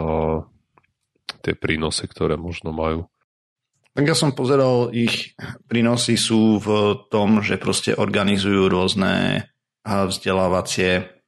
tie 1.42 1.54
prínosy, 1.58 2.06
ktoré 2.06 2.38
možno 2.38 2.74
majú. 2.74 3.10
Tak 4.00 4.08
ja 4.08 4.16
som 4.16 4.32
pozeral, 4.32 4.96
ich 4.96 5.36
prínosy 5.68 6.16
sú 6.16 6.56
v 6.56 6.96
tom, 7.12 7.44
že 7.44 7.60
proste 7.60 7.92
organizujú 7.92 8.72
rôzne 8.72 9.44
vzdelávacie 9.84 11.20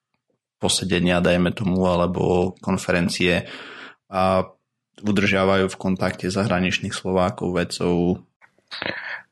posedenia, 0.56 1.20
dajme 1.20 1.52
tomu, 1.52 1.84
alebo 1.84 2.56
konferencie 2.64 3.44
a 4.08 4.48
udržiavajú 5.04 5.68
v 5.68 5.76
kontakte 5.84 6.32
zahraničných 6.32 6.96
Slovákov, 6.96 7.60
vedcov. 7.60 8.24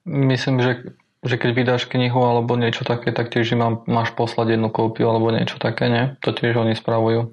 Myslím, 0.03 0.59
že, 0.59 0.99
že 1.23 1.39
keď 1.39 1.49
vydáš 1.55 1.87
knihu 1.87 2.19
alebo 2.19 2.59
niečo 2.59 2.83
také, 2.83 3.15
tak 3.15 3.31
tiež 3.31 3.55
mám, 3.55 3.87
máš 3.87 4.11
poslať 4.19 4.59
jednu 4.59 4.67
kópiu 4.67 5.07
alebo 5.07 5.31
niečo 5.31 5.63
také, 5.63 5.87
nie? 5.87 6.19
To 6.27 6.35
tiež 6.35 6.59
oni 6.59 6.75
spravujú. 6.75 7.31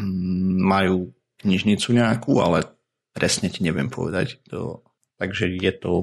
Mm, 0.00 0.64
majú 0.64 1.12
knižnicu 1.44 1.92
nejakú, 1.92 2.40
ale 2.40 2.72
presne 3.12 3.52
ti 3.52 3.60
neviem 3.60 3.92
povedať. 3.92 4.40
To 4.48 4.80
Takže 5.22 5.54
je 5.54 5.70
to, 5.78 6.02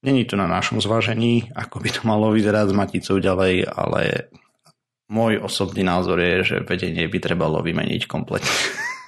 není 0.00 0.24
to 0.24 0.40
na 0.40 0.48
našom 0.48 0.80
zvážení, 0.80 1.52
ako 1.52 1.76
by 1.84 1.92
to 1.92 2.00
malo 2.08 2.32
vyzerať 2.32 2.72
s 2.72 2.78
Maticou 2.80 3.20
ďalej, 3.20 3.68
ale 3.68 4.32
môj 5.12 5.44
osobný 5.44 5.84
názor 5.84 6.16
je, 6.24 6.56
že 6.56 6.56
vedenie 6.64 7.04
by 7.04 7.20
trebalo 7.20 7.60
vymeniť 7.60 8.08
kompletne. 8.08 8.48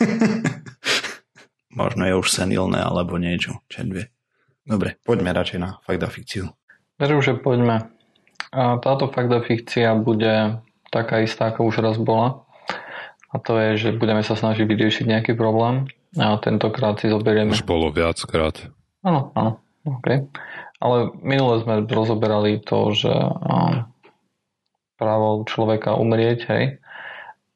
Možno 1.81 2.05
je 2.05 2.13
už 2.21 2.29
senilné 2.29 2.85
alebo 2.85 3.17
niečo, 3.17 3.65
čo 3.73 3.89
vie. 3.89 4.13
Dobre, 4.69 5.01
poďme 5.01 5.33
radšej 5.33 5.59
na 5.65 5.81
fakt 5.81 6.05
a 6.05 6.13
fikciu. 6.13 6.53
Verím, 7.01 7.25
že 7.25 7.41
poďme. 7.41 7.89
A 8.53 8.77
táto 8.85 9.09
fakt 9.09 9.33
a 9.33 9.41
fikcia 9.41 9.97
bude 9.97 10.61
taká 10.93 11.25
istá, 11.25 11.49
ako 11.49 11.73
už 11.73 11.81
raz 11.81 11.97
bola. 11.97 12.45
A 13.33 13.41
to 13.41 13.57
je, 13.57 13.89
že 13.89 13.97
budeme 13.97 14.21
sa 14.21 14.37
snažiť 14.37 14.69
vyriešiť 14.69 15.09
nejaký 15.09 15.33
problém 15.33 15.89
a 16.21 16.37
tentokrát 16.37 17.01
si 17.01 17.09
zoberieme... 17.09 17.57
Už 17.57 17.65
bolo 17.65 17.89
viackrát. 17.89 18.77
Áno, 19.07 19.31
áno, 19.39 19.63
OK. 19.87 20.27
Ale 20.79 20.97
minule 21.23 21.63
sme 21.63 21.87
rozoberali 21.87 22.63
to, 22.63 22.95
že 22.95 23.11
právo 24.99 25.47
človeka 25.47 25.95
umrieť, 25.95 26.41
hej. 26.51 26.65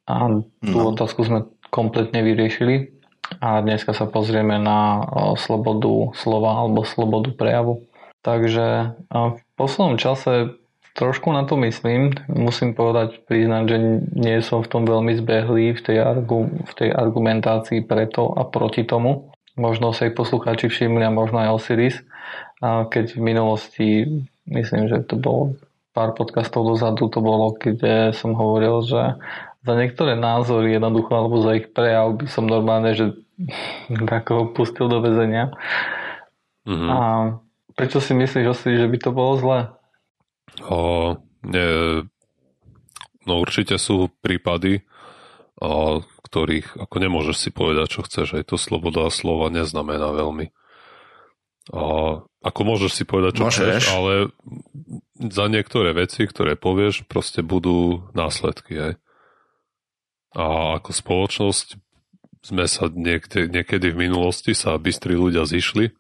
A 0.07 0.43
tú 0.63 0.79
no. 0.79 0.91
otázku 0.95 1.27
sme 1.27 1.47
kompletne 1.71 2.23
vyriešili. 2.23 2.95
A 3.41 3.65
dneska 3.65 3.97
sa 3.97 4.05
pozrieme 4.05 4.61
na 4.61 5.07
slobodu 5.41 6.13
slova 6.13 6.63
alebo 6.63 6.85
slobodu 6.85 7.33
prejavu. 7.33 7.87
Takže 8.23 8.95
v 9.09 9.41
poslednom 9.57 9.97
čase 9.99 10.55
trošku 10.95 11.33
na 11.33 11.49
to 11.49 11.57
myslím. 11.59 12.13
Musím 12.29 12.77
povedať, 12.77 13.25
priznať, 13.25 13.65
že 13.67 13.79
nie 14.13 14.37
som 14.45 14.61
v 14.61 14.71
tom 14.71 14.83
veľmi 14.85 15.17
zbehlý 15.17 15.73
v 15.75 15.81
tej, 15.81 15.99
argu, 16.05 16.53
v 16.53 16.73
tej 16.77 16.91
argumentácii 16.93 17.83
preto 17.83 18.37
a 18.37 18.45
proti 18.45 18.85
tomu 18.85 19.32
možno 19.57 19.93
sa 19.93 20.09
aj 20.09 20.17
poslucháči 20.17 20.69
všimli 20.69 21.05
a 21.05 21.13
možno 21.13 21.41
aj 21.43 21.53
Osiris, 21.57 21.97
keď 22.63 23.19
v 23.19 23.21
minulosti, 23.21 23.89
myslím, 24.49 24.89
že 24.89 25.05
to 25.05 25.19
bolo 25.19 25.59
pár 25.93 26.17
podcastov 26.17 26.65
dozadu, 26.65 27.11
to 27.13 27.21
bolo, 27.21 27.53
keď 27.53 28.11
som 28.17 28.33
hovoril, 28.33 28.81
že 28.87 29.21
za 29.63 29.75
niektoré 29.79 30.19
názory 30.19 30.75
jednoducho, 30.75 31.13
alebo 31.15 31.45
za 31.45 31.55
ich 31.55 31.71
prejav 31.71 32.19
by 32.19 32.27
som 32.27 32.49
normálne, 32.49 32.97
že 32.97 33.15
ho 34.37 34.45
pustil 34.51 34.89
do 34.91 34.99
väzenia. 35.05 35.55
Mm-hmm. 36.67 36.89
A 36.91 36.99
prečo 37.75 37.99
si 38.03 38.15
myslíš, 38.15 38.47
Osiris, 38.47 38.83
že 38.87 38.89
by 38.91 38.99
to 38.99 39.11
bolo 39.11 39.33
zlé? 39.39 39.61
O, 40.67 40.79
nie, 41.47 42.03
no 43.27 43.33
určite 43.39 43.79
sú 43.79 44.11
prípady, 44.23 44.83
o, 45.59 46.03
ktorých 46.33 46.81
ako 46.81 46.97
nemôžeš 46.97 47.37
si 47.37 47.51
povedať, 47.53 47.87
čo 47.93 48.01
chceš. 48.09 48.41
Aj 48.41 48.45
to 48.49 48.57
sloboda 48.57 49.13
slova 49.13 49.53
neznamená 49.53 50.17
veľmi. 50.17 50.49
A 51.77 51.83
ako 52.25 52.61
môžeš 52.65 52.91
si 52.97 53.05
povedať, 53.05 53.37
čo 53.37 53.45
môžeš. 53.45 53.61
chceš, 53.61 53.83
ale 53.93 54.33
za 55.21 55.47
niektoré 55.53 55.93
veci, 55.93 56.25
ktoré 56.25 56.57
povieš, 56.57 57.05
proste 57.05 57.45
budú 57.45 58.09
následky. 58.17 58.75
Aj. 58.81 58.93
A 60.33 60.45
ako 60.81 60.91
spoločnosť 60.97 61.77
sme 62.43 62.65
sa 62.65 62.89
niekde, 62.89 63.47
niekedy 63.47 63.93
v 63.93 64.09
minulosti 64.09 64.57
sa 64.57 64.75
bystri 64.81 65.15
ľudia 65.15 65.45
zišli 65.45 65.93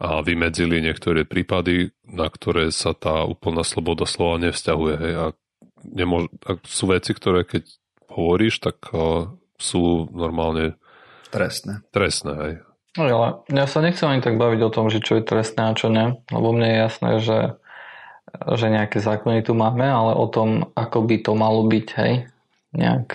a 0.00 0.24
vymedzili 0.24 0.80
niektoré 0.80 1.28
prípady, 1.28 1.92
na 2.08 2.26
ktoré 2.26 2.72
sa 2.72 2.96
tá 2.96 3.22
úplná 3.22 3.62
sloboda 3.62 4.08
slova 4.08 4.40
nevzťahuje. 4.42 4.94
Hej. 4.96 5.12
A, 5.14 5.26
nemôž, 5.84 6.32
a 6.48 6.56
sú 6.64 6.90
veci, 6.90 7.12
ktoré 7.12 7.44
keď 7.44 7.68
hovoríš, 8.10 8.58
tak 8.64 8.82
sú 9.58 10.06
normálne 10.14 10.78
trestné. 11.34 11.84
Trestné, 11.92 12.32
hej. 12.38 12.54
No 12.96 13.02
ale 13.06 13.28
ja 13.52 13.66
sa 13.70 13.78
nechcem 13.78 14.10
ani 14.10 14.24
tak 14.24 14.40
baviť 14.40 14.60
o 14.64 14.74
tom, 14.74 14.90
že 14.90 14.98
čo 14.98 15.20
je 15.20 15.26
trestné 15.26 15.70
a 15.70 15.76
čo 15.76 15.86
nie, 15.92 16.18
lebo 16.32 16.50
mne 16.50 16.66
je 16.66 16.78
jasné, 16.82 17.10
že, 17.22 17.38
že 18.58 18.66
nejaké 18.72 18.98
zákony 18.98 19.44
tu 19.46 19.54
máme, 19.54 19.86
ale 19.86 20.18
o 20.18 20.26
tom, 20.26 20.72
ako 20.74 21.06
by 21.06 21.16
to 21.22 21.32
malo 21.38 21.62
byť, 21.68 21.86
hej, 22.00 22.12
nejak 22.74 23.14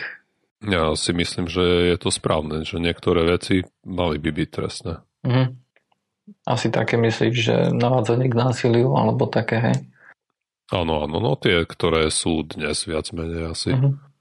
Ja 0.63 0.95
si 0.95 1.11
myslím, 1.11 1.51
že 1.51 1.91
je 1.91 1.97
to 1.99 2.13
správne, 2.13 2.63
že 2.63 2.79
niektoré 2.79 3.27
veci 3.27 3.67
mali 3.83 4.21
by 4.21 4.29
byť 4.31 4.49
trestné. 4.53 4.93
Mhm. 5.27 5.59
Asi 6.47 6.71
také 6.71 6.95
myslíš, 6.95 7.35
že 7.35 7.55
navádzanie 7.75 8.31
k 8.31 8.39
násiliu, 8.39 8.95
alebo 8.95 9.27
také, 9.27 9.59
hej? 9.59 9.75
Áno, 10.71 11.03
áno, 11.03 11.19
no 11.19 11.35
tie, 11.35 11.67
ktoré 11.67 12.07
sú 12.07 12.47
dnes 12.47 12.87
viac 12.87 13.11
menej 13.11 13.51
asi. 13.51 13.75
Mhm. 13.75 14.12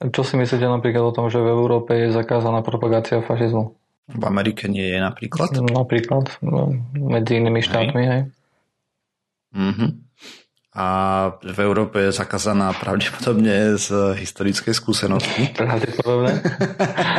Čo 0.00 0.24
si 0.24 0.40
myslíte 0.40 0.64
napríklad 0.64 1.04
o 1.04 1.12
tom, 1.12 1.28
že 1.28 1.44
v 1.44 1.52
Európe 1.52 1.92
je 1.92 2.08
zakázaná 2.08 2.64
propagácia 2.64 3.20
fašizmu? 3.20 3.76
V 4.10 4.24
Amerike 4.24 4.64
nie 4.66 4.88
je 4.88 4.96
napríklad? 4.96 5.52
Napríklad, 5.60 6.40
no, 6.40 6.72
medzi 6.96 7.36
inými 7.36 7.60
štátmi, 7.60 8.02
hej. 8.08 8.20
Mhm. 9.52 10.08
A 10.70 10.86
v 11.42 11.58
Európe 11.66 11.98
je 11.98 12.14
zakázaná 12.14 12.70
pravdepodobne 12.70 13.74
z 13.74 14.14
historickej 14.14 14.70
skúsenosti. 14.70 15.50
Pravdepodobne. 15.50 16.46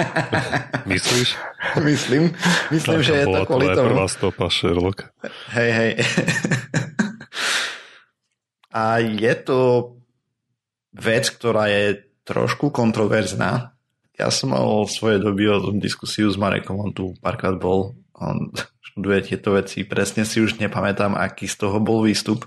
Myslíš? 0.92 1.36
Myslím, 1.84 2.32
myslím, 2.72 3.00
že 3.04 3.22
je 3.22 3.26
to 3.28 3.44
kvôli 3.44 3.76
tomu. 3.76 3.92
prvá 3.92 4.08
stopa, 4.08 4.48
Sherlock. 4.48 5.12
Hej, 5.52 5.72
hej. 5.76 5.92
A 8.72 9.04
je 9.04 9.36
to 9.44 9.60
vec, 10.96 11.28
ktorá 11.28 11.68
je 11.68 12.08
trošku 12.24 12.70
kontroverzná. 12.70 13.74
Ja 14.16 14.28
som 14.30 14.54
mal 14.54 14.86
v 14.86 14.92
svojej 14.92 15.20
doby 15.24 15.50
o 15.50 15.58
tom 15.58 15.78
diskusiu 15.82 16.30
s 16.30 16.38
Marekom, 16.38 16.78
on 16.78 16.92
tu 16.94 17.18
párkrát 17.20 17.58
bol, 17.58 17.98
on 18.14 18.54
študuje 18.88 19.34
tieto 19.34 19.58
veci, 19.58 19.88
presne 19.88 20.28
si 20.28 20.44
už 20.44 20.62
nepamätám, 20.62 21.18
aký 21.18 21.50
z 21.50 21.56
toho 21.58 21.78
bol 21.82 22.06
výstup. 22.06 22.46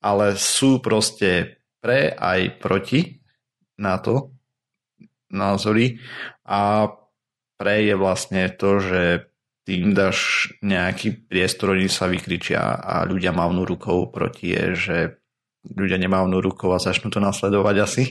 Ale 0.00 0.38
sú 0.38 0.80
proste 0.80 1.60
pre 1.80 2.12
aj 2.12 2.60
proti 2.60 3.20
na 3.80 4.00
to 4.00 4.32
názory 5.32 6.00
a 6.44 6.88
pre 7.60 7.84
je 7.84 7.94
vlastne 7.96 8.48
to, 8.56 8.80
že 8.80 9.02
tým 9.68 9.92
dáš 9.92 10.50
nejaký 10.64 11.28
priestor, 11.28 11.76
oni 11.76 11.86
sa 11.92 12.08
vykričia 12.08 12.58
a 12.80 13.04
ľudia 13.04 13.30
mávnu 13.30 13.68
rukou 13.68 14.08
proti 14.08 14.56
je, 14.56 14.64
že 14.74 14.96
ľudia 15.66 16.00
nemávnu 16.00 16.40
rukou 16.40 16.72
a 16.72 16.80
začnú 16.80 17.12
to 17.12 17.20
nasledovať 17.20 17.76
asi. 17.80 18.04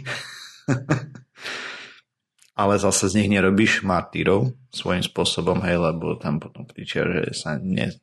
Ale 2.60 2.76
zase 2.76 3.08
z 3.08 3.24
nich 3.24 3.32
nerobíš 3.32 3.88
martírov 3.88 4.52
svojím 4.68 5.00
spôsobom, 5.00 5.64
hej, 5.64 5.80
lebo 5.80 6.20
tam 6.20 6.44
potom 6.44 6.68
kričia, 6.68 7.08
že, 7.08 7.32
sa 7.32 7.56
ne, 7.56 7.96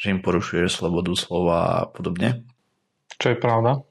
že 0.00 0.06
im 0.08 0.24
porušuje 0.24 0.64
slobodu 0.72 1.12
slova 1.12 1.84
a 1.84 1.88
podobne. 1.92 2.48
Čo 3.20 3.36
je 3.36 3.38
pravda? 3.38 3.84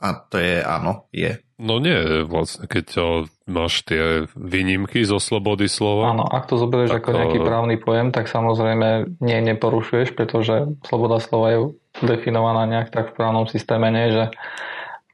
A 0.00 0.08
to 0.32 0.40
je 0.40 0.64
áno, 0.64 1.12
je. 1.12 1.43
No 1.54 1.78
nie, 1.78 2.26
vlastne, 2.26 2.66
keď 2.66 2.86
o, 2.98 3.08
máš 3.46 3.86
tie 3.86 4.26
výnimky 4.34 5.06
zo 5.06 5.22
slobody 5.22 5.70
slova. 5.70 6.10
Áno, 6.10 6.26
ak 6.26 6.50
to 6.50 6.58
zoberieš 6.58 6.98
Tak 6.98 7.06
ako 7.06 7.10
nejaký 7.14 7.38
právny 7.46 7.76
pojem, 7.78 8.10
tak 8.10 8.26
samozrejme 8.26 9.18
nie 9.22 9.38
neporušuješ, 9.54 10.18
pretože 10.18 10.66
sloboda 10.82 11.22
slova 11.22 11.54
je 11.54 11.58
definovaná 12.02 12.66
nejak 12.66 12.90
tak 12.90 13.14
v 13.14 13.16
právnom 13.22 13.46
systéme, 13.46 13.86
nie, 13.94 14.10
že 14.10 14.24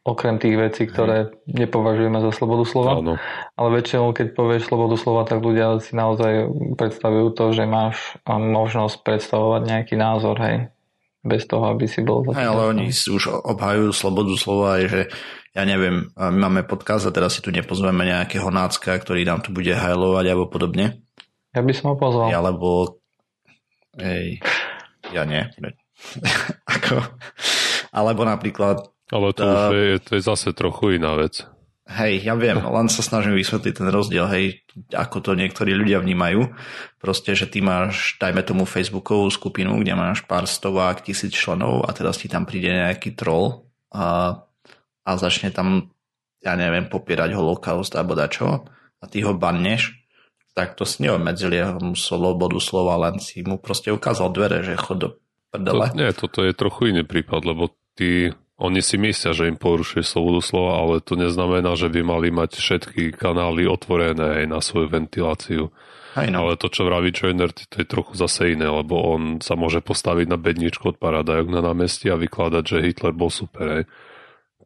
okrem 0.01 0.41
tých 0.41 0.57
vecí, 0.57 0.88
ktoré 0.88 1.28
nepovažujeme 1.45 2.24
za 2.24 2.32
slobodu 2.32 2.64
slova. 2.64 2.93
Áno. 3.05 3.14
Ale 3.53 3.68
väčšinou, 3.76 4.16
keď 4.16 4.32
povieš 4.32 4.72
slobodu 4.72 4.97
slova, 4.97 5.28
tak 5.28 5.45
ľudia 5.45 5.76
si 5.84 5.93
naozaj 5.93 6.49
predstavujú 6.80 7.36
to, 7.36 7.53
že 7.53 7.68
máš 7.68 8.16
um, 8.24 8.41
možnosť 8.41 9.05
predstavovať 9.05 9.62
nejaký 9.68 9.95
názor, 10.01 10.41
hej. 10.41 10.72
Bez 11.20 11.44
toho, 11.44 11.68
aby 11.68 11.84
si 11.84 12.00
bol... 12.00 12.24
to 12.24 12.32
ale 12.32 12.72
oni 12.72 12.88
si 12.96 13.12
už 13.12 13.28
obhajujú 13.44 13.92
slobodu 13.92 14.32
slova 14.40 14.80
aj, 14.80 14.84
že 14.88 15.00
ja 15.52 15.62
neviem, 15.68 16.08
my 16.16 16.38
máme 16.48 16.62
podcast 16.64 17.04
a 17.04 17.12
teraz 17.12 17.36
si 17.36 17.44
tu 17.44 17.52
nepozveme 17.52 18.06
nejakého 18.06 18.48
nácka, 18.48 18.96
ktorý 18.96 19.26
nám 19.28 19.44
tu 19.44 19.52
bude 19.52 19.74
hajlovať 19.74 20.24
alebo 20.30 20.46
podobne. 20.48 21.02
Ja 21.50 21.60
by 21.60 21.72
som 21.74 21.92
ho 21.92 21.96
pozval. 21.98 22.30
Alebo 22.30 23.02
hej, 23.98 24.40
ja 25.10 25.26
nie. 25.26 25.44
Ako, 26.78 27.02
alebo 27.92 28.22
napríklad 28.24 28.88
Ale 29.10 29.34
to, 29.34 29.42
Tá- 29.42 29.68
už 29.68 29.74
je, 29.74 29.98
to 30.00 30.10
je 30.16 30.22
zase 30.22 30.48
trochu 30.54 30.96
iná 30.96 31.18
vec. 31.18 31.42
Hej, 31.91 32.22
ja 32.22 32.38
viem, 32.38 32.55
len 32.55 32.86
sa 32.86 33.03
snažím 33.03 33.34
vysvetliť 33.34 33.74
ten 33.74 33.91
rozdiel, 33.91 34.30
hej, 34.30 34.62
ako 34.95 35.18
to 35.26 35.30
niektorí 35.34 35.74
ľudia 35.74 35.99
vnímajú. 35.99 36.55
Proste, 37.03 37.34
že 37.34 37.51
ty 37.51 37.59
máš, 37.59 38.14
dajme 38.22 38.47
tomu 38.47 38.62
Facebookovú 38.62 39.26
skupinu, 39.26 39.74
kde 39.82 39.99
máš 39.99 40.22
pár 40.22 40.47
stovák, 40.47 41.03
tisíc 41.03 41.34
členov 41.34 41.82
a 41.82 41.91
teraz 41.91 42.22
ti 42.22 42.30
tam 42.30 42.47
príde 42.47 42.70
nejaký 42.70 43.18
troll 43.18 43.66
a, 43.91 44.38
a 45.03 45.11
začne 45.18 45.51
tam, 45.51 45.91
ja 46.38 46.55
neviem, 46.55 46.86
popierať 46.86 47.34
holokaust 47.34 47.99
alebo 47.99 48.14
dačo 48.14 48.70
a 49.03 49.05
ty 49.11 49.26
ho 49.26 49.34
banneš, 49.34 49.99
tak 50.55 50.78
to 50.78 50.86
si 50.86 51.03
neobmedzili 51.03 51.59
mu 51.82 51.99
slobodu 51.99 52.62
slova, 52.62 53.03
len 53.11 53.18
si 53.18 53.43
mu 53.43 53.59
proste 53.59 53.91
ukázal 53.91 54.30
dvere, 54.30 54.62
že 54.62 54.78
chod 54.78 54.99
do 54.99 55.09
To, 55.51 55.59
prdele. 55.59 55.91
nie, 55.99 56.14
toto 56.14 56.47
je 56.47 56.55
trochu 56.55 56.95
iný 56.95 57.03
prípad, 57.03 57.43
lebo 57.43 57.74
tí, 57.99 58.30
oni 58.61 58.84
si 58.84 59.00
myslia, 59.00 59.32
že 59.32 59.48
im 59.48 59.56
porušuje 59.56 60.04
slobodu 60.04 60.44
slova, 60.44 60.72
ale 60.84 60.94
to 61.00 61.16
neznamená, 61.16 61.80
že 61.80 61.88
by 61.88 62.00
mali 62.04 62.28
mať 62.28 62.61
všetky 62.61 63.16
kanály 63.16 63.64
otvorené 63.64 64.44
aj 64.44 64.46
na 64.52 64.61
svoju 64.61 64.92
ventiláciu. 64.92 65.72
No. 66.11 66.38
Ale 66.44 66.61
to, 66.61 66.68
čo 66.68 66.84
vraví 66.84 67.14
Joiner, 67.14 67.54
to 67.54 67.80
je 67.80 67.86
trochu 67.88 68.18
zase 68.18 68.52
iné, 68.52 68.66
lebo 68.68 68.98
on 68.98 69.38
sa 69.40 69.56
môže 69.56 69.80
postaviť 69.80 70.26
na 70.28 70.36
bedničku 70.36 70.92
od 70.92 70.96
paradajok 71.00 71.48
na 71.48 71.64
námestí 71.64 72.12
a 72.12 72.20
vykladať, 72.20 72.64
že 72.66 72.84
Hitler 72.84 73.14
bol 73.16 73.32
super. 73.32 73.80
Hej. 73.80 73.84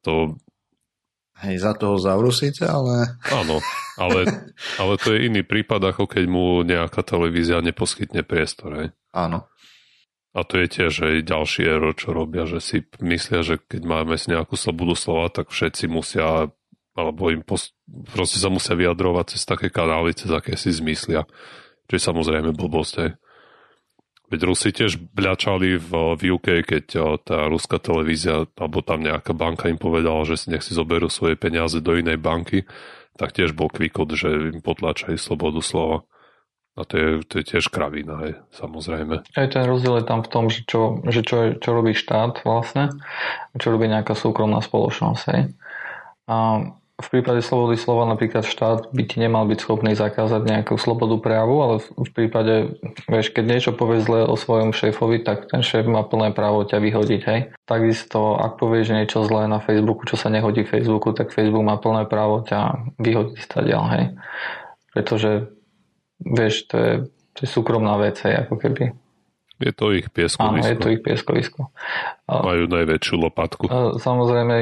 To 0.03 0.35
Hej, 1.45 1.67
za 1.67 1.75
toho 1.75 1.99
zavru 1.99 2.31
síce, 2.31 2.63
ale... 2.63 3.19
áno, 3.27 3.59
ale, 3.99 4.23
ale 4.81 4.93
to 5.03 5.13
je 5.13 5.27
iný 5.27 5.43
prípad, 5.43 5.83
ako 5.91 6.07
keď 6.07 6.25
mu 6.31 6.63
nejaká 6.63 7.03
televízia 7.03 7.59
neposkytne 7.59 8.23
priestor. 8.23 8.71
Hej. 8.79 8.89
Áno. 9.11 9.51
A 10.35 10.43
to 10.43 10.59
je 10.59 10.67
tiež 10.67 10.93
aj 10.99 11.31
ďalší 11.31 11.63
error, 11.63 11.95
čo 11.95 12.11
robia, 12.11 12.43
že 12.43 12.59
si 12.59 12.83
myslia, 12.99 13.47
že 13.47 13.63
keď 13.63 13.87
máme 13.87 14.19
si 14.19 14.35
nejakú 14.35 14.59
slobodu 14.59 14.99
slova, 14.99 15.31
tak 15.31 15.55
všetci 15.55 15.87
musia, 15.87 16.51
alebo 16.99 17.31
im 17.31 17.47
pos- 17.47 17.71
proste 18.11 18.43
sa 18.43 18.51
musia 18.51 18.75
vyjadrovať 18.75 19.39
cez 19.39 19.47
také 19.47 19.71
kanály, 19.71 20.11
cez 20.11 20.35
aké 20.35 20.59
si 20.59 20.75
zmyslia. 20.75 21.23
Čo 21.87 21.93
je 21.95 22.03
samozrejme 22.03 22.51
blbosť. 22.51 22.95
Hej. 22.99 23.11
Veď 24.35 24.41
Rusi 24.51 24.75
tiež 24.75 24.99
bľačali 25.15 25.79
v, 25.79 25.91
v 26.19 26.23
UK, 26.35 26.67
keď 26.67 26.85
o, 26.99 27.15
tá 27.21 27.47
ruská 27.47 27.79
televízia, 27.79 28.51
alebo 28.59 28.83
tam 28.83 29.07
nejaká 29.07 29.37
banka 29.37 29.71
im 29.71 29.79
povedala, 29.79 30.27
že 30.27 30.35
si 30.35 30.47
nech 30.51 30.67
si 30.67 30.75
zoberú 30.75 31.07
svoje 31.07 31.39
peniaze 31.39 31.79
do 31.79 31.95
inej 31.95 32.19
banky, 32.19 32.67
tak 33.15 33.31
tiež 33.31 33.55
bol 33.55 33.71
kvikot, 33.71 34.11
že 34.19 34.51
im 34.51 34.59
potlačajú 34.59 35.15
slobodu 35.15 35.63
slova. 35.63 36.03
A 36.75 36.83
to 36.83 36.95
je, 36.99 37.09
to 37.23 37.39
je 37.39 37.45
tiež 37.55 37.71
kravina, 37.71 38.19
hej, 38.27 38.35
samozrejme. 38.51 39.23
Aj 39.23 39.47
ten 39.47 39.63
rozdiel 39.63 40.03
je 40.03 40.07
tam 40.11 40.27
v 40.27 40.31
tom, 40.31 40.45
že 40.51 40.67
čo, 40.67 41.07
že 41.07 41.23
čo, 41.23 41.55
čo 41.55 41.71
robí 41.71 41.95
štát 41.95 42.43
vlastne, 42.43 42.91
čo 43.55 43.71
robí 43.71 43.87
nejaká 43.87 44.19
súkromná 44.19 44.59
spoločnosť. 44.59 45.23
Hej. 45.31 45.55
A 46.27 46.37
v 46.95 47.09
prípade 47.11 47.43
slobody 47.43 47.75
slova 47.75 48.07
napríklad 48.07 48.47
štát 48.47 48.95
by 48.95 49.03
ti 49.03 49.19
nemal 49.19 49.51
byť 49.51 49.59
schopný 49.59 49.99
zakázať 49.99 50.47
nejakú 50.47 50.79
slobodu 50.79 51.19
prejavu, 51.19 51.57
ale 51.59 51.75
v, 51.83 52.11
prípade, 52.15 52.79
vieš, 53.11 53.35
keď 53.35 53.45
niečo 53.51 53.71
povie 53.75 53.99
zle 53.99 54.23
o 54.23 54.39
svojom 54.39 54.71
šéfovi, 54.71 55.27
tak 55.27 55.51
ten 55.51 55.59
šéf 55.59 55.91
má 55.91 56.07
plné 56.07 56.31
právo 56.31 56.63
ťa 56.63 56.79
vyhodiť. 56.79 57.23
Hej. 57.27 57.41
Takisto, 57.67 58.39
ak 58.39 58.63
povieš 58.63 58.95
niečo 58.95 59.27
zlé 59.27 59.51
na 59.51 59.59
Facebooku, 59.59 60.07
čo 60.07 60.15
sa 60.15 60.31
nehodí 60.31 60.63
Facebooku, 60.63 61.11
tak 61.11 61.35
Facebook 61.35 61.67
má 61.67 61.79
plné 61.83 62.07
právo 62.07 62.47
ťa 62.47 62.95
vyhodiť 63.03 63.39
stadiaľ. 63.43 63.85
Hej. 63.91 64.05
Pretože, 64.95 65.51
vieš, 66.21 66.69
to 66.71 66.77
je, 66.79 66.93
to 67.35 67.39
je 67.45 67.49
súkromná 67.49 67.97
vec, 67.99 68.21
hej, 68.23 68.47
ako 68.47 68.55
keby. 68.61 68.95
Je 69.63 69.71
to 69.71 69.95
ich 69.95 70.11
Áno, 70.11 70.15
pieskovisko. 70.19 70.67
je 70.67 70.77
to 70.77 70.89
ich 70.91 71.03
pieskovisko. 71.03 71.61
Majú 72.27 72.67
najväčšiu 72.67 73.15
lopatku. 73.23 73.65
Samozrejme 74.03 74.57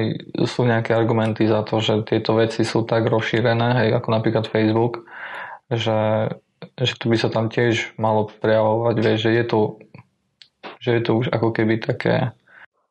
sú 0.45 0.69
nejaké 0.69 0.93
argumenty 0.93 1.49
za 1.49 1.65
to, 1.65 1.81
že 1.81 2.05
tieto 2.05 2.37
veci 2.37 2.61
sú 2.63 2.85
tak 2.85 3.09
rozšírené, 3.09 3.69
hej, 3.83 3.89
ako 3.97 4.09
napríklad 4.13 4.45
Facebook, 4.53 5.09
že, 5.73 6.29
že 6.77 6.95
to 7.01 7.09
by 7.09 7.17
sa 7.17 7.33
tam 7.33 7.49
tiež 7.49 7.97
malo 7.97 8.29
prejavovať, 8.29 8.95
vieš, 9.01 9.19
že 9.27 9.33
je 9.33 9.45
to 9.49 9.61
že 10.83 10.99
je 10.99 11.03
to 11.03 11.13
už 11.19 11.27
ako 11.31 11.55
keby 11.55 11.79
také 11.79 12.35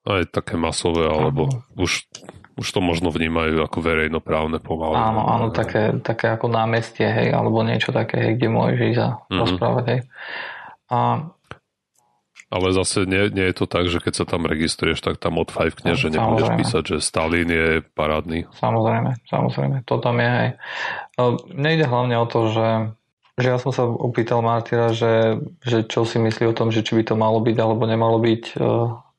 Aj 0.08 0.24
také 0.28 0.58
masové, 0.58 1.06
alebo 1.08 1.48
už, 1.78 2.08
už 2.62 2.68
to 2.70 2.80
možno 2.80 3.10
vnímajú 3.10 3.58
ako 3.60 3.82
verejnoprávne 3.82 4.62
pomaly. 4.62 4.94
áno, 4.94 5.22
áno, 5.26 5.46
také, 5.50 5.98
také 6.00 6.30
ako 6.30 6.46
námestie, 6.48 7.10
hej, 7.10 7.34
alebo 7.34 7.66
niečo 7.66 7.90
také, 7.90 8.22
hej, 8.22 8.34
kde 8.38 8.48
môžeš 8.48 8.80
ísť 8.94 9.02
a 9.02 9.10
Mhm. 9.28 9.40
rozprávať, 9.42 9.86
hej. 9.90 10.02
A 10.88 10.98
Ale 12.52 12.76
zase 12.76 13.08
nie, 13.08 13.32
nie 13.32 13.48
je 13.48 13.56
to 13.56 13.66
tak, 13.66 13.88
že 13.88 14.04
keď 14.04 14.14
sa 14.14 14.26
tam 14.28 14.44
registruješ, 14.44 15.00
tak 15.00 15.24
tam 15.24 15.40
odfajfkneš, 15.40 15.96
že 15.96 16.10
nebudeš 16.12 16.52
písať, 16.52 16.84
že 16.84 16.96
Stalin 17.00 17.48
je 17.48 17.80
parádny. 17.96 18.44
Samozrejme, 18.60 19.24
samozrejme, 19.24 19.88
to 19.88 19.96
tam 20.04 20.20
je, 20.20 20.28
hej. 20.30 20.50
Mne 21.48 21.70
ide 21.72 21.88
hlavne 21.88 22.20
o 22.20 22.28
to, 22.28 22.52
že, 22.52 22.70
že 23.40 23.48
ja 23.48 23.58
som 23.58 23.72
sa 23.72 23.88
opýtal 23.88 24.44
Martyra, 24.44 24.92
že, 24.92 25.40
že 25.64 25.88
čo 25.88 26.04
si 26.04 26.20
myslí 26.20 26.52
o 26.52 26.58
tom, 26.58 26.76
že 26.76 26.84
či 26.84 27.00
by 27.00 27.08
to 27.08 27.16
malo 27.16 27.40
byť 27.40 27.56
alebo 27.56 27.88
nemalo 27.88 28.20
byť 28.20 28.44
e, 28.52 28.56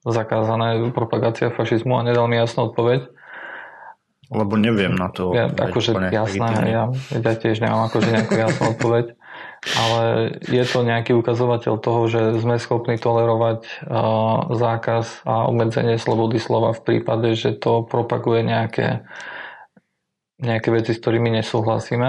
zakázané 0.04 0.92
propagácia 0.92 1.48
fašizmu 1.48 1.96
a 1.96 2.04
nedal 2.04 2.28
mi 2.28 2.36
jasnú 2.36 2.68
odpoveď. 2.68 3.08
Lebo 4.32 4.56
neviem 4.56 4.96
na 4.96 5.12
to. 5.12 5.36
Ja, 5.36 5.52
akože 5.52 5.92
jasné, 6.08 6.72
ja, 6.72 6.88
ja 7.12 7.32
tiež 7.36 7.60
nemám 7.60 7.92
akože 7.92 8.08
nejakú 8.08 8.32
jasnú 8.34 8.64
odpoveď, 8.72 9.06
ale 9.76 10.02
je 10.48 10.64
to 10.66 10.78
nejaký 10.82 11.12
ukazovateľ 11.14 11.74
toho, 11.78 12.02
že 12.08 12.20
sme 12.40 12.56
schopní 12.56 12.96
tolerovať 12.98 13.60
uh, 13.62 14.50
zákaz 14.56 15.22
a 15.28 15.46
obmedzenie 15.46 16.00
slobody 16.00 16.40
slova 16.40 16.74
v 16.74 16.82
prípade, 16.82 17.36
že 17.36 17.54
to 17.54 17.86
propaguje 17.86 18.42
nejaké, 18.42 19.06
nejaké 20.40 20.68
veci, 20.72 20.96
s 20.96 21.00
ktorými 21.00 21.30
nesúhlasíme 21.38 22.08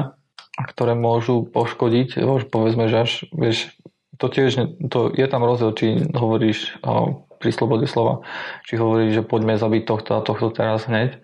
a 0.54 0.62
ktoré 0.66 0.98
môžu 0.98 1.46
poškodiť, 1.46 2.24
povedzme, 2.50 2.90
že 2.90 2.98
až, 3.04 3.12
vieš, 3.36 3.76
to 4.18 4.30
tiež, 4.30 4.80
to, 4.90 5.10
je 5.14 5.26
tam 5.26 5.42
rozdiel, 5.44 5.74
či 5.76 5.88
hovoríš 6.14 6.80
uh, 6.82 7.22
pri 7.44 7.52
slobode 7.52 7.84
slova. 7.92 8.24
Či 8.64 8.80
hovoríš, 8.80 9.20
že 9.20 9.28
poďme 9.28 9.60
zabiť 9.60 9.84
tohto 9.84 10.16
a 10.16 10.24
tohto 10.24 10.48
teraz 10.56 10.88
hneď. 10.88 11.20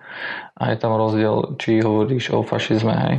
A 0.59 0.75
je 0.75 0.77
tam 0.83 0.99
rozdiel, 0.99 1.55
či 1.55 1.79
hovoríš 1.79 2.35
o 2.35 2.43
fašizme. 2.43 2.91
Hej. 2.91 3.15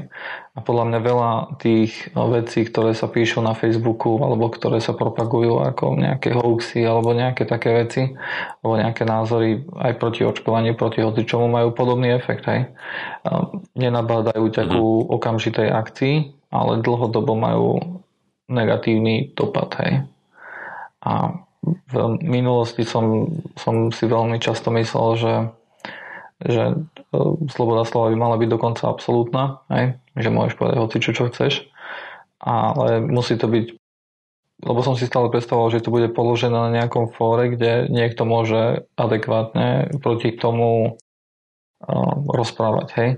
A 0.53 0.59
podľa 0.61 0.93
mňa 0.93 1.01
veľa 1.01 1.31
tých 1.57 2.13
vecí, 2.13 2.69
ktoré 2.69 2.93
sa 2.93 3.09
píšu 3.09 3.41
na 3.41 3.57
Facebooku 3.57 4.21
alebo 4.21 4.53
ktoré 4.53 4.85
sa 4.85 4.93
propagujú 4.93 5.65
ako 5.65 5.97
nejaké 5.97 6.37
hoaxy 6.37 6.85
alebo 6.85 7.17
nejaké 7.17 7.49
také 7.49 7.73
veci 7.73 8.13
alebo 8.61 8.77
nejaké 8.77 9.09
názory 9.09 9.65
aj 9.81 9.97
proti 9.97 10.29
očkovaniu, 10.29 10.77
proti 10.77 11.01
čomu 11.25 11.49
majú 11.49 11.73
podobný 11.73 12.13
efekt. 12.13 12.45
Hej. 12.45 12.69
Nenabádajú 13.73 14.45
ťa 14.53 14.65
ku 14.69 14.85
mhm. 15.01 15.17
okamžitej 15.17 15.69
akcii, 15.73 16.15
ale 16.53 16.85
dlhodobo 16.85 17.33
majú 17.33 17.81
negatívny 18.53 19.33
dopad. 19.33 19.73
Hej. 19.81 20.05
A 21.01 21.41
v 21.65 21.95
minulosti 22.25 22.89
som, 22.89 23.29
som 23.57 23.93
si 23.93 24.09
veľmi 24.09 24.41
často 24.41 24.73
myslel, 24.73 25.09
že, 25.21 25.35
že 26.41 26.65
e, 26.73 27.19
sloboda 27.53 27.85
slova 27.85 28.09
by 28.13 28.17
mala 28.17 28.37
byť 28.41 28.49
dokonca 28.49 28.89
absolútna, 28.89 29.61
hej? 29.69 30.01
že 30.17 30.33
môžeš 30.33 30.57
povedať 30.57 30.77
hoci 30.81 30.97
čo, 31.05 31.11
čo 31.13 31.25
chceš, 31.29 31.69
ale 32.41 33.05
musí 33.05 33.37
to 33.37 33.49
byť 33.49 33.77
lebo 34.61 34.85
som 34.85 34.93
si 34.93 35.09
stále 35.09 35.33
predstavoval, 35.33 35.73
že 35.73 35.81
to 35.81 35.89
bude 35.89 36.13
položené 36.13 36.53
na 36.53 36.69
nejakom 36.69 37.09
fóre, 37.09 37.49
kde 37.49 37.89
niekto 37.89 38.29
môže 38.29 38.85
adekvátne 38.93 39.89
proti 40.05 40.37
tomu 40.37 41.01
uh, 41.01 42.15
rozprávať, 42.29 42.89
hej 43.01 43.09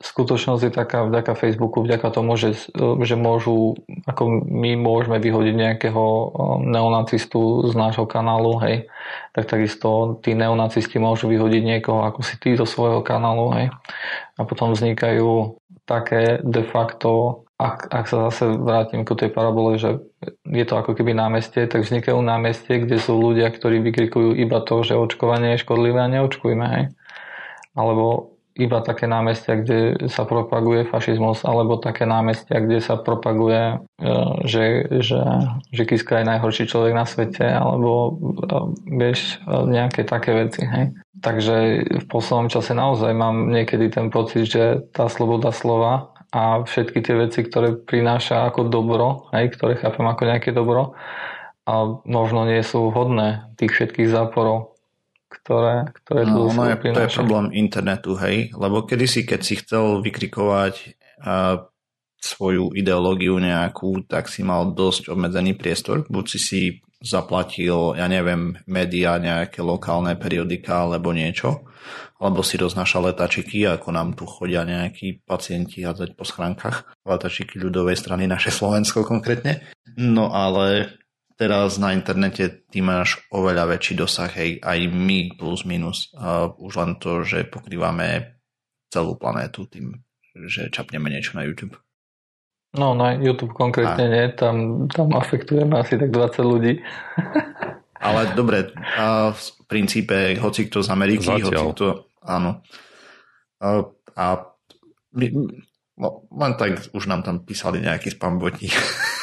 skutočnosť 0.00 0.62
je 0.64 0.72
taká 0.72 1.04
vďaka 1.04 1.36
Facebooku, 1.36 1.84
vďaka 1.84 2.08
tomu, 2.08 2.32
že, 2.40 2.56
že 3.04 3.16
môžu, 3.20 3.76
ako 4.08 4.48
my 4.48 4.72
môžeme 4.80 5.20
vyhodiť 5.20 5.54
nejakého 5.54 6.00
um, 6.00 6.64
neonacistu 6.64 7.68
z 7.68 7.76
nášho 7.76 8.08
kanálu, 8.08 8.56
hej, 8.64 8.88
tak 9.36 9.52
takisto 9.52 10.16
tí 10.24 10.32
neonacisti 10.32 10.96
môžu 10.96 11.28
vyhodiť 11.28 11.62
niekoho 11.62 12.08
ako 12.08 12.24
si 12.24 12.40
ty 12.40 12.56
zo 12.56 12.64
svojho 12.64 13.04
kanálu, 13.04 13.52
hej. 13.60 13.66
A 14.40 14.48
potom 14.48 14.72
vznikajú 14.72 15.60
také 15.84 16.40
de 16.40 16.64
facto, 16.64 17.44
ak, 17.60 17.92
ak 17.92 18.04
sa 18.08 18.32
zase 18.32 18.56
vrátim 18.56 19.04
ku 19.04 19.12
tej 19.12 19.28
parabole, 19.28 19.76
že 19.76 20.00
je 20.48 20.64
to 20.64 20.80
ako 20.80 20.96
keby 20.96 21.12
námestie, 21.12 21.68
tak 21.68 21.84
vznikajú 21.84 22.16
námestie, 22.24 22.80
kde 22.80 22.96
sú 22.96 23.20
ľudia, 23.20 23.52
ktorí 23.52 23.84
vykrikujú 23.84 24.32
iba 24.32 24.64
to, 24.64 24.80
že 24.80 24.96
očkovanie 24.96 25.60
je 25.60 25.62
škodlivé 25.68 26.00
a 26.00 26.08
neočkujme, 26.08 26.66
hej. 26.72 26.84
Alebo 27.76 28.32
iba 28.60 28.84
také 28.84 29.08
námestia, 29.08 29.56
kde 29.56 30.08
sa 30.12 30.28
propaguje 30.28 30.84
fašizmus, 30.84 31.48
alebo 31.48 31.80
také 31.80 32.04
námestia, 32.04 32.60
kde 32.60 32.84
sa 32.84 33.00
propaguje, 33.00 33.80
e, 33.96 34.06
že, 34.44 34.64
že, 35.00 35.20
že 35.72 35.82
Kiska 35.88 36.20
je 36.20 36.30
najhorší 36.30 36.68
človek 36.68 36.92
na 36.92 37.08
svete, 37.08 37.48
alebo 37.48 37.92
e, 37.92 38.10
vieš, 39.00 39.40
e, 39.42 39.64
nejaké 39.64 40.04
také 40.04 40.36
veci. 40.36 40.68
Hej. 40.68 40.92
Takže 41.20 41.56
v 42.00 42.06
poslednom 42.06 42.52
čase 42.52 42.76
naozaj 42.76 43.12
mám 43.16 43.48
niekedy 43.48 43.88
ten 43.88 44.12
pocit, 44.12 44.48
že 44.48 44.84
tá 44.92 45.08
sloboda 45.08 45.52
slova 45.52 46.12
a 46.30 46.62
všetky 46.62 47.02
tie 47.02 47.16
veci, 47.18 47.42
ktoré 47.42 47.74
prináša 47.74 48.46
ako 48.46 48.70
dobro, 48.70 49.32
hej, 49.34 49.50
ktoré 49.56 49.80
chápem 49.80 50.06
ako 50.06 50.22
nejaké 50.28 50.54
dobro, 50.54 50.94
a 51.68 52.02
možno 52.08 52.48
nie 52.48 52.62
sú 52.66 52.90
hodné 52.90 53.46
tých 53.54 53.70
všetkých 53.76 54.08
záporov 54.10 54.79
ktoré, 55.40 55.88
ktoré 56.04 56.28
no, 56.28 56.52
ono 56.52 56.68
je, 56.68 56.76
to 56.92 57.00
je 57.04 57.16
problém 57.16 57.46
internetu, 57.56 58.14
hej, 58.20 58.52
lebo 58.54 58.84
kedysi, 58.84 59.24
keď 59.24 59.40
si 59.40 59.54
chcel 59.58 60.04
vykrikovať 60.04 60.74
uh, 61.24 61.64
svoju 62.20 62.76
ideológiu 62.76 63.40
nejakú, 63.40 64.04
tak 64.04 64.28
si 64.28 64.44
mal 64.44 64.76
dosť 64.76 65.08
obmedzený 65.08 65.56
priestor. 65.56 66.04
Buď 66.06 66.24
si 66.36 66.38
si 66.38 66.60
zaplatil, 67.00 67.96
ja 67.96 68.04
neviem, 68.12 68.60
médiá, 68.68 69.16
nejaké 69.16 69.64
lokálne 69.64 70.12
periodika 70.20 70.84
alebo 70.84 71.16
niečo, 71.16 71.64
alebo 72.20 72.44
si 72.44 72.60
roznášal 72.60 73.08
letačiky, 73.08 73.64
ako 73.64 73.88
nám 73.88 74.12
tu 74.12 74.28
chodia 74.28 74.68
nejakí 74.68 75.24
pacienti 75.24 75.80
hádzať 75.80 76.12
po 76.12 76.28
schránkach. 76.28 76.92
Letačiky 77.08 77.56
ľudovej 77.56 77.96
strany, 77.96 78.28
naše 78.28 78.52
Slovensko 78.52 79.08
konkrétne. 79.08 79.64
No 79.96 80.28
ale 80.28 80.99
teraz 81.40 81.80
na 81.80 81.96
internete 81.96 82.68
ty 82.68 82.84
máš 82.84 83.24
oveľa 83.32 83.72
väčší 83.72 83.96
dosah, 83.96 84.28
hej, 84.28 84.60
aj 84.60 84.92
my 84.92 85.40
plus 85.40 85.64
minus. 85.64 86.12
Uh, 86.12 86.52
už 86.60 86.76
len 86.76 87.00
to, 87.00 87.24
že 87.24 87.48
pokrývame 87.48 88.36
celú 88.92 89.16
planétu 89.16 89.64
tým, 89.64 90.04
že 90.36 90.68
čapneme 90.68 91.08
niečo 91.08 91.40
na 91.40 91.48
YouTube. 91.48 91.80
No, 92.76 92.92
na 92.92 93.16
YouTube 93.16 93.56
konkrétne 93.56 94.04
a... 94.04 94.12
nie, 94.12 94.24
tam, 94.36 94.86
tam 94.92 95.16
afektujeme 95.16 95.80
asi 95.80 95.96
tak 95.96 96.12
20 96.12 96.44
ľudí. 96.44 96.72
Ale 98.00 98.32
dobre, 98.36 98.72
a 98.76 99.32
v 99.32 99.40
princípe 99.64 100.36
hoci 100.36 100.68
kto 100.68 100.84
z 100.84 100.88
Ameriky, 100.92 101.24
Zatiaľ. 101.24 101.40
hoci 101.40 101.64
kto, 101.76 101.86
áno. 102.24 102.64
A, 103.60 103.84
a 104.16 104.24
my, 105.16 105.26
no, 106.00 106.08
len 106.32 106.52
tak 106.56 106.92
už 106.96 107.04
nám 107.08 107.24
tam 107.24 107.44
písali 107.44 107.80
nejaký 107.80 108.12
spambotník. 108.12 108.76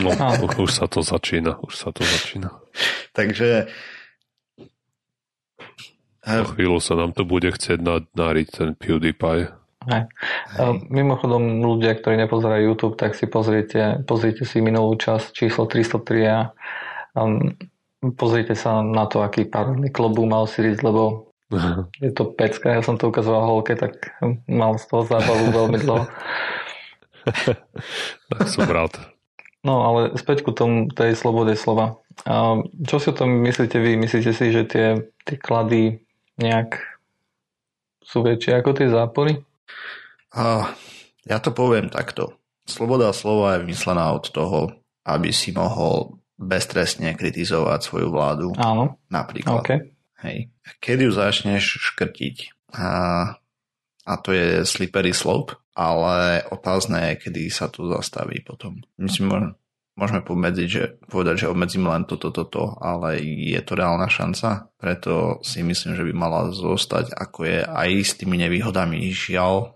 No, 0.00 0.10
už 0.64 0.70
sa 0.70 0.86
to 0.86 1.00
začína, 1.00 1.58
už 1.62 1.74
sa 1.74 1.88
to 1.90 2.04
začína. 2.04 2.50
Takže 3.14 3.68
Po 6.24 6.56
chvíľu 6.56 6.80
sa 6.80 6.96
nám 6.96 7.12
to 7.12 7.28
bude 7.28 7.52
chcieť 7.52 7.84
nadnáriť 7.84 8.46
ten 8.48 8.68
PewDiePie. 8.72 9.52
Hej. 9.84 10.08
Mimochodom, 10.88 11.60
ľudia, 11.60 11.92
ktorí 11.92 12.16
nepozerajú 12.24 12.72
YouTube, 12.72 12.96
tak 12.96 13.12
si 13.12 13.28
pozrite, 13.28 14.00
pozrite 14.08 14.48
si 14.48 14.64
minulú 14.64 14.96
časť 14.96 15.36
číslo 15.36 15.68
303 15.68 16.24
a 16.24 16.38
um, 17.12 17.52
pozrite 18.16 18.56
sa 18.56 18.80
na 18.80 19.04
to, 19.04 19.20
aký 19.20 19.44
párny 19.44 19.92
klobu 19.92 20.24
mal 20.24 20.48
Sirius, 20.48 20.80
lebo 20.80 21.28
je 22.04 22.08
to 22.16 22.32
pecka. 22.32 22.72
Ja 22.72 22.80
som 22.80 22.96
to 22.96 23.12
ukazoval 23.12 23.44
holke, 23.44 23.76
tak 23.76 24.16
mal 24.48 24.80
z 24.80 24.88
toho 24.88 25.04
zábavu 25.04 25.52
veľmi 25.52 25.78
dlho. 25.84 26.08
tak 28.32 28.48
som 28.48 28.64
rád. 28.64 29.13
No 29.64 29.80
ale 29.80 30.12
späť 30.20 30.44
ku 30.44 30.52
tomu 30.52 30.92
tej 30.92 31.16
slobode 31.16 31.56
slova. 31.56 31.96
A 32.28 32.60
čo 32.84 33.00
si 33.00 33.08
o 33.10 33.16
tom 33.16 33.40
myslíte 33.42 33.80
vy? 33.80 33.96
Myslíte 33.96 34.36
si, 34.36 34.52
že 34.52 34.68
tie, 34.68 35.08
tie 35.24 35.36
klady 35.40 36.04
nejak 36.36 36.78
sú 38.04 38.20
väčšie 38.20 38.60
ako 38.60 38.70
tie 38.76 38.88
zápory? 38.92 39.40
A, 40.36 40.68
ja 41.24 41.40
to 41.40 41.50
poviem 41.56 41.88
takto. 41.88 42.36
Sloboda 42.68 43.16
slova 43.16 43.56
je 43.56 43.64
vymyslená 43.64 44.12
od 44.12 44.28
toho, 44.28 44.76
aby 45.08 45.32
si 45.32 45.56
mohol 45.56 46.20
beztrestne 46.36 47.16
kritizovať 47.16 47.80
svoju 47.80 48.08
vládu. 48.12 48.48
Áno. 48.60 49.00
Napríklad. 49.08 49.64
Okay. 49.64 49.80
Hej. 50.20 50.52
Keď 50.80 50.96
ju 51.08 51.10
začneš 51.12 51.64
škrtiť, 51.92 52.36
a, 52.76 52.88
a 54.04 54.12
to 54.20 54.36
je 54.36 54.68
slippery 54.68 55.16
slope, 55.16 55.56
ale 55.74 56.46
otázne 56.54 57.12
je, 57.12 57.28
kedy 57.28 57.50
sa 57.50 57.66
to 57.66 57.90
zastaví 57.90 58.40
potom. 58.46 58.78
Myslím, 58.98 59.58
môžeme 59.98 60.22
pomedziť, 60.22 60.68
že, 60.70 60.84
povedať, 61.06 61.46
že 61.46 61.50
obmedzím 61.50 61.86
len 61.86 62.06
toto, 62.06 62.30
toto, 62.30 62.78
ale 62.78 63.18
je 63.22 63.58
to 63.62 63.78
reálna 63.78 64.06
šanca, 64.10 64.70
preto 64.78 65.42
si 65.42 65.62
myslím, 65.62 65.94
že 65.98 66.06
by 66.06 66.12
mala 66.14 66.50
zostať, 66.50 67.14
ako 67.14 67.38
je 67.46 67.58
aj 67.62 67.90
s 68.02 68.12
tými 68.18 68.38
nevýhodami. 68.38 69.10
Žiaľ, 69.10 69.74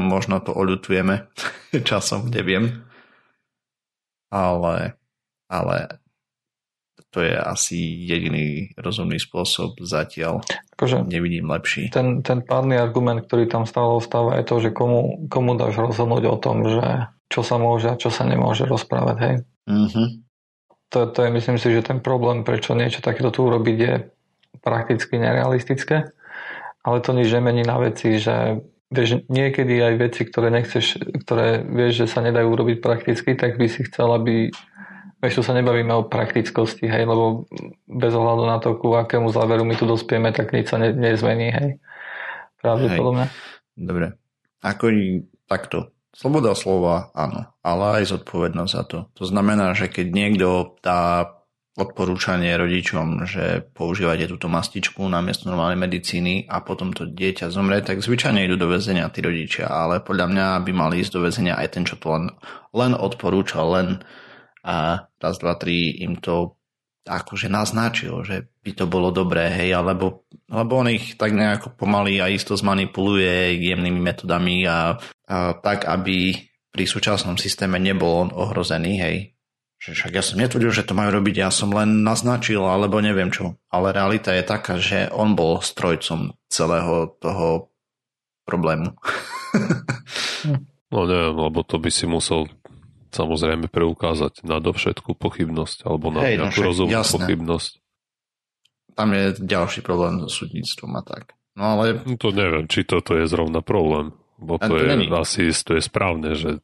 možno 0.00 0.40
to 0.40 0.52
oľutujeme 0.52 1.28
časom, 1.88 2.28
neviem, 2.28 2.84
ale, 4.28 5.00
ale 5.48 5.76
to 7.08 7.24
je 7.24 7.32
asi 7.32 7.78
jediný 8.04 8.76
rozumný 8.76 9.16
spôsob 9.16 9.80
zatiaľ. 9.80 10.44
Akože 10.76 11.08
Nevidím 11.08 11.48
lepší. 11.48 11.88
Ten, 11.88 12.20
ten 12.20 12.44
pádny 12.44 12.76
argument, 12.76 13.24
ktorý 13.24 13.48
tam 13.48 13.64
stále 13.64 13.96
ostáva, 13.96 14.36
je 14.36 14.44
to, 14.44 14.56
že 14.60 14.70
komu, 14.76 15.24
komu 15.32 15.56
dáš 15.56 15.80
rozhodnúť 15.80 16.24
o 16.28 16.36
tom, 16.36 16.68
že 16.68 17.08
čo 17.32 17.40
sa 17.40 17.56
môže 17.56 17.88
a 17.88 18.00
čo 18.00 18.12
sa 18.12 18.28
nemôže 18.28 18.68
rozprávať. 18.68 19.16
Hej? 19.24 19.34
Mm-hmm. 19.68 20.08
To, 20.88 20.98
to 21.12 21.18
je 21.24 21.30
myslím 21.32 21.56
si, 21.56 21.68
že 21.72 21.84
ten 21.84 22.00
problém, 22.00 22.44
prečo 22.44 22.76
niečo 22.76 23.00
takéto 23.00 23.32
tu 23.32 23.44
urobiť 23.44 23.78
je 23.80 23.94
prakticky 24.60 25.20
nerealistické, 25.20 26.12
ale 26.84 26.96
to 27.04 27.12
nič 27.12 27.28
nemení 27.28 27.64
na 27.64 27.76
veci, 27.76 28.16
že 28.16 28.64
vieš, 28.88 29.28
niekedy 29.28 29.80
aj 29.80 29.94
veci, 30.00 30.24
ktoré 30.24 30.48
nechceš, 30.48 31.00
ktoré 31.24 31.60
vieš, 31.64 32.04
že 32.04 32.06
sa 32.08 32.24
nedajú 32.24 32.48
urobiť 32.48 32.78
prakticky, 32.80 33.36
tak 33.36 33.60
by 33.60 33.68
si 33.68 33.84
chcel, 33.84 34.08
aby 34.16 34.48
Vieš, 35.18 35.42
tu 35.42 35.42
sa 35.42 35.54
nebavíme 35.54 35.90
o 35.98 36.06
praktickosti, 36.06 36.86
hej, 36.86 37.02
lebo 37.02 37.50
bez 37.90 38.14
ohľadu 38.14 38.44
na 38.46 38.62
to, 38.62 38.78
ku 38.78 38.94
akému 38.94 39.34
záveru 39.34 39.66
my 39.66 39.74
tu 39.74 39.82
dospieme, 39.82 40.30
tak 40.30 40.54
nič 40.54 40.70
sa 40.70 40.78
ne, 40.78 40.94
nezmení, 40.94 41.48
hej. 41.50 41.70
Pravdepodobne. 42.62 43.26
Dobre. 43.74 44.14
Ako 44.62 44.90
takto. 45.50 45.90
Sloboda 46.14 46.54
slova, 46.54 47.14
áno, 47.14 47.50
ale 47.62 48.02
aj 48.02 48.14
zodpovednosť 48.14 48.72
za 48.74 48.82
to. 48.86 48.98
To 49.18 49.24
znamená, 49.26 49.74
že 49.74 49.86
keď 49.86 50.06
niekto 50.10 50.78
dá 50.82 51.34
odporúčanie 51.78 52.50
rodičom, 52.58 53.22
že 53.22 53.62
používate 53.70 54.26
túto 54.26 54.50
mastičku 54.50 55.06
na 55.06 55.22
miesto 55.22 55.46
normálnej 55.46 55.78
medicíny 55.78 56.50
a 56.50 56.58
potom 56.58 56.90
to 56.90 57.06
dieťa 57.06 57.54
zomre, 57.54 57.78
tak 57.86 58.02
zvyčajne 58.02 58.42
idú 58.42 58.58
do 58.58 58.66
väzenia 58.66 59.06
tí 59.14 59.22
rodičia, 59.22 59.70
ale 59.70 60.02
podľa 60.02 60.26
mňa 60.26 60.46
by 60.66 60.72
mali 60.74 61.06
ísť 61.06 61.12
do 61.14 61.22
väzenia 61.22 61.54
aj 61.54 61.68
ten, 61.78 61.86
čo 61.86 61.94
to 61.94 62.10
len, 62.10 62.34
len 62.74 62.98
odporúčal, 62.98 63.70
len 63.78 63.88
a 64.64 65.06
raz, 65.18 65.34
dva, 65.38 65.54
tri 65.54 66.02
im 66.02 66.18
to 66.18 66.58
akože 67.08 67.48
naznačil, 67.48 68.20
že 68.22 68.52
by 68.60 68.70
to 68.76 68.84
bolo 68.84 69.08
dobré, 69.08 69.48
hej, 69.48 69.72
alebo, 69.72 70.28
lebo 70.52 70.72
on 70.76 70.92
ich 70.92 71.16
tak 71.16 71.32
nejako 71.32 71.72
pomaly 71.72 72.20
a 72.20 72.28
isto 72.28 72.52
zmanipuluje 72.52 73.56
jemnými 73.64 73.96
metodami 73.96 74.68
a, 74.68 75.00
a 75.24 75.56
tak, 75.56 75.88
aby 75.88 76.36
pri 76.68 76.84
súčasnom 76.84 77.40
systéme 77.40 77.80
nebol 77.80 78.28
on 78.28 78.30
ohrozený, 78.36 78.92
hej, 79.00 79.16
že 79.78 79.94
však 79.94 80.12
ja 80.12 80.22
som 80.22 80.42
netvrdil, 80.42 80.74
že 80.74 80.84
to 80.84 80.92
majú 80.92 81.16
robiť, 81.22 81.34
ja 81.38 81.50
som 81.54 81.70
len 81.70 82.02
naznačil, 82.02 82.60
alebo 82.60 82.98
neviem 82.98 83.30
čo. 83.30 83.56
Ale 83.70 83.94
realita 83.94 84.34
je 84.34 84.42
taká, 84.42 84.76
že 84.82 85.06
on 85.14 85.38
bol 85.38 85.62
strojcom 85.62 86.34
celého 86.50 87.14
toho 87.22 87.70
problému. 88.42 88.98
no 90.92 90.98
neviem, 91.06 91.36
lebo 91.38 91.62
to 91.62 91.78
by 91.78 91.90
si 91.94 92.10
musel 92.10 92.50
samozrejme 93.10 93.68
preukázať 93.68 94.44
na 94.44 94.60
dovšetku 94.60 95.16
pochybnosť 95.16 95.84
alebo 95.88 96.12
na 96.12 96.24
Hej, 96.24 96.36
no 96.36 96.40
nejakú 96.48 96.60
no 96.60 96.66
rozumnú 96.68 97.02
pochybnosť. 97.04 97.72
Tam 98.98 99.08
je 99.14 99.24
ďalší 99.38 99.80
problém 99.86 100.18
so 100.26 100.30
súdnictvom 100.30 100.90
a 100.98 101.02
tak. 101.06 101.38
No 101.54 101.78
ale... 101.78 102.02
No 102.02 102.18
to 102.18 102.34
neviem, 102.34 102.66
či 102.66 102.82
toto 102.86 103.14
je 103.14 103.30
zrovna 103.30 103.62
problém. 103.62 104.14
Bo 104.38 104.58
to, 104.58 104.70
to 104.70 104.74
je, 104.78 105.10
asi 105.10 105.50
to 105.50 105.74
je 105.74 105.82
správne, 105.82 106.38
že 106.38 106.62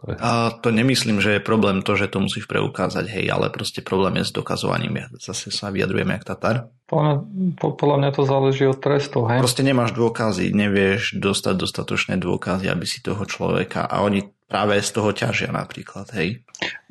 a 0.00 0.56
to 0.64 0.72
nemyslím, 0.72 1.20
že 1.20 1.36
je 1.36 1.42
problém 1.44 1.84
to, 1.84 1.92
že 1.92 2.08
to 2.08 2.24
musíš 2.24 2.48
preukázať, 2.48 3.04
hej, 3.04 3.28
ale 3.28 3.52
proste 3.52 3.84
problém 3.84 4.16
je 4.24 4.28
s 4.28 4.32
dokazovaním. 4.32 5.04
Ja 5.04 5.06
zase 5.20 5.52
sa 5.52 5.68
vyjadrujem 5.68 6.08
jak 6.08 6.24
Tatar. 6.24 6.72
Podľa, 6.88 7.28
podľa 7.60 7.96
mňa 8.00 8.10
to 8.16 8.22
záleží 8.24 8.64
od 8.64 8.80
trestu, 8.80 9.28
hej. 9.28 9.44
Proste 9.44 9.60
nemáš 9.60 9.92
dôkazy, 9.92 10.56
nevieš 10.56 11.20
dostať 11.20 11.54
dostatočné 11.54 12.14
dôkazy, 12.16 12.72
aby 12.72 12.86
si 12.88 13.04
toho 13.04 13.28
človeka 13.28 13.84
a 13.84 14.00
oni 14.00 14.24
práve 14.48 14.80
z 14.80 14.90
toho 14.90 15.12
ťažia 15.12 15.52
napríklad, 15.52 16.08
hej. 16.16 16.40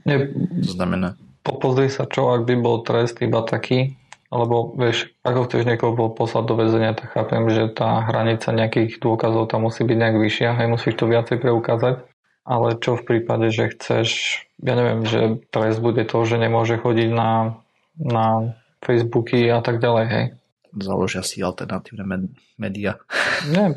Nie, 0.06 0.30
to 0.62 0.70
znamená... 0.70 1.18
Pozri 1.42 1.90
sa, 1.90 2.06
čo 2.06 2.30
ak 2.30 2.46
by 2.46 2.56
bol 2.62 2.86
trest 2.86 3.18
iba 3.26 3.42
taký, 3.42 3.98
alebo 4.30 4.78
vieš, 4.78 5.10
ako 5.26 5.50
chceš 5.50 5.66
niekoho 5.66 5.98
poslať 6.14 6.44
do 6.46 6.54
väzenia, 6.62 6.94
tak 6.94 7.10
chápem, 7.10 7.50
že 7.50 7.74
tá 7.74 8.06
hranica 8.06 8.54
nejakých 8.54 9.02
dôkazov 9.02 9.50
tam 9.50 9.66
musí 9.66 9.82
byť 9.82 9.98
nejak 9.98 10.18
vyššia, 10.22 10.50
hej, 10.62 10.68
musíš 10.70 10.94
to 10.94 11.10
viacej 11.10 11.42
preukázať 11.42 12.06
ale 12.50 12.82
čo 12.82 12.98
v 12.98 13.06
prípade, 13.06 13.54
že 13.54 13.70
chceš, 13.78 14.42
ja 14.58 14.74
neviem, 14.74 15.06
že 15.06 15.38
trest 15.54 15.78
bude 15.86 16.02
to, 16.02 16.18
že 16.26 16.42
nemôže 16.42 16.82
chodiť 16.82 17.10
na, 17.14 17.62
na 18.02 18.58
Facebooky 18.82 19.54
a 19.54 19.62
tak 19.62 19.78
ďalej, 19.78 20.06
hej. 20.10 20.26
Založia 20.70 21.22
si 21.22 21.42
alternatívne 21.46 22.06
med- 22.06 22.34
média. 22.58 22.98
Nie, 23.54 23.70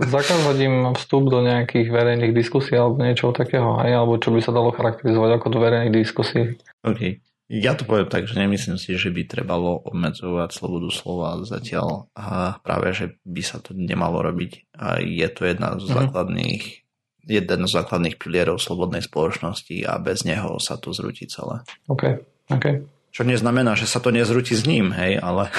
zakázať 0.00 0.56
im 0.64 0.96
vstup 0.96 1.28
do 1.28 1.44
nejakých 1.44 1.92
verejných 1.92 2.32
diskusí 2.32 2.72
alebo 2.72 3.04
niečo 3.04 3.36
takého, 3.36 3.84
hej, 3.84 3.92
alebo 3.92 4.16
čo 4.16 4.32
by 4.32 4.40
sa 4.40 4.52
dalo 4.56 4.72
charakterizovať 4.72 5.30
ako 5.36 5.46
do 5.52 5.58
verejných 5.60 5.92
diskusí. 5.92 6.56
OK. 6.88 7.20
Ja 7.46 7.78
to 7.78 7.86
poviem 7.86 8.10
tak, 8.10 8.26
že 8.26 8.42
nemyslím 8.42 8.74
si, 8.74 8.98
že 8.98 9.06
by 9.06 9.22
trebalo 9.22 9.78
obmedzovať 9.86 10.50
slobodu 10.50 10.90
slova 10.90 11.38
zatiaľ 11.46 12.10
a 12.18 12.58
práve, 12.58 12.90
že 12.90 13.06
by 13.22 13.42
sa 13.46 13.62
to 13.62 13.70
nemalo 13.70 14.18
robiť. 14.18 14.74
A 14.74 14.98
je 14.98 15.28
to 15.30 15.46
jedna 15.46 15.78
z 15.78 15.86
mhm. 15.86 15.94
základných 15.94 16.85
jeden 17.26 17.60
z 17.66 17.70
základných 17.70 18.16
pilierov 18.16 18.62
slobodnej 18.62 19.02
spoločnosti 19.02 19.82
a 19.82 19.98
bez 19.98 20.22
neho 20.22 20.56
sa 20.62 20.78
to 20.78 20.94
zrúti 20.94 21.26
celé. 21.26 21.66
OK, 21.90 22.22
OK. 22.54 22.66
Čo 23.10 23.26
neznamená, 23.26 23.74
že 23.74 23.90
sa 23.90 23.98
to 23.98 24.14
nezrúti 24.14 24.54
s 24.54 24.64
ním, 24.64 24.94
hej, 24.94 25.18
ale... 25.18 25.50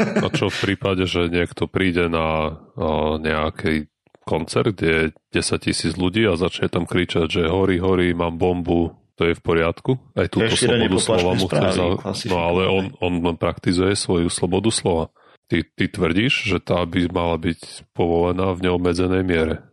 A 0.00 0.32
čo 0.32 0.48
v 0.48 0.56
prípade, 0.70 1.04
že 1.04 1.28
niekto 1.28 1.68
príde 1.68 2.08
na 2.08 2.56
o, 2.72 3.20
nejaký 3.20 3.92
koncert, 4.24 4.72
kde 4.76 5.12
je 5.32 5.42
10 5.44 5.66
tisíc 5.66 5.92
ľudí 5.98 6.24
a 6.24 6.40
začne 6.40 6.72
tam 6.72 6.88
kričať, 6.88 7.28
že 7.28 7.42
horí, 7.52 7.76
horí, 7.82 8.16
mám 8.16 8.40
bombu, 8.40 8.96
to 9.20 9.28
je 9.28 9.36
v 9.36 9.42
poriadku? 9.44 10.00
Aj 10.16 10.24
túto 10.32 10.56
slobodu 10.56 10.96
slova 10.96 11.32
mu 11.36 11.46
chce 11.52 11.68
za... 11.76 11.84
No 12.32 12.38
ale 12.40 12.62
on, 12.64 12.84
on 13.00 13.36
praktizuje 13.36 13.92
svoju 13.92 14.32
slobodu 14.32 14.72
slova. 14.72 15.12
Ty, 15.52 15.66
ty 15.76 15.90
tvrdíš, 15.90 16.48
že 16.48 16.58
tá 16.62 16.80
by 16.86 17.10
mala 17.12 17.36
byť 17.36 17.90
povolená 17.92 18.54
v 18.56 18.70
neobmedzenej 18.70 19.20
miere. 19.26 19.69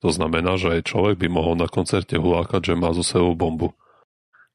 To 0.00 0.08
znamená, 0.08 0.56
že 0.56 0.80
aj 0.80 0.88
človek 0.88 1.16
by 1.20 1.28
mohol 1.28 1.60
na 1.60 1.68
koncerte 1.68 2.16
hulákať, 2.16 2.72
že 2.72 2.74
má 2.80 2.96
zo 2.96 3.04
sebou 3.04 3.36
bombu. 3.36 3.76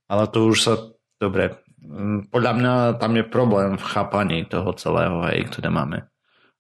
Ale 0.10 0.26
to 0.30 0.50
už 0.50 0.58
sa... 0.58 0.74
Dobre. 1.22 1.62
Mm, 1.86 2.34
podľa 2.34 2.54
mňa 2.58 2.74
tam 2.98 3.14
je 3.14 3.26
problém 3.26 3.78
v 3.78 3.86
chápaní 3.86 4.44
toho 4.50 4.74
celého, 4.74 5.22
hej, 5.30 5.46
ktoré 5.48 5.70
máme. 5.70 6.10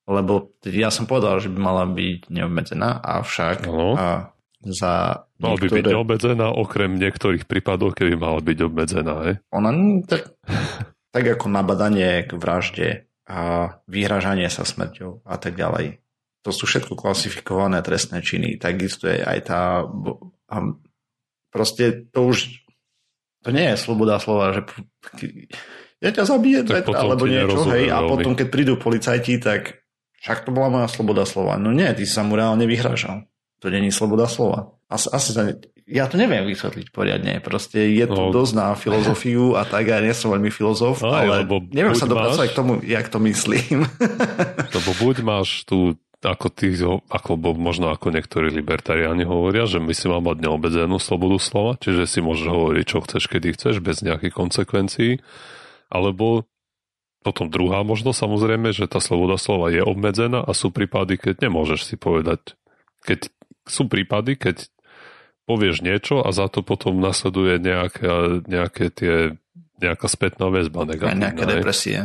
Lebo 0.05 0.53
ja 0.69 0.93
som 0.93 1.09
povedal, 1.09 1.41
že 1.41 1.49
by 1.49 1.57
mala 1.57 1.89
byť 1.89 2.29
neobmedzená, 2.29 3.01
avšak 3.01 3.65
no. 3.65 3.97
a 3.97 4.29
za 4.61 5.25
Mala 5.41 5.57
niektoré... 5.57 5.65
by 5.65 5.77
byť 5.81 5.85
neobmedzená, 5.91 6.47
okrem 6.53 6.91
niektorých 7.01 7.49
prípadov, 7.49 7.97
keby 7.97 8.13
mala 8.13 8.37
byť 8.37 8.57
obmedzená, 8.69 9.13
hej? 9.25 9.35
Ona 9.49 9.69
tak, 10.05 10.29
tak 11.15 11.25
ako 11.25 11.45
nabadanie 11.49 12.21
k 12.29 12.31
vražde 12.37 12.89
a 13.25 13.73
vyhražanie 13.89 14.45
sa 14.53 14.61
smrťou 14.61 15.25
a 15.25 15.35
tak 15.41 15.57
ďalej 15.57 16.04
to 16.45 16.53
sú 16.53 16.69
všetko 16.69 16.93
klasifikované 16.93 17.81
trestné 17.81 18.21
činy. 18.21 18.61
Takisto 18.61 19.09
je 19.09 19.17
aj 19.25 19.39
tá... 19.49 19.81
A 20.45 20.55
proste 21.49 22.05
to 22.13 22.29
už... 22.29 22.61
To 23.41 23.49
nie 23.49 23.65
je 23.73 23.81
sloboda 23.81 24.21
slova, 24.21 24.53
že 24.53 24.61
ja 26.01 26.13
ťa 26.13 26.25
zabijem, 26.29 26.65
tak 26.65 26.85
alebo 26.89 27.25
niečo, 27.25 27.65
hej, 27.73 27.89
a 27.89 28.05
potom 28.05 28.37
keď 28.37 28.47
prídu 28.49 28.73
policajti, 28.77 29.41
tak 29.41 29.85
však 30.21 30.45
to 30.45 30.53
bola 30.53 30.69
moja 30.69 30.87
sloboda 30.89 31.25
slova. 31.25 31.57
No 31.57 31.73
nie, 31.73 31.89
ty 31.97 32.05
sa 32.05 32.21
mu 32.25 32.37
reálne 32.37 32.65
vyhražal. 32.65 33.25
To 33.61 33.69
není 33.69 33.89
sloboda 33.89 34.29
slova. 34.29 34.77
Asi, 34.89 35.09
asi 35.09 35.29
sa, 35.33 35.49
ja 35.85 36.09
to 36.09 36.17
neviem 36.17 36.45
vysvetliť 36.49 36.89
poriadne. 36.89 37.37
Proste 37.45 37.93
je 37.93 38.05
to 38.09 38.29
no. 38.29 38.33
dosť 38.33 38.53
na 38.57 38.67
filozofiu 38.73 39.53
a 39.53 39.65
tak, 39.65 39.85
ja 39.85 40.01
nie 40.01 40.13
som 40.17 40.33
veľmi 40.33 40.49
filozof, 40.49 41.05
no, 41.05 41.13
ale 41.13 41.45
neviem 41.69 41.93
sa 41.93 42.09
dopracovať 42.09 42.47
k 42.49 42.57
tomu, 42.57 42.81
jak 42.81 43.05
to 43.09 43.21
myslím. 43.21 43.85
Lebo 44.73 44.89
buď 44.97 45.15
máš 45.21 45.61
tú 45.69 45.93
ako 46.25 46.47
tí, 46.49 46.73
ako 47.07 47.37
možno 47.55 47.93
ako 47.93 48.09
niektorí 48.09 48.49
libertariáni 48.49 49.23
hovoria, 49.23 49.69
že 49.69 49.77
my 49.77 49.93
si 49.93 50.09
máme 50.09 50.33
mať 50.33 50.37
neobmedzenú 50.41 50.97
slobodu 50.97 51.37
slova, 51.37 51.77
čiže 51.77 52.09
si 52.09 52.19
môžeš 52.25 52.47
hovoriť, 52.49 52.85
čo 52.89 52.97
chceš, 53.05 53.23
kedy 53.29 53.53
chceš, 53.53 53.75
bez 53.85 54.01
nejakých 54.01 54.33
konsekvencií, 54.33 55.11
alebo 55.93 56.49
potom 57.21 57.49
druhá 57.49 57.81
možnosť 57.81 58.21
samozrejme, 58.21 58.69
že 58.73 58.85
tá 58.85 59.01
sloboda 59.01 59.37
slova 59.37 59.73
je 59.73 59.81
obmedzená 59.81 60.45
a 60.45 60.51
sú 60.53 60.69
prípady, 60.69 61.17
keď 61.17 61.49
nemôžeš 61.49 61.93
si 61.93 61.95
povedať, 61.97 62.53
keď 63.01 63.29
sú 63.65 63.89
prípady, 63.89 64.37
keď 64.37 64.69
povieš 65.49 65.85
niečo 65.85 66.21
a 66.21 66.29
za 66.33 66.49
to 66.49 66.65
potom 66.65 67.01
nasleduje 67.01 67.61
nejaké, 67.61 68.41
nejaké 68.45 68.85
tie, 68.93 69.15
nejaká 69.81 70.05
spätná 70.09 70.49
väzba 70.49 70.85
negatívna. 70.85 71.33
Nejaké 71.33 71.43
depresie. 71.45 71.97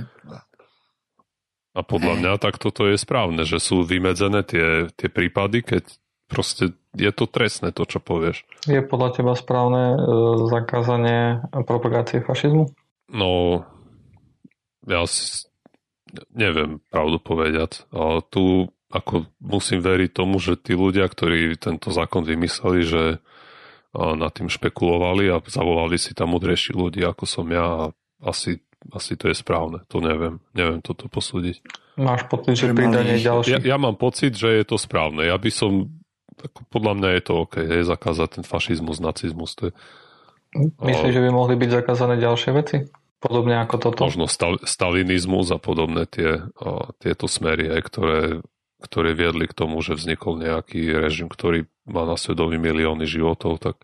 A 1.71 1.87
podľa 1.87 2.15
mňa 2.19 2.33
tak 2.43 2.59
toto 2.59 2.91
je 2.91 2.99
správne, 2.99 3.47
že 3.47 3.63
sú 3.63 3.87
vymedzené 3.87 4.43
tie, 4.43 4.91
tie 4.99 5.07
prípady, 5.07 5.63
keď 5.63 5.85
proste 6.27 6.75
je 6.99 7.11
to 7.15 7.31
trestné 7.31 7.71
to, 7.71 7.87
čo 7.87 8.03
povieš. 8.03 8.43
Je 8.67 8.83
podľa 8.83 9.15
teba 9.15 9.33
správne 9.39 9.95
e, 9.95 9.99
zakázanie 10.51 11.47
propagácie 11.63 12.23
fašizmu? 12.27 12.75
No, 13.11 13.63
ja 14.87 15.07
si 15.07 15.47
neviem 16.35 16.83
pravdu 16.91 17.23
povedať. 17.23 17.87
Ale 17.95 18.23
tu 18.27 18.75
ako 18.91 19.31
musím 19.39 19.79
veriť 19.79 20.11
tomu, 20.11 20.43
že 20.43 20.59
tí 20.59 20.75
ľudia, 20.75 21.07
ktorí 21.07 21.55
tento 21.55 21.95
zákon 21.95 22.27
vymysleli, 22.27 22.83
že 22.83 23.03
nad 23.95 24.31
tým 24.35 24.51
špekulovali 24.51 25.31
a 25.31 25.43
zavolali 25.47 25.99
si 25.99 26.15
tam 26.15 26.35
mudrejší 26.35 26.75
ľudia, 26.75 27.11
ako 27.11 27.25
som 27.27 27.47
ja 27.51 27.67
a 27.67 27.85
asi 28.23 28.63
asi 28.89 29.13
to 29.15 29.29
je 29.29 29.37
správne, 29.37 29.85
to 29.93 30.01
neviem, 30.01 30.41
neviem 30.57 30.81
toto 30.81 31.13
posúdiť. 31.13 31.61
Máš 32.01 32.25
pocit, 32.33 32.57
že 32.57 32.73
pridanie 32.73 33.21
ďalší? 33.21 33.61
Ja, 33.61 33.77
ja 33.77 33.77
mám 33.77 34.01
pocit, 34.01 34.33
že 34.33 34.49
je 34.49 34.65
to 34.65 34.81
správne. 34.81 35.29
Ja 35.29 35.37
by 35.37 35.51
som, 35.53 36.01
ako 36.41 36.61
podľa 36.73 36.93
mňa 36.97 37.09
je 37.21 37.23
to 37.23 37.33
OK, 37.45 37.55
je 37.61 37.85
zakázať 37.85 38.41
ten 38.41 38.45
fašizmus, 38.47 39.05
nacizmus. 39.05 39.53
To 39.61 39.69
je, 39.69 39.73
Myslíš, 40.81 41.13
že 41.15 41.23
by 41.23 41.31
mohli 41.31 41.55
byť 41.55 41.71
zakázané 41.71 42.19
ďalšie 42.19 42.51
veci? 42.57 42.77
Podobne 43.21 43.61
ako 43.61 43.77
toto? 43.77 44.09
Možno 44.09 44.27
stal, 44.27 44.57
stalinizmus 44.65 45.53
a 45.53 45.61
podobné 45.61 46.09
tie, 46.09 46.41
a, 46.41 46.91
tieto 46.99 47.29
smery, 47.29 47.69
aj, 47.69 47.81
ktoré, 47.85 48.21
ktoré 48.81 49.13
viedli 49.13 49.45
k 49.45 49.55
tomu, 49.55 49.79
že 49.85 49.95
vznikol 49.95 50.41
nejaký 50.41 50.89
režim, 50.97 51.29
ktorý 51.29 51.69
má 51.85 52.09
na 52.09 52.17
svedomí 52.17 52.57
milióny 52.57 53.05
životov, 53.05 53.61
tak 53.61 53.77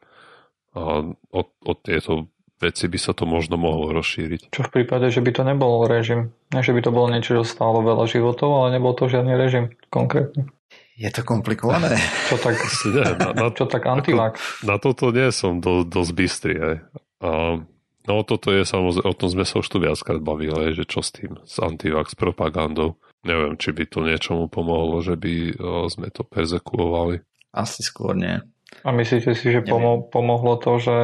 a, 0.73 1.05
od, 1.31 1.49
od 1.63 1.79
tieto 1.85 2.33
veci 2.59 2.85
by 2.89 2.99
sa 2.99 3.13
to 3.13 3.29
možno 3.29 3.61
mohlo 3.61 3.93
rozšíriť. 3.93 4.53
Čo 4.53 4.67
v 4.67 4.73
prípade, 4.73 5.13
že 5.13 5.21
by 5.21 5.31
to 5.33 5.43
nebol 5.45 5.85
režim? 5.85 6.33
Ne, 6.53 6.65
že 6.65 6.73
by 6.73 6.81
to 6.81 6.91
bolo 6.95 7.13
niečo, 7.13 7.41
čo 7.41 7.45
stálo 7.45 7.85
veľa 7.85 8.09
životov, 8.09 8.49
ale 8.49 8.77
nebol 8.77 8.97
to 8.97 9.09
žiadny 9.09 9.37
režim 9.37 9.77
konkrétne. 9.93 10.49
Je 10.97 11.13
to 11.13 11.21
komplikované. 11.29 11.93
Čo 12.33 12.41
tak, 12.41 12.57
Nie, 12.97 13.13
na, 13.21 13.29
na, 13.37 13.47
čo 13.53 13.69
tak 13.69 13.85
antivax? 13.85 14.65
na 14.65 14.81
toto 14.81 15.13
nie 15.13 15.29
som 15.29 15.61
do, 15.61 15.85
dosť 15.85 16.13
bystrý. 16.17 16.55
Hej. 16.57 16.77
A, 17.21 17.61
no 18.09 18.15
toto 18.25 18.49
je 18.49 18.65
samozrejme, 18.65 19.05
o 19.05 19.13
tom 19.13 19.29
sme 19.29 19.45
sa 19.45 19.61
už 19.61 19.69
tu 19.69 19.77
viackrát 19.77 20.25
bavili, 20.25 20.73
že 20.73 20.89
čo 20.89 21.05
s 21.05 21.13
tým, 21.13 21.37
s 21.45 21.61
antivax 21.61 22.17
propagandou. 22.17 22.97
Neviem, 23.29 23.61
či 23.61 23.77
by 23.77 23.85
to 23.85 24.01
niečomu 24.01 24.49
pomohlo, 24.49 25.05
že 25.05 25.21
by 25.21 25.59
o, 25.61 25.91
sme 25.93 26.09
to 26.09 26.25
persekuovali. 26.25 27.21
Asi 27.53 27.85
skôr 27.85 28.17
nie. 28.17 28.41
A 28.87 28.89
myslíte 28.95 29.35
si, 29.37 29.53
že 29.53 29.67
pomo- 29.67 30.07
pomohlo 30.07 30.57
to, 30.57 30.79
že 30.79 30.97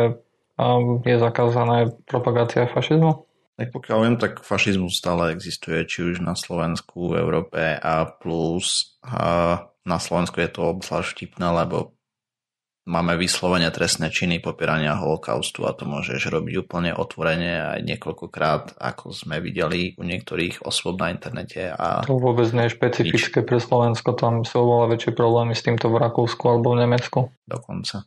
je 1.03 1.17
zakázaná 1.19 1.91
propagácia 2.07 2.71
fašizmu? 2.71 3.29
Tak 3.53 3.69
pokiaľ 3.69 3.99
viem, 4.03 4.17
tak 4.17 4.41
fašizmus 4.41 4.97
stále 4.97 5.37
existuje, 5.37 5.85
či 5.85 6.03
už 6.03 6.25
na 6.25 6.33
Slovensku, 6.33 7.13
v 7.13 7.21
Európe 7.21 7.61
a 7.77 8.09
plus 8.09 8.97
a 9.05 9.61
na 9.83 9.99
Slovensku 9.99 10.41
je 10.41 10.51
to 10.51 10.73
obzvlášť 10.73 11.11
vtipné, 11.13 11.53
lebo 11.53 11.93
máme 12.89 13.15
vyslovene 13.15 13.71
trestné 13.71 14.11
činy 14.11 14.43
popierania 14.43 14.99
holokaustu 14.99 15.69
a 15.69 15.75
to 15.75 15.87
môžeš 15.87 16.33
robiť 16.33 16.55
úplne 16.67 16.91
otvorene 16.97 17.79
aj 17.79 17.81
niekoľkokrát, 17.87 18.79
ako 18.79 19.15
sme 19.15 19.39
videli 19.39 19.95
u 19.95 20.03
niektorých 20.03 20.67
osôb 20.67 20.99
na 20.99 21.15
internete. 21.15 21.71
A 21.71 22.03
To 22.03 22.19
vôbec 22.19 22.51
nie 22.51 22.67
je 22.67 22.75
špecifické 22.75 23.47
pre 23.47 23.63
Slovensko, 23.63 24.19
tam 24.19 24.43
sú 24.43 24.67
oveľa 24.67 24.99
väčšie 24.99 25.13
problémy 25.15 25.55
s 25.55 25.63
týmto 25.63 25.93
v 25.93 26.03
Rakúsku 26.03 26.43
alebo 26.49 26.75
v 26.75 26.89
Nemecku. 26.89 27.31
dokonca. 27.47 28.07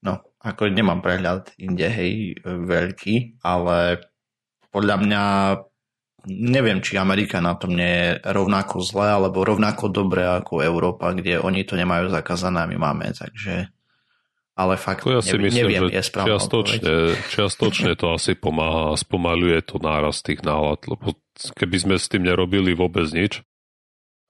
No, 0.00 0.24
ako 0.40 0.72
nemám 0.72 1.04
prehľad 1.04 1.52
inde, 1.60 1.84
hej, 1.84 2.40
veľký, 2.44 3.44
ale 3.44 4.00
podľa 4.72 4.96
mňa 4.96 5.22
neviem, 6.28 6.84
či 6.84 7.00
Amerika 7.00 7.40
na 7.40 7.56
tom 7.56 7.76
nie 7.76 7.88
je 7.88 8.08
rovnako 8.24 8.84
zle, 8.84 9.08
alebo 9.08 9.44
rovnako 9.44 9.88
dobre 9.88 10.24
ako 10.24 10.60
Európa, 10.60 11.16
kde 11.16 11.40
oni 11.40 11.64
to 11.64 11.76
nemajú 11.76 12.12
zakázané 12.12 12.64
a 12.64 12.70
my 12.70 12.76
máme, 12.76 13.12
takže 13.12 13.72
ale 14.60 14.76
fakt 14.76 15.08
To 15.08 15.16
ja 15.16 15.24
si 15.24 15.40
neviem, 15.40 15.48
myslím, 15.48 15.64
neviem 15.64 15.82
že 15.88 15.96
je 15.96 16.04
správna 16.04 16.28
čiastočne, 16.36 16.92
čiastočne 17.32 17.92
to 17.96 18.06
asi 18.12 18.32
pomáha 18.36 18.92
a 18.92 19.00
spomaluje 19.00 19.56
to 19.64 19.80
náraz 19.80 20.20
tých 20.20 20.44
nálad, 20.44 20.84
lebo 20.84 21.16
keby 21.56 21.76
sme 21.80 21.96
s 21.96 22.12
tým 22.12 22.28
nerobili 22.28 22.76
vôbec 22.76 23.08
nič, 23.08 23.40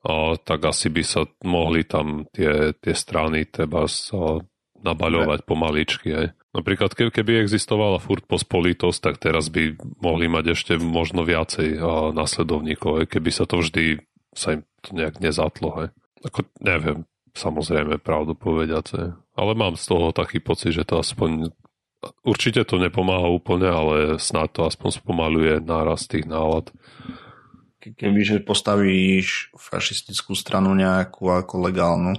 a, 0.07 0.39
tak 0.39 0.71
asi 0.71 0.87
by 0.87 1.03
sa 1.03 1.27
mohli 1.43 1.83
tam 1.83 2.31
tie, 2.31 2.71
tie 2.79 2.95
strany 2.95 3.51
teba 3.51 3.91
sa 3.91 4.39
nabaľovať 4.81 5.45
pomaličky. 5.45 6.09
Aj. 6.13 6.27
Napríklad 6.51 6.97
ke- 6.97 7.13
keby 7.13 7.45
existovala 7.45 8.03
furt 8.03 8.27
pospolitosť, 8.27 8.99
tak 9.01 9.15
teraz 9.23 9.53
by 9.53 9.79
mohli 10.03 10.27
mať 10.27 10.45
ešte 10.57 10.73
možno 10.81 11.23
viacej 11.23 11.79
a, 11.79 12.11
nasledovníkov, 12.11 13.07
keby 13.07 13.31
sa 13.31 13.45
to 13.47 13.63
vždy 13.63 14.03
sa 14.35 14.59
im 14.59 14.63
to 14.83 14.95
nejak 14.97 15.19
nezatlo. 15.19 15.69
Aj. 15.77 15.89
Ako, 16.25 16.47
neviem, 16.63 17.05
samozrejme 17.35 18.01
pravdu 18.03 18.35
povedať. 18.35 19.15
Ale 19.37 19.53
mám 19.55 19.79
z 19.79 19.85
toho 19.87 20.11
taký 20.11 20.43
pocit, 20.43 20.75
že 20.75 20.85
to 20.87 21.01
aspoň 21.01 21.55
určite 22.25 22.65
to 22.65 22.81
nepomáha 22.81 23.29
úplne, 23.29 23.69
ale 23.69 23.97
snad 24.17 24.53
to 24.57 24.65
aspoň 24.65 25.05
spomaluje 25.05 25.61
nárast 25.61 26.09
tých 26.09 26.25
nálad. 26.25 26.73
Ke- 27.81 27.93
Kebyže 27.97 28.45
postavíš 28.45 29.53
fašistickú 29.57 30.37
stranu 30.37 30.73
nejakú 30.77 31.29
ako 31.29 31.69
legálnu, 31.69 32.17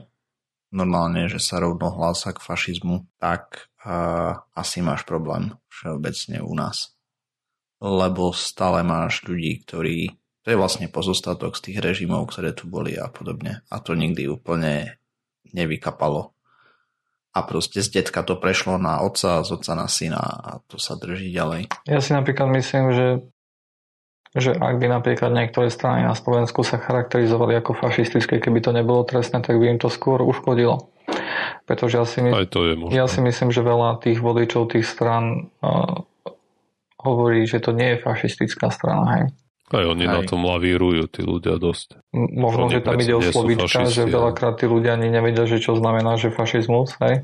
normálne, 0.72 1.28
že 1.28 1.38
sa 1.38 1.60
rovno 1.60 1.92
hlása 1.92 2.32
k 2.32 2.40
fašizmu, 2.40 3.06
tak 3.20 3.70
uh, 3.84 4.40
asi 4.56 4.80
máš 4.80 5.04
problém 5.04 5.54
všeobecne 5.68 6.40
u 6.42 6.56
nás. 6.56 6.96
Lebo 7.84 8.32
stále 8.32 8.82
máš 8.82 9.22
ľudí, 9.28 9.62
ktorí... 9.68 10.16
To 10.42 10.48
je 10.50 10.58
vlastne 10.58 10.90
pozostatok 10.90 11.54
z 11.54 11.70
tých 11.70 11.78
režimov, 11.86 12.34
ktoré 12.34 12.58
tu 12.58 12.66
boli 12.66 12.98
a 12.98 13.12
podobne. 13.14 13.62
A 13.70 13.78
to 13.78 13.94
nikdy 13.94 14.26
úplne 14.26 14.98
nevykapalo. 15.54 16.34
A 17.32 17.40
proste 17.48 17.80
z 17.80 18.02
detka 18.02 18.26
to 18.26 18.36
prešlo 18.42 18.76
na 18.76 19.00
otca, 19.06 19.46
z 19.46 19.50
otca 19.56 19.74
na 19.78 19.88
syna 19.88 20.20
a 20.20 20.50
to 20.68 20.76
sa 20.76 21.00
drží 21.00 21.32
ďalej. 21.32 21.72
Ja 21.88 22.04
si 22.04 22.12
napríklad 22.12 22.52
myslím, 22.58 22.86
že, 22.92 23.08
že 24.32 24.56
ak 24.56 24.80
by 24.80 24.88
napríklad 24.88 25.36
niektoré 25.36 25.68
strany 25.68 26.08
na 26.08 26.16
Slovensku 26.16 26.64
sa 26.64 26.80
charakterizovali 26.80 27.60
ako 27.60 27.76
fašistické, 27.76 28.40
keby 28.40 28.64
to 28.64 28.72
nebolo 28.72 29.04
trestné, 29.04 29.44
tak 29.44 29.60
by 29.60 29.76
im 29.76 29.80
to 29.80 29.92
skôr 29.92 30.24
uškodilo. 30.24 30.88
Pretože 31.68 31.96
ja 32.00 32.06
si, 32.08 32.24
my, 32.24 32.32
Aj 32.32 32.48
to 32.48 32.64
je 32.64 32.74
možné. 32.80 32.96
ja 32.96 33.06
si 33.12 33.20
myslím, 33.20 33.52
že 33.52 33.60
veľa 33.60 34.00
tých 34.00 34.24
voličov 34.24 34.72
tých 34.72 34.88
stran 34.88 35.52
uh, 35.60 36.08
hovorí, 37.04 37.44
že 37.44 37.60
to 37.60 37.76
nie 37.76 37.96
je 37.96 37.98
fašistická 38.00 38.72
strana. 38.72 39.06
Hej. 39.20 39.24
Aj 39.72 39.86
oni 39.88 40.04
Aj. 40.08 40.20
na 40.20 40.22
tom 40.24 40.44
lavírujú, 40.44 41.08
tí 41.12 41.22
ľudia 41.24 41.56
dosť. 41.56 42.00
Možno, 42.16 42.68
Oni 42.68 42.76
že 42.76 42.84
tam 42.84 43.00
ide 43.00 43.16
o 43.16 43.24
slovíčka, 43.24 43.88
že 43.88 44.04
veľakrát 44.08 44.60
tí 44.60 44.68
ľudia 44.68 45.00
ani 45.00 45.08
nevedia, 45.08 45.48
že 45.48 45.64
čo 45.64 45.80
znamená, 45.80 46.20
že 46.20 46.32
fašizmus, 46.32 47.00
hej? 47.04 47.24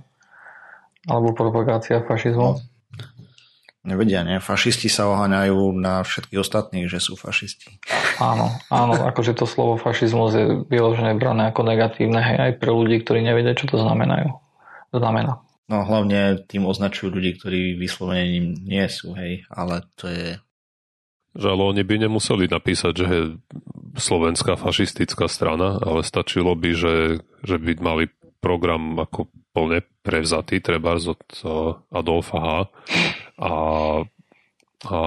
Alebo 1.07 1.31
propagácia 1.35 2.03
fašizmu. 2.03 2.59
Nevedia, 3.87 4.27
nie? 4.27 4.43
Fašisti 4.43 4.91
sa 4.91 5.07
oháňajú 5.07 5.71
na 5.79 6.03
všetkých 6.03 6.43
ostatných, 6.43 6.91
že 6.91 6.99
sú 6.99 7.15
fašisti. 7.15 7.79
Áno, 8.19 8.51
áno, 8.67 8.99
akože 8.99 9.31
to 9.31 9.47
slovo 9.47 9.79
fašizmus 9.79 10.35
je 10.35 10.45
vyložené 10.67 11.15
brané 11.15 11.47
ako 11.47 11.63
negatívne, 11.63 12.19
hej, 12.19 12.37
aj 12.37 12.51
pre 12.59 12.75
ľudí, 12.75 12.99
ktorí 12.99 13.23
nevedia, 13.23 13.55
čo 13.55 13.71
to 13.71 13.79
znamenajú. 13.79 14.35
Znamená. 14.91 15.39
No 15.71 15.87
hlavne 15.87 16.43
tým 16.51 16.67
označujú 16.67 17.15
ľudí, 17.15 17.39
ktorí 17.39 17.79
vyslovene 17.79 18.27
ním 18.27 18.45
nie 18.59 18.83
sú, 18.91 19.15
hej, 19.15 19.47
ale 19.47 19.87
to 19.95 20.11
je... 20.11 20.35
Že 21.39 21.47
ale 21.47 21.63
oni 21.71 21.83
by 21.87 21.95
nemuseli 22.03 22.51
napísať, 22.51 22.91
že 22.91 23.05
je 23.07 23.23
slovenská 23.95 24.59
fašistická 24.59 25.31
strana, 25.31 25.79
ale 25.79 26.03
stačilo 26.03 26.51
by, 26.59 26.71
že, 26.75 26.95
že 27.39 27.55
by 27.55 27.71
mali 27.79 28.11
program 28.43 28.99
ako 28.99 29.31
plne 29.55 29.79
prevzatý, 30.03 30.59
treba 30.59 30.99
od 30.99 31.23
Adolfa 31.89 32.37
H. 32.37 32.47
A, 33.37 33.51
a, 34.85 34.99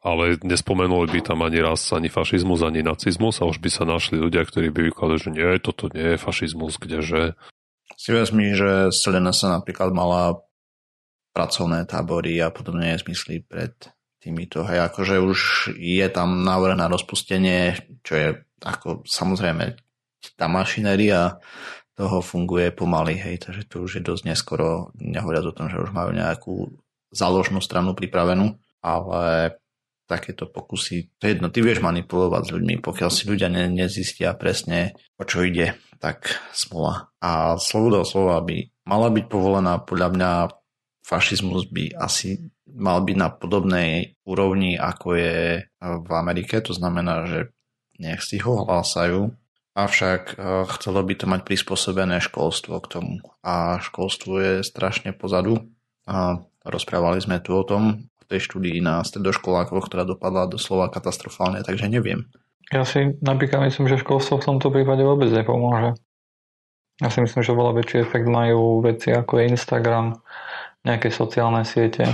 ale 0.00 0.24
nespomenuli 0.40 1.08
by 1.12 1.20
tam 1.20 1.44
ani 1.44 1.60
raz 1.60 1.92
ani 1.92 2.08
fašizmus, 2.08 2.64
ani 2.64 2.80
nacizmus 2.80 3.40
a 3.40 3.48
už 3.48 3.60
by 3.60 3.70
sa 3.72 3.84
našli 3.84 4.16
ľudia, 4.16 4.44
ktorí 4.44 4.72
by 4.72 4.88
vykladali, 4.88 5.20
že 5.20 5.30
nie, 5.32 5.48
toto 5.60 5.92
nie 5.92 6.16
je 6.16 6.22
fašizmus, 6.22 6.80
kdeže 6.80 7.36
Si 7.98 8.14
vezmi, 8.14 8.54
že 8.54 8.94
Selena 8.94 9.34
sa 9.34 9.58
napríklad 9.58 9.90
mala 9.90 10.38
pracovné 11.34 11.82
tábory 11.82 12.38
a 12.38 12.54
podobné 12.54 12.94
zmysly 12.94 13.42
pred 13.42 13.74
týmito. 14.22 14.62
Hej, 14.62 14.86
akože 14.86 15.18
už 15.18 15.38
je 15.74 16.06
tam 16.06 16.46
návrh 16.46 16.78
na 16.78 16.86
rozpustenie, 16.86 17.74
čo 18.06 18.12
je 18.14 18.28
ako 18.62 19.06
samozrejme 19.06 19.78
tá 20.34 20.46
mašinéria 20.50 21.38
toho 21.94 22.22
funguje 22.22 22.70
pomaly, 22.70 23.18
hej, 23.18 23.42
takže 23.42 23.66
to 23.66 23.82
už 23.86 23.98
je 23.98 24.02
dosť 24.02 24.22
neskoro, 24.30 24.94
nehovoriac 24.98 25.50
o 25.50 25.54
tom, 25.54 25.66
že 25.66 25.82
už 25.82 25.90
majú 25.90 26.14
nejakú 26.14 26.70
záložnú 27.12 27.60
stranu 27.64 27.92
pripravenú, 27.96 28.56
ale 28.84 29.56
takéto 30.08 30.48
pokusy, 30.48 31.12
to 31.20 31.28
je 31.28 31.36
jedno, 31.36 31.52
ty 31.52 31.60
vieš 31.60 31.84
manipulovať 31.84 32.42
s 32.48 32.52
ľuďmi, 32.56 32.74
pokiaľ 32.80 33.10
si 33.12 33.28
ľudia 33.28 33.52
ne, 33.52 33.68
nezistia 33.68 34.32
presne, 34.32 34.96
o 35.20 35.24
čo 35.28 35.44
ide, 35.44 35.76
tak 36.00 36.40
smola. 36.56 37.12
A 37.20 37.60
sloboda 37.60 38.08
slova 38.08 38.40
by 38.40 38.72
mala 38.88 39.12
byť 39.12 39.24
povolená, 39.28 39.84
podľa 39.84 40.08
mňa 40.16 40.30
fašizmus 41.04 41.68
by 41.68 41.92
asi 41.92 42.40
mal 42.64 43.04
byť 43.04 43.16
na 43.20 43.28
podobnej 43.28 44.16
úrovni, 44.24 44.80
ako 44.80 45.08
je 45.16 45.68
v 45.80 46.10
Amerike, 46.16 46.64
to 46.64 46.72
znamená, 46.72 47.28
že 47.28 47.52
nech 48.00 48.24
si 48.24 48.40
ho 48.40 48.64
hlásajú, 48.64 49.28
avšak 49.78 50.22
eh, 50.34 50.64
chcelo 50.78 51.00
by 51.06 51.14
to 51.14 51.26
mať 51.30 51.40
prispôsobené 51.46 52.18
školstvo 52.18 52.82
k 52.82 52.86
tomu. 52.90 53.14
A 53.46 53.78
školstvo 53.78 54.32
je 54.42 54.54
strašne 54.66 55.14
pozadu. 55.14 55.70
A 56.08 56.40
rozprávali 56.68 57.18
sme 57.24 57.40
tu 57.40 57.56
o 57.56 57.64
tom 57.64 58.08
v 58.20 58.24
tej 58.28 58.44
štúdii 58.44 58.78
na 58.84 59.00
stredoškolákoch, 59.00 59.88
ktorá 59.88 60.04
dopadla 60.04 60.48
doslova 60.48 60.92
katastrofálne, 60.92 61.64
takže 61.64 61.88
neviem. 61.88 62.28
Ja 62.68 62.84
si 62.84 63.16
napríklad 63.24 63.64
myslím, 63.64 63.88
že 63.88 64.00
školstvo 64.04 64.36
v 64.38 64.46
tomto 64.52 64.68
prípade 64.68 65.00
vôbec 65.00 65.32
nepomôže. 65.32 65.96
Ja 67.00 67.08
si 67.08 67.24
myslím, 67.24 67.40
že 67.40 67.56
veľa 67.56 67.72
väčší 67.78 68.04
efekt 68.04 68.26
majú 68.28 68.84
veci 68.84 69.14
ako 69.14 69.38
je 69.40 69.44
Instagram, 69.54 70.18
nejaké 70.82 71.08
sociálne 71.08 71.62
siete, 71.62 72.04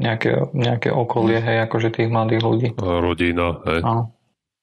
nejaké, 0.00 0.48
nejaké 0.56 0.88
okolie, 0.88 1.42
hej, 1.42 1.66
akože 1.68 1.92
tých 1.92 2.08
mladých 2.08 2.42
ľudí. 2.42 2.68
rodina, 2.78 3.60
hej. 3.68 3.80
Áno. 3.84 4.16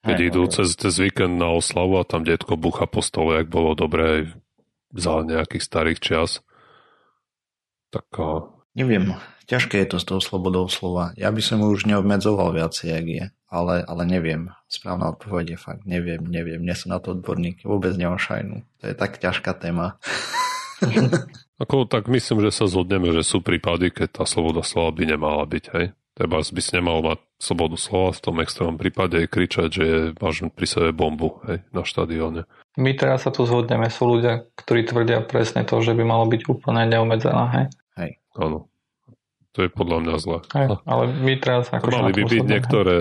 Keď 0.08 0.18
Hej, 0.24 0.28
idú 0.32 0.42
cez, 0.48 0.70
cez 0.80 0.94
víkend 1.04 1.36
na 1.36 1.52
oslavu 1.52 2.00
a 2.00 2.08
tam 2.08 2.24
detko 2.24 2.56
bucha 2.56 2.88
po 2.88 3.04
stole, 3.04 3.44
jak 3.44 3.52
bolo 3.52 3.76
dobré 3.76 4.40
za 4.96 5.20
nejakých 5.20 5.64
starých 5.64 6.00
čias. 6.00 6.32
Tak 7.92 8.08
Neviem, 8.78 9.18
ťažké 9.50 9.82
je 9.82 9.90
to 9.90 9.98
s 9.98 10.06
tou 10.06 10.22
slobodou 10.22 10.70
slova. 10.70 11.10
Ja 11.18 11.34
by 11.34 11.42
som 11.42 11.66
už 11.66 11.90
neobmedzoval 11.90 12.54
viacej, 12.54 12.88
jak 12.94 13.06
je, 13.10 13.26
ale, 13.50 13.82
ale 13.82 14.06
neviem. 14.06 14.54
Správna 14.70 15.18
odpoveď 15.18 15.56
je 15.56 15.58
fakt, 15.58 15.84
neviem, 15.90 16.22
neviem, 16.22 16.62
nie 16.62 16.78
som 16.78 16.94
na 16.94 17.02
to 17.02 17.18
odborník, 17.18 17.66
vôbec 17.66 17.98
nemám 17.98 18.22
šajnu. 18.22 18.62
To 18.62 18.84
je 18.86 18.94
tak 18.94 19.18
ťažká 19.18 19.58
téma. 19.58 19.98
ako, 21.64 21.90
tak 21.90 22.06
myslím, 22.06 22.46
že 22.46 22.54
sa 22.54 22.70
zhodneme, 22.70 23.10
že 23.18 23.26
sú 23.26 23.42
prípady, 23.42 23.90
keď 23.90 24.22
tá 24.22 24.24
sloboda 24.30 24.62
slova 24.62 24.94
by 24.94 25.04
nemala 25.10 25.50
byť, 25.50 25.66
hej. 25.74 25.98
Treba 26.14 26.42
by 26.42 26.62
si 26.62 26.74
nemal 26.74 27.02
mať 27.06 27.22
slobodu 27.38 27.78
slova 27.78 28.10
v 28.14 28.22
tom 28.26 28.42
extrémnom 28.42 28.78
prípade 28.78 29.26
kričať, 29.30 29.70
že 29.70 29.86
máš 30.18 30.46
pri 30.54 30.66
sebe 30.70 30.90
bombu 30.94 31.42
hej, 31.50 31.66
na 31.74 31.82
štadióne. 31.82 32.50
My 32.78 32.94
teraz 32.94 33.26
sa 33.26 33.34
tu 33.34 33.46
zhodneme, 33.46 33.90
sú 33.90 34.06
ľudia, 34.06 34.46
ktorí 34.54 34.86
tvrdia 34.86 35.26
presne 35.26 35.66
to, 35.66 35.82
že 35.82 35.98
by 35.98 36.02
malo 36.06 36.30
byť 36.30 36.46
úplne 36.46 36.86
neobmedzená, 36.90 37.46
hej? 37.58 37.66
Áno. 38.38 38.70
To 39.58 39.66
je 39.66 39.70
podľa 39.74 39.98
mňa 40.06 40.16
zle. 40.22 40.40
hej 40.54 40.68
ale 40.86 41.04
my 41.18 41.34
teraz 41.42 41.74
ako 41.74 41.90
Mali 41.90 42.14
by 42.14 42.24
byť 42.30 42.44
niektoré, 42.46 42.98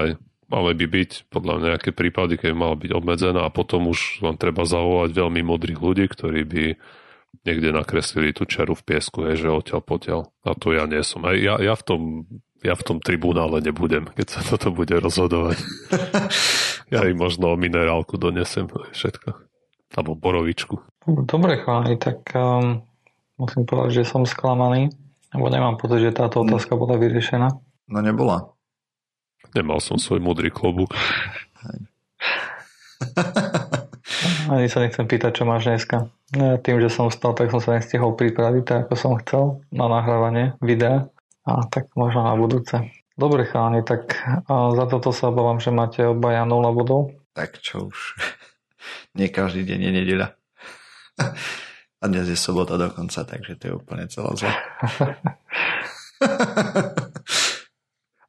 hej, 0.00 0.10
mali 0.48 0.72
by 0.72 0.86
byť 0.88 1.10
podľa 1.28 1.52
mňa 1.60 1.66
nejaké 1.76 1.90
prípady, 1.92 2.40
keď 2.40 2.52
mala 2.56 2.80
byť 2.80 2.90
obmedzená 2.96 3.44
a 3.44 3.52
potom 3.52 3.92
už 3.92 4.24
len 4.24 4.40
treba 4.40 4.64
zavolať 4.64 5.12
veľmi 5.12 5.44
modrých 5.44 5.80
ľudí, 5.80 6.04
ktorí 6.08 6.40
by 6.48 6.64
niekde 7.48 7.72
nakreslili 7.72 8.36
tú 8.36 8.44
čeru 8.44 8.76
v 8.76 8.84
piesku, 8.84 9.24
je, 9.28 9.44
že 9.44 9.48
odtiaľ 9.48 9.80
potiaľ. 9.80 10.20
A 10.44 10.52
to 10.52 10.76
ja 10.76 10.84
nie 10.84 11.00
som. 11.00 11.24
Aj 11.24 11.36
ja, 11.36 11.56
ja, 11.56 11.72
v 11.72 11.82
tom, 11.84 12.00
ja 12.60 12.76
v 12.76 12.84
tom 12.84 12.98
tribunále 13.00 13.64
nebudem, 13.64 14.12
keď 14.12 14.26
sa 14.28 14.40
toto 14.44 14.72
bude 14.72 14.96
rozhodovať. 15.00 15.56
ja 16.94 17.00
im 17.08 17.16
možno 17.16 17.56
minerálku 17.56 18.20
donesem, 18.20 18.68
všetko. 18.68 19.48
Alebo 19.92 20.16
borovičku. 20.16 20.80
Dobre, 21.04 21.60
chalani, 21.60 22.00
tak 22.00 22.32
um, 22.32 22.84
musím 23.42 23.66
povedať, 23.66 24.02
že 24.02 24.08
som 24.08 24.22
sklamaný, 24.22 24.94
lebo 25.34 25.50
nemám 25.50 25.74
pocit, 25.74 26.06
že 26.06 26.14
táto 26.14 26.46
otázka 26.46 26.78
bola 26.78 26.94
vyriešená. 26.94 27.48
No 27.90 27.98
nebola. 27.98 28.54
Nemal 29.52 29.82
som 29.82 29.98
svoj 29.98 30.22
múdry 30.22 30.54
klobúk. 30.54 30.94
Ani 34.52 34.70
sa 34.70 34.78
nechcem 34.80 35.04
pýtať, 35.08 35.42
čo 35.42 35.44
máš 35.44 35.66
dneska. 35.66 36.06
Ja 36.32 36.56
tým, 36.56 36.78
že 36.80 36.88
som 36.88 37.10
vstal, 37.10 37.34
tak 37.34 37.50
som 37.50 37.60
sa 37.60 37.76
nestihol 37.76 38.14
pripraviť 38.14 38.62
tak, 38.64 38.78
ako 38.88 38.94
som 38.94 39.18
chcel 39.20 39.60
na 39.74 39.90
nahrávanie 39.90 40.54
videa. 40.62 41.10
A 41.42 41.66
tak 41.66 41.90
možno 41.98 42.22
na 42.22 42.38
budúce. 42.38 42.88
Dobre 43.18 43.44
chalani, 43.44 43.82
tak 43.84 44.14
za 44.48 44.84
toto 44.88 45.10
sa 45.12 45.28
obávam, 45.28 45.60
že 45.60 45.74
máte 45.74 46.06
obaja 46.06 46.46
0 46.46 46.62
bodov. 46.72 47.12
Tak 47.34 47.60
čo 47.60 47.90
už. 47.90 47.98
Nie 49.18 49.28
každý 49.28 49.66
deň 49.66 49.78
je 49.82 49.90
nedeľa. 49.90 50.28
A 52.02 52.10
dnes 52.10 52.26
je 52.26 52.34
sobota 52.34 52.74
dokonca, 52.74 53.22
takže 53.22 53.54
to 53.62 53.64
je 53.70 53.72
úplne 53.78 54.10
celá 54.10 54.34
zle. 54.34 54.50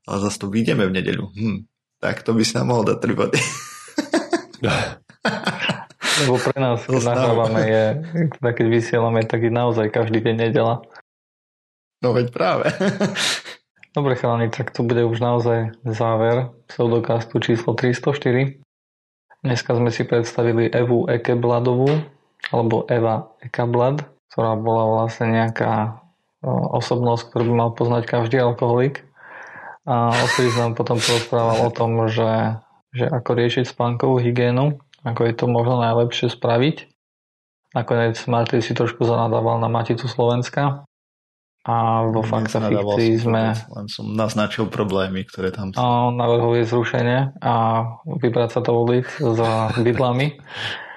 Ale 0.06 0.18
zase 0.22 0.38
tu 0.38 0.54
vyjdeme 0.54 0.86
v 0.86 0.96
nedeľu. 1.02 1.26
Hm. 1.34 1.66
Tak 1.98 2.22
to 2.22 2.38
by 2.38 2.46
si 2.46 2.54
nám 2.54 2.70
mohol 2.70 2.86
dať 2.86 2.98
3 3.02 3.18
body. 3.18 3.40
Lebo 6.22 6.38
pre 6.38 6.54
nás 6.62 6.86
nahrávame 6.86 7.62
je, 7.66 7.84
teda 8.38 8.50
keď 8.54 8.66
vysielame, 8.70 9.26
tak 9.26 9.42
je 9.42 9.50
naozaj 9.50 9.90
každý 9.90 10.22
deň 10.22 10.36
nedela. 10.38 10.86
No 12.06 12.14
veď 12.14 12.30
práve. 12.30 12.70
Dobre 13.98 14.14
chalani, 14.14 14.54
tak 14.54 14.70
tu 14.70 14.86
bude 14.86 15.02
už 15.02 15.18
naozaj 15.18 15.74
záver 15.82 16.54
pseudokastu 16.70 17.42
číslo 17.42 17.74
304. 17.74 18.62
Dneska 19.42 19.72
sme 19.74 19.90
si 19.90 20.06
predstavili 20.06 20.70
Evu 20.70 21.10
Ekebladovú, 21.10 22.06
alebo 22.52 22.84
Eva 22.92 23.32
Ekablad, 23.40 24.04
ktorá 24.34 24.58
bola 24.60 25.04
vlastne 25.04 25.32
nejaká 25.32 26.02
osobnosť, 26.76 27.32
ktorú 27.32 27.44
by 27.52 27.54
mal 27.56 27.72
poznať 27.72 28.04
každý 28.04 28.42
alkoholik. 28.42 29.08
A 29.88 30.12
odtedy 30.12 30.52
nám 30.56 30.76
potom 30.76 30.96
porozprával 30.96 31.68
o 31.68 31.72
tom, 31.72 32.08
že, 32.08 32.60
že 32.96 33.08
ako 33.08 33.30
riešiť 33.36 33.68
spánkovú 33.68 34.20
hygienu 34.20 34.80
ako 35.04 35.22
je 35.28 35.34
to 35.36 35.46
možno 35.52 35.84
najlepšie 35.84 36.32
spraviť. 36.32 36.88
Nakoniec 37.76 38.16
Martin 38.32 38.64
si 38.64 38.72
trošku 38.72 39.04
zanadával 39.04 39.60
na 39.60 39.68
Maticu 39.68 40.08
Slovenska 40.08 40.88
a 41.64 41.76
vo 42.12 42.22
Fakta 42.24 42.64
Fikcii 42.64 43.12
sme... 43.20 43.56
Len 43.56 43.88
som 43.88 44.14
naznačil 44.14 44.68
problémy, 44.68 45.28
ktoré 45.28 45.52
tam 45.52 45.74
sú. 45.74 45.80
Navrhol 46.16 46.64
je 46.64 46.66
zrušenie 46.70 47.20
a 47.40 47.54
vybrať 48.08 48.50
sa 48.60 48.62
to 48.64 48.72
ulic 48.78 49.08
za 49.20 49.76
bydlami. 49.76 50.28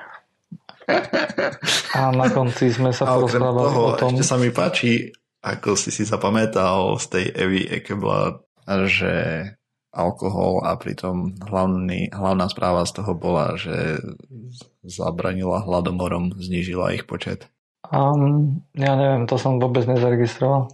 A 1.96 2.12
na 2.12 2.28
konci 2.30 2.70
sme 2.70 2.94
sa 2.94 3.08
porozprávali 3.08 3.74
o 3.74 3.92
tom... 3.98 4.14
Ešte 4.14 4.24
sa 4.24 4.36
mi 4.38 4.50
páči, 4.52 5.10
ako 5.42 5.74
si 5.74 5.90
si 5.90 6.06
zapamätal 6.06 6.98
z 7.00 7.06
tej 7.10 7.24
Evy 7.34 7.62
Ekebla, 7.66 8.42
že 8.86 9.14
alkohol 9.96 10.60
a 10.62 10.76
pritom 10.76 11.40
hlavný, 11.40 12.12
hlavná 12.12 12.52
správa 12.52 12.84
z 12.84 13.00
toho 13.00 13.16
bola, 13.16 13.56
že 13.56 13.96
zabranila 14.84 15.64
hladomorom, 15.64 16.36
znížila 16.36 16.92
ich 16.92 17.08
počet. 17.08 17.48
Um, 17.88 18.66
ja 18.76 18.98
neviem, 18.98 19.24
to 19.24 19.40
som 19.40 19.56
vôbec 19.56 19.88
nezaregistroval. 19.88 20.68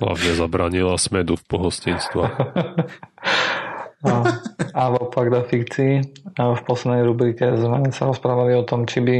Hlavne 0.00 0.30
zabranila 0.32 0.96
smedu 0.96 1.36
v 1.36 1.44
pohostinstva. 1.44 2.24
a, 4.02 4.14
a 4.74 4.82
v 4.90 4.94
opak 4.98 5.30
fikcii 5.46 5.94
a 6.38 6.54
v 6.58 6.62
poslednej 6.66 7.06
rubrike 7.06 7.44
sme 7.54 7.94
sa 7.94 8.10
rozprávali 8.10 8.58
o 8.58 8.66
tom, 8.66 8.86
či 8.86 8.98
by, 8.98 9.18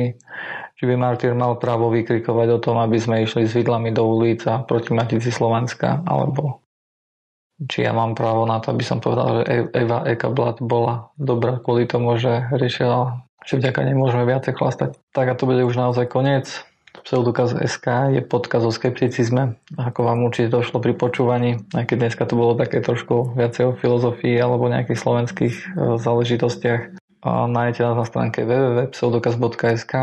či 0.78 0.82
by 0.86 0.94
Martyr 0.98 1.34
mal 1.38 1.58
právo 1.58 1.90
vykrikovať 1.94 2.48
o 2.50 2.58
tom, 2.58 2.76
aby 2.82 2.98
sme 2.98 3.22
išli 3.22 3.46
s 3.46 3.54
vidlami 3.54 3.94
do 3.94 4.02
ulic 4.02 4.42
a 4.50 4.62
proti 4.66 4.90
Matici 4.90 5.30
Slovenska, 5.30 6.02
alebo 6.02 6.62
či 7.70 7.86
ja 7.86 7.94
mám 7.94 8.18
právo 8.18 8.42
na 8.48 8.58
to, 8.58 8.74
aby 8.74 8.82
som 8.82 8.98
povedal, 8.98 9.42
že 9.42 9.42
e- 9.46 9.70
Eva 9.86 10.02
Ekablat 10.08 10.58
bola 10.58 11.14
dobrá 11.14 11.62
kvôli 11.62 11.86
tomu, 11.86 12.18
že 12.18 12.50
riešila, 12.50 13.22
že 13.46 13.62
vďaka 13.62 13.86
nej 13.86 13.94
viacej 13.94 14.52
chlastať. 14.56 14.90
Tak 15.14 15.26
a 15.30 15.34
to 15.38 15.46
bude 15.46 15.62
už 15.62 15.76
naozaj 15.78 16.10
koniec. 16.10 16.66
Pseudokaz 16.92 17.56
SK 17.56 18.12
je 18.12 18.20
podkaz 18.20 18.68
o 18.68 18.72
skepticizme, 18.72 19.56
ako 19.80 20.00
vám 20.04 20.28
určite 20.28 20.52
došlo 20.52 20.76
pri 20.84 20.92
počúvaní, 20.92 21.64
aj 21.72 21.88
keď 21.88 21.96
dneska 22.04 22.28
to 22.28 22.36
bolo 22.36 22.52
také 22.52 22.84
trošku 22.84 23.32
viacej 23.32 23.72
o 23.72 23.76
filozofii 23.80 24.36
alebo 24.36 24.68
nejakých 24.68 25.00
slovenských 25.00 25.54
e, 25.56 25.64
záležitostiach. 25.96 26.92
Nájdete 27.24 27.80
nás 27.86 27.96
na 27.96 28.06
stránke 28.06 28.44
www.pseudokaz.sk, 28.44 29.94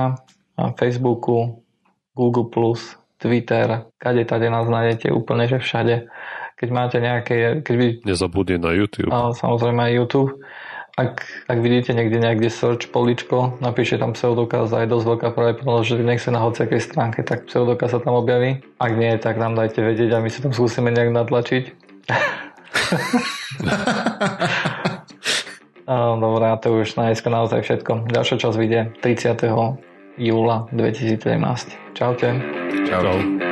na 0.57 0.65
Facebooku, 0.73 1.61
Google+, 2.17 2.49
Twitter, 3.19 3.85
kade 3.99 4.23
tade 4.25 4.47
nás 4.49 4.65
nájdete 4.65 5.11
úplne, 5.13 5.45
že 5.45 5.59
všade 5.61 6.09
keď 6.59 6.69
máte 6.75 6.97
nejaké... 6.99 7.63
Keď 7.63 7.75
by... 7.79 7.85
Nezabudne 8.03 8.59
na 8.59 8.75
YouTube. 8.75 9.07
Samozrejme 9.15 9.79
aj 9.79 9.93
YouTube. 9.95 10.31
Ak, 10.99 11.23
ak 11.47 11.63
vidíte 11.63 11.95
niekde 11.95 12.19
nejakde 12.19 12.51
search 12.51 12.91
poličko, 12.91 13.55
napíšte 13.63 14.03
tam 14.03 14.11
pseudokaz 14.11 14.67
a 14.75 14.83
je 14.83 14.91
dosť 14.91 15.05
veľká 15.07 15.31
pravdepodobnosť, 15.31 15.95
že 15.95 16.03
nech 16.03 16.19
sa 16.19 16.35
na 16.35 16.43
hociakej 16.43 16.83
stránke, 16.83 17.23
tak 17.23 17.47
pseudokaz 17.47 17.95
sa 17.95 18.03
tam 18.03 18.19
objaví. 18.19 18.59
Ak 18.83 18.99
nie, 18.99 19.15
tak 19.15 19.39
nám 19.39 19.55
dajte 19.55 19.79
vedieť 19.79 20.11
a 20.11 20.19
my 20.19 20.27
si 20.27 20.43
tam 20.43 20.51
skúsime 20.51 20.91
nejak 20.91 21.15
natlačiť. 21.15 21.71
Dobre, 26.19 26.45
to 26.59 26.67
už 26.83 26.99
na 26.99 27.09
dneska 27.09 27.31
naozaj 27.31 27.63
všetko. 27.63 28.11
Ďalšia 28.11 28.35
časť 28.43 28.59
vyjde 28.59 28.91
30. 28.99 29.39
júla 30.19 30.67
2017. 30.75 31.95
Čaute. 31.95 32.43
Čau. 32.91 33.01
Čau. 33.07 33.48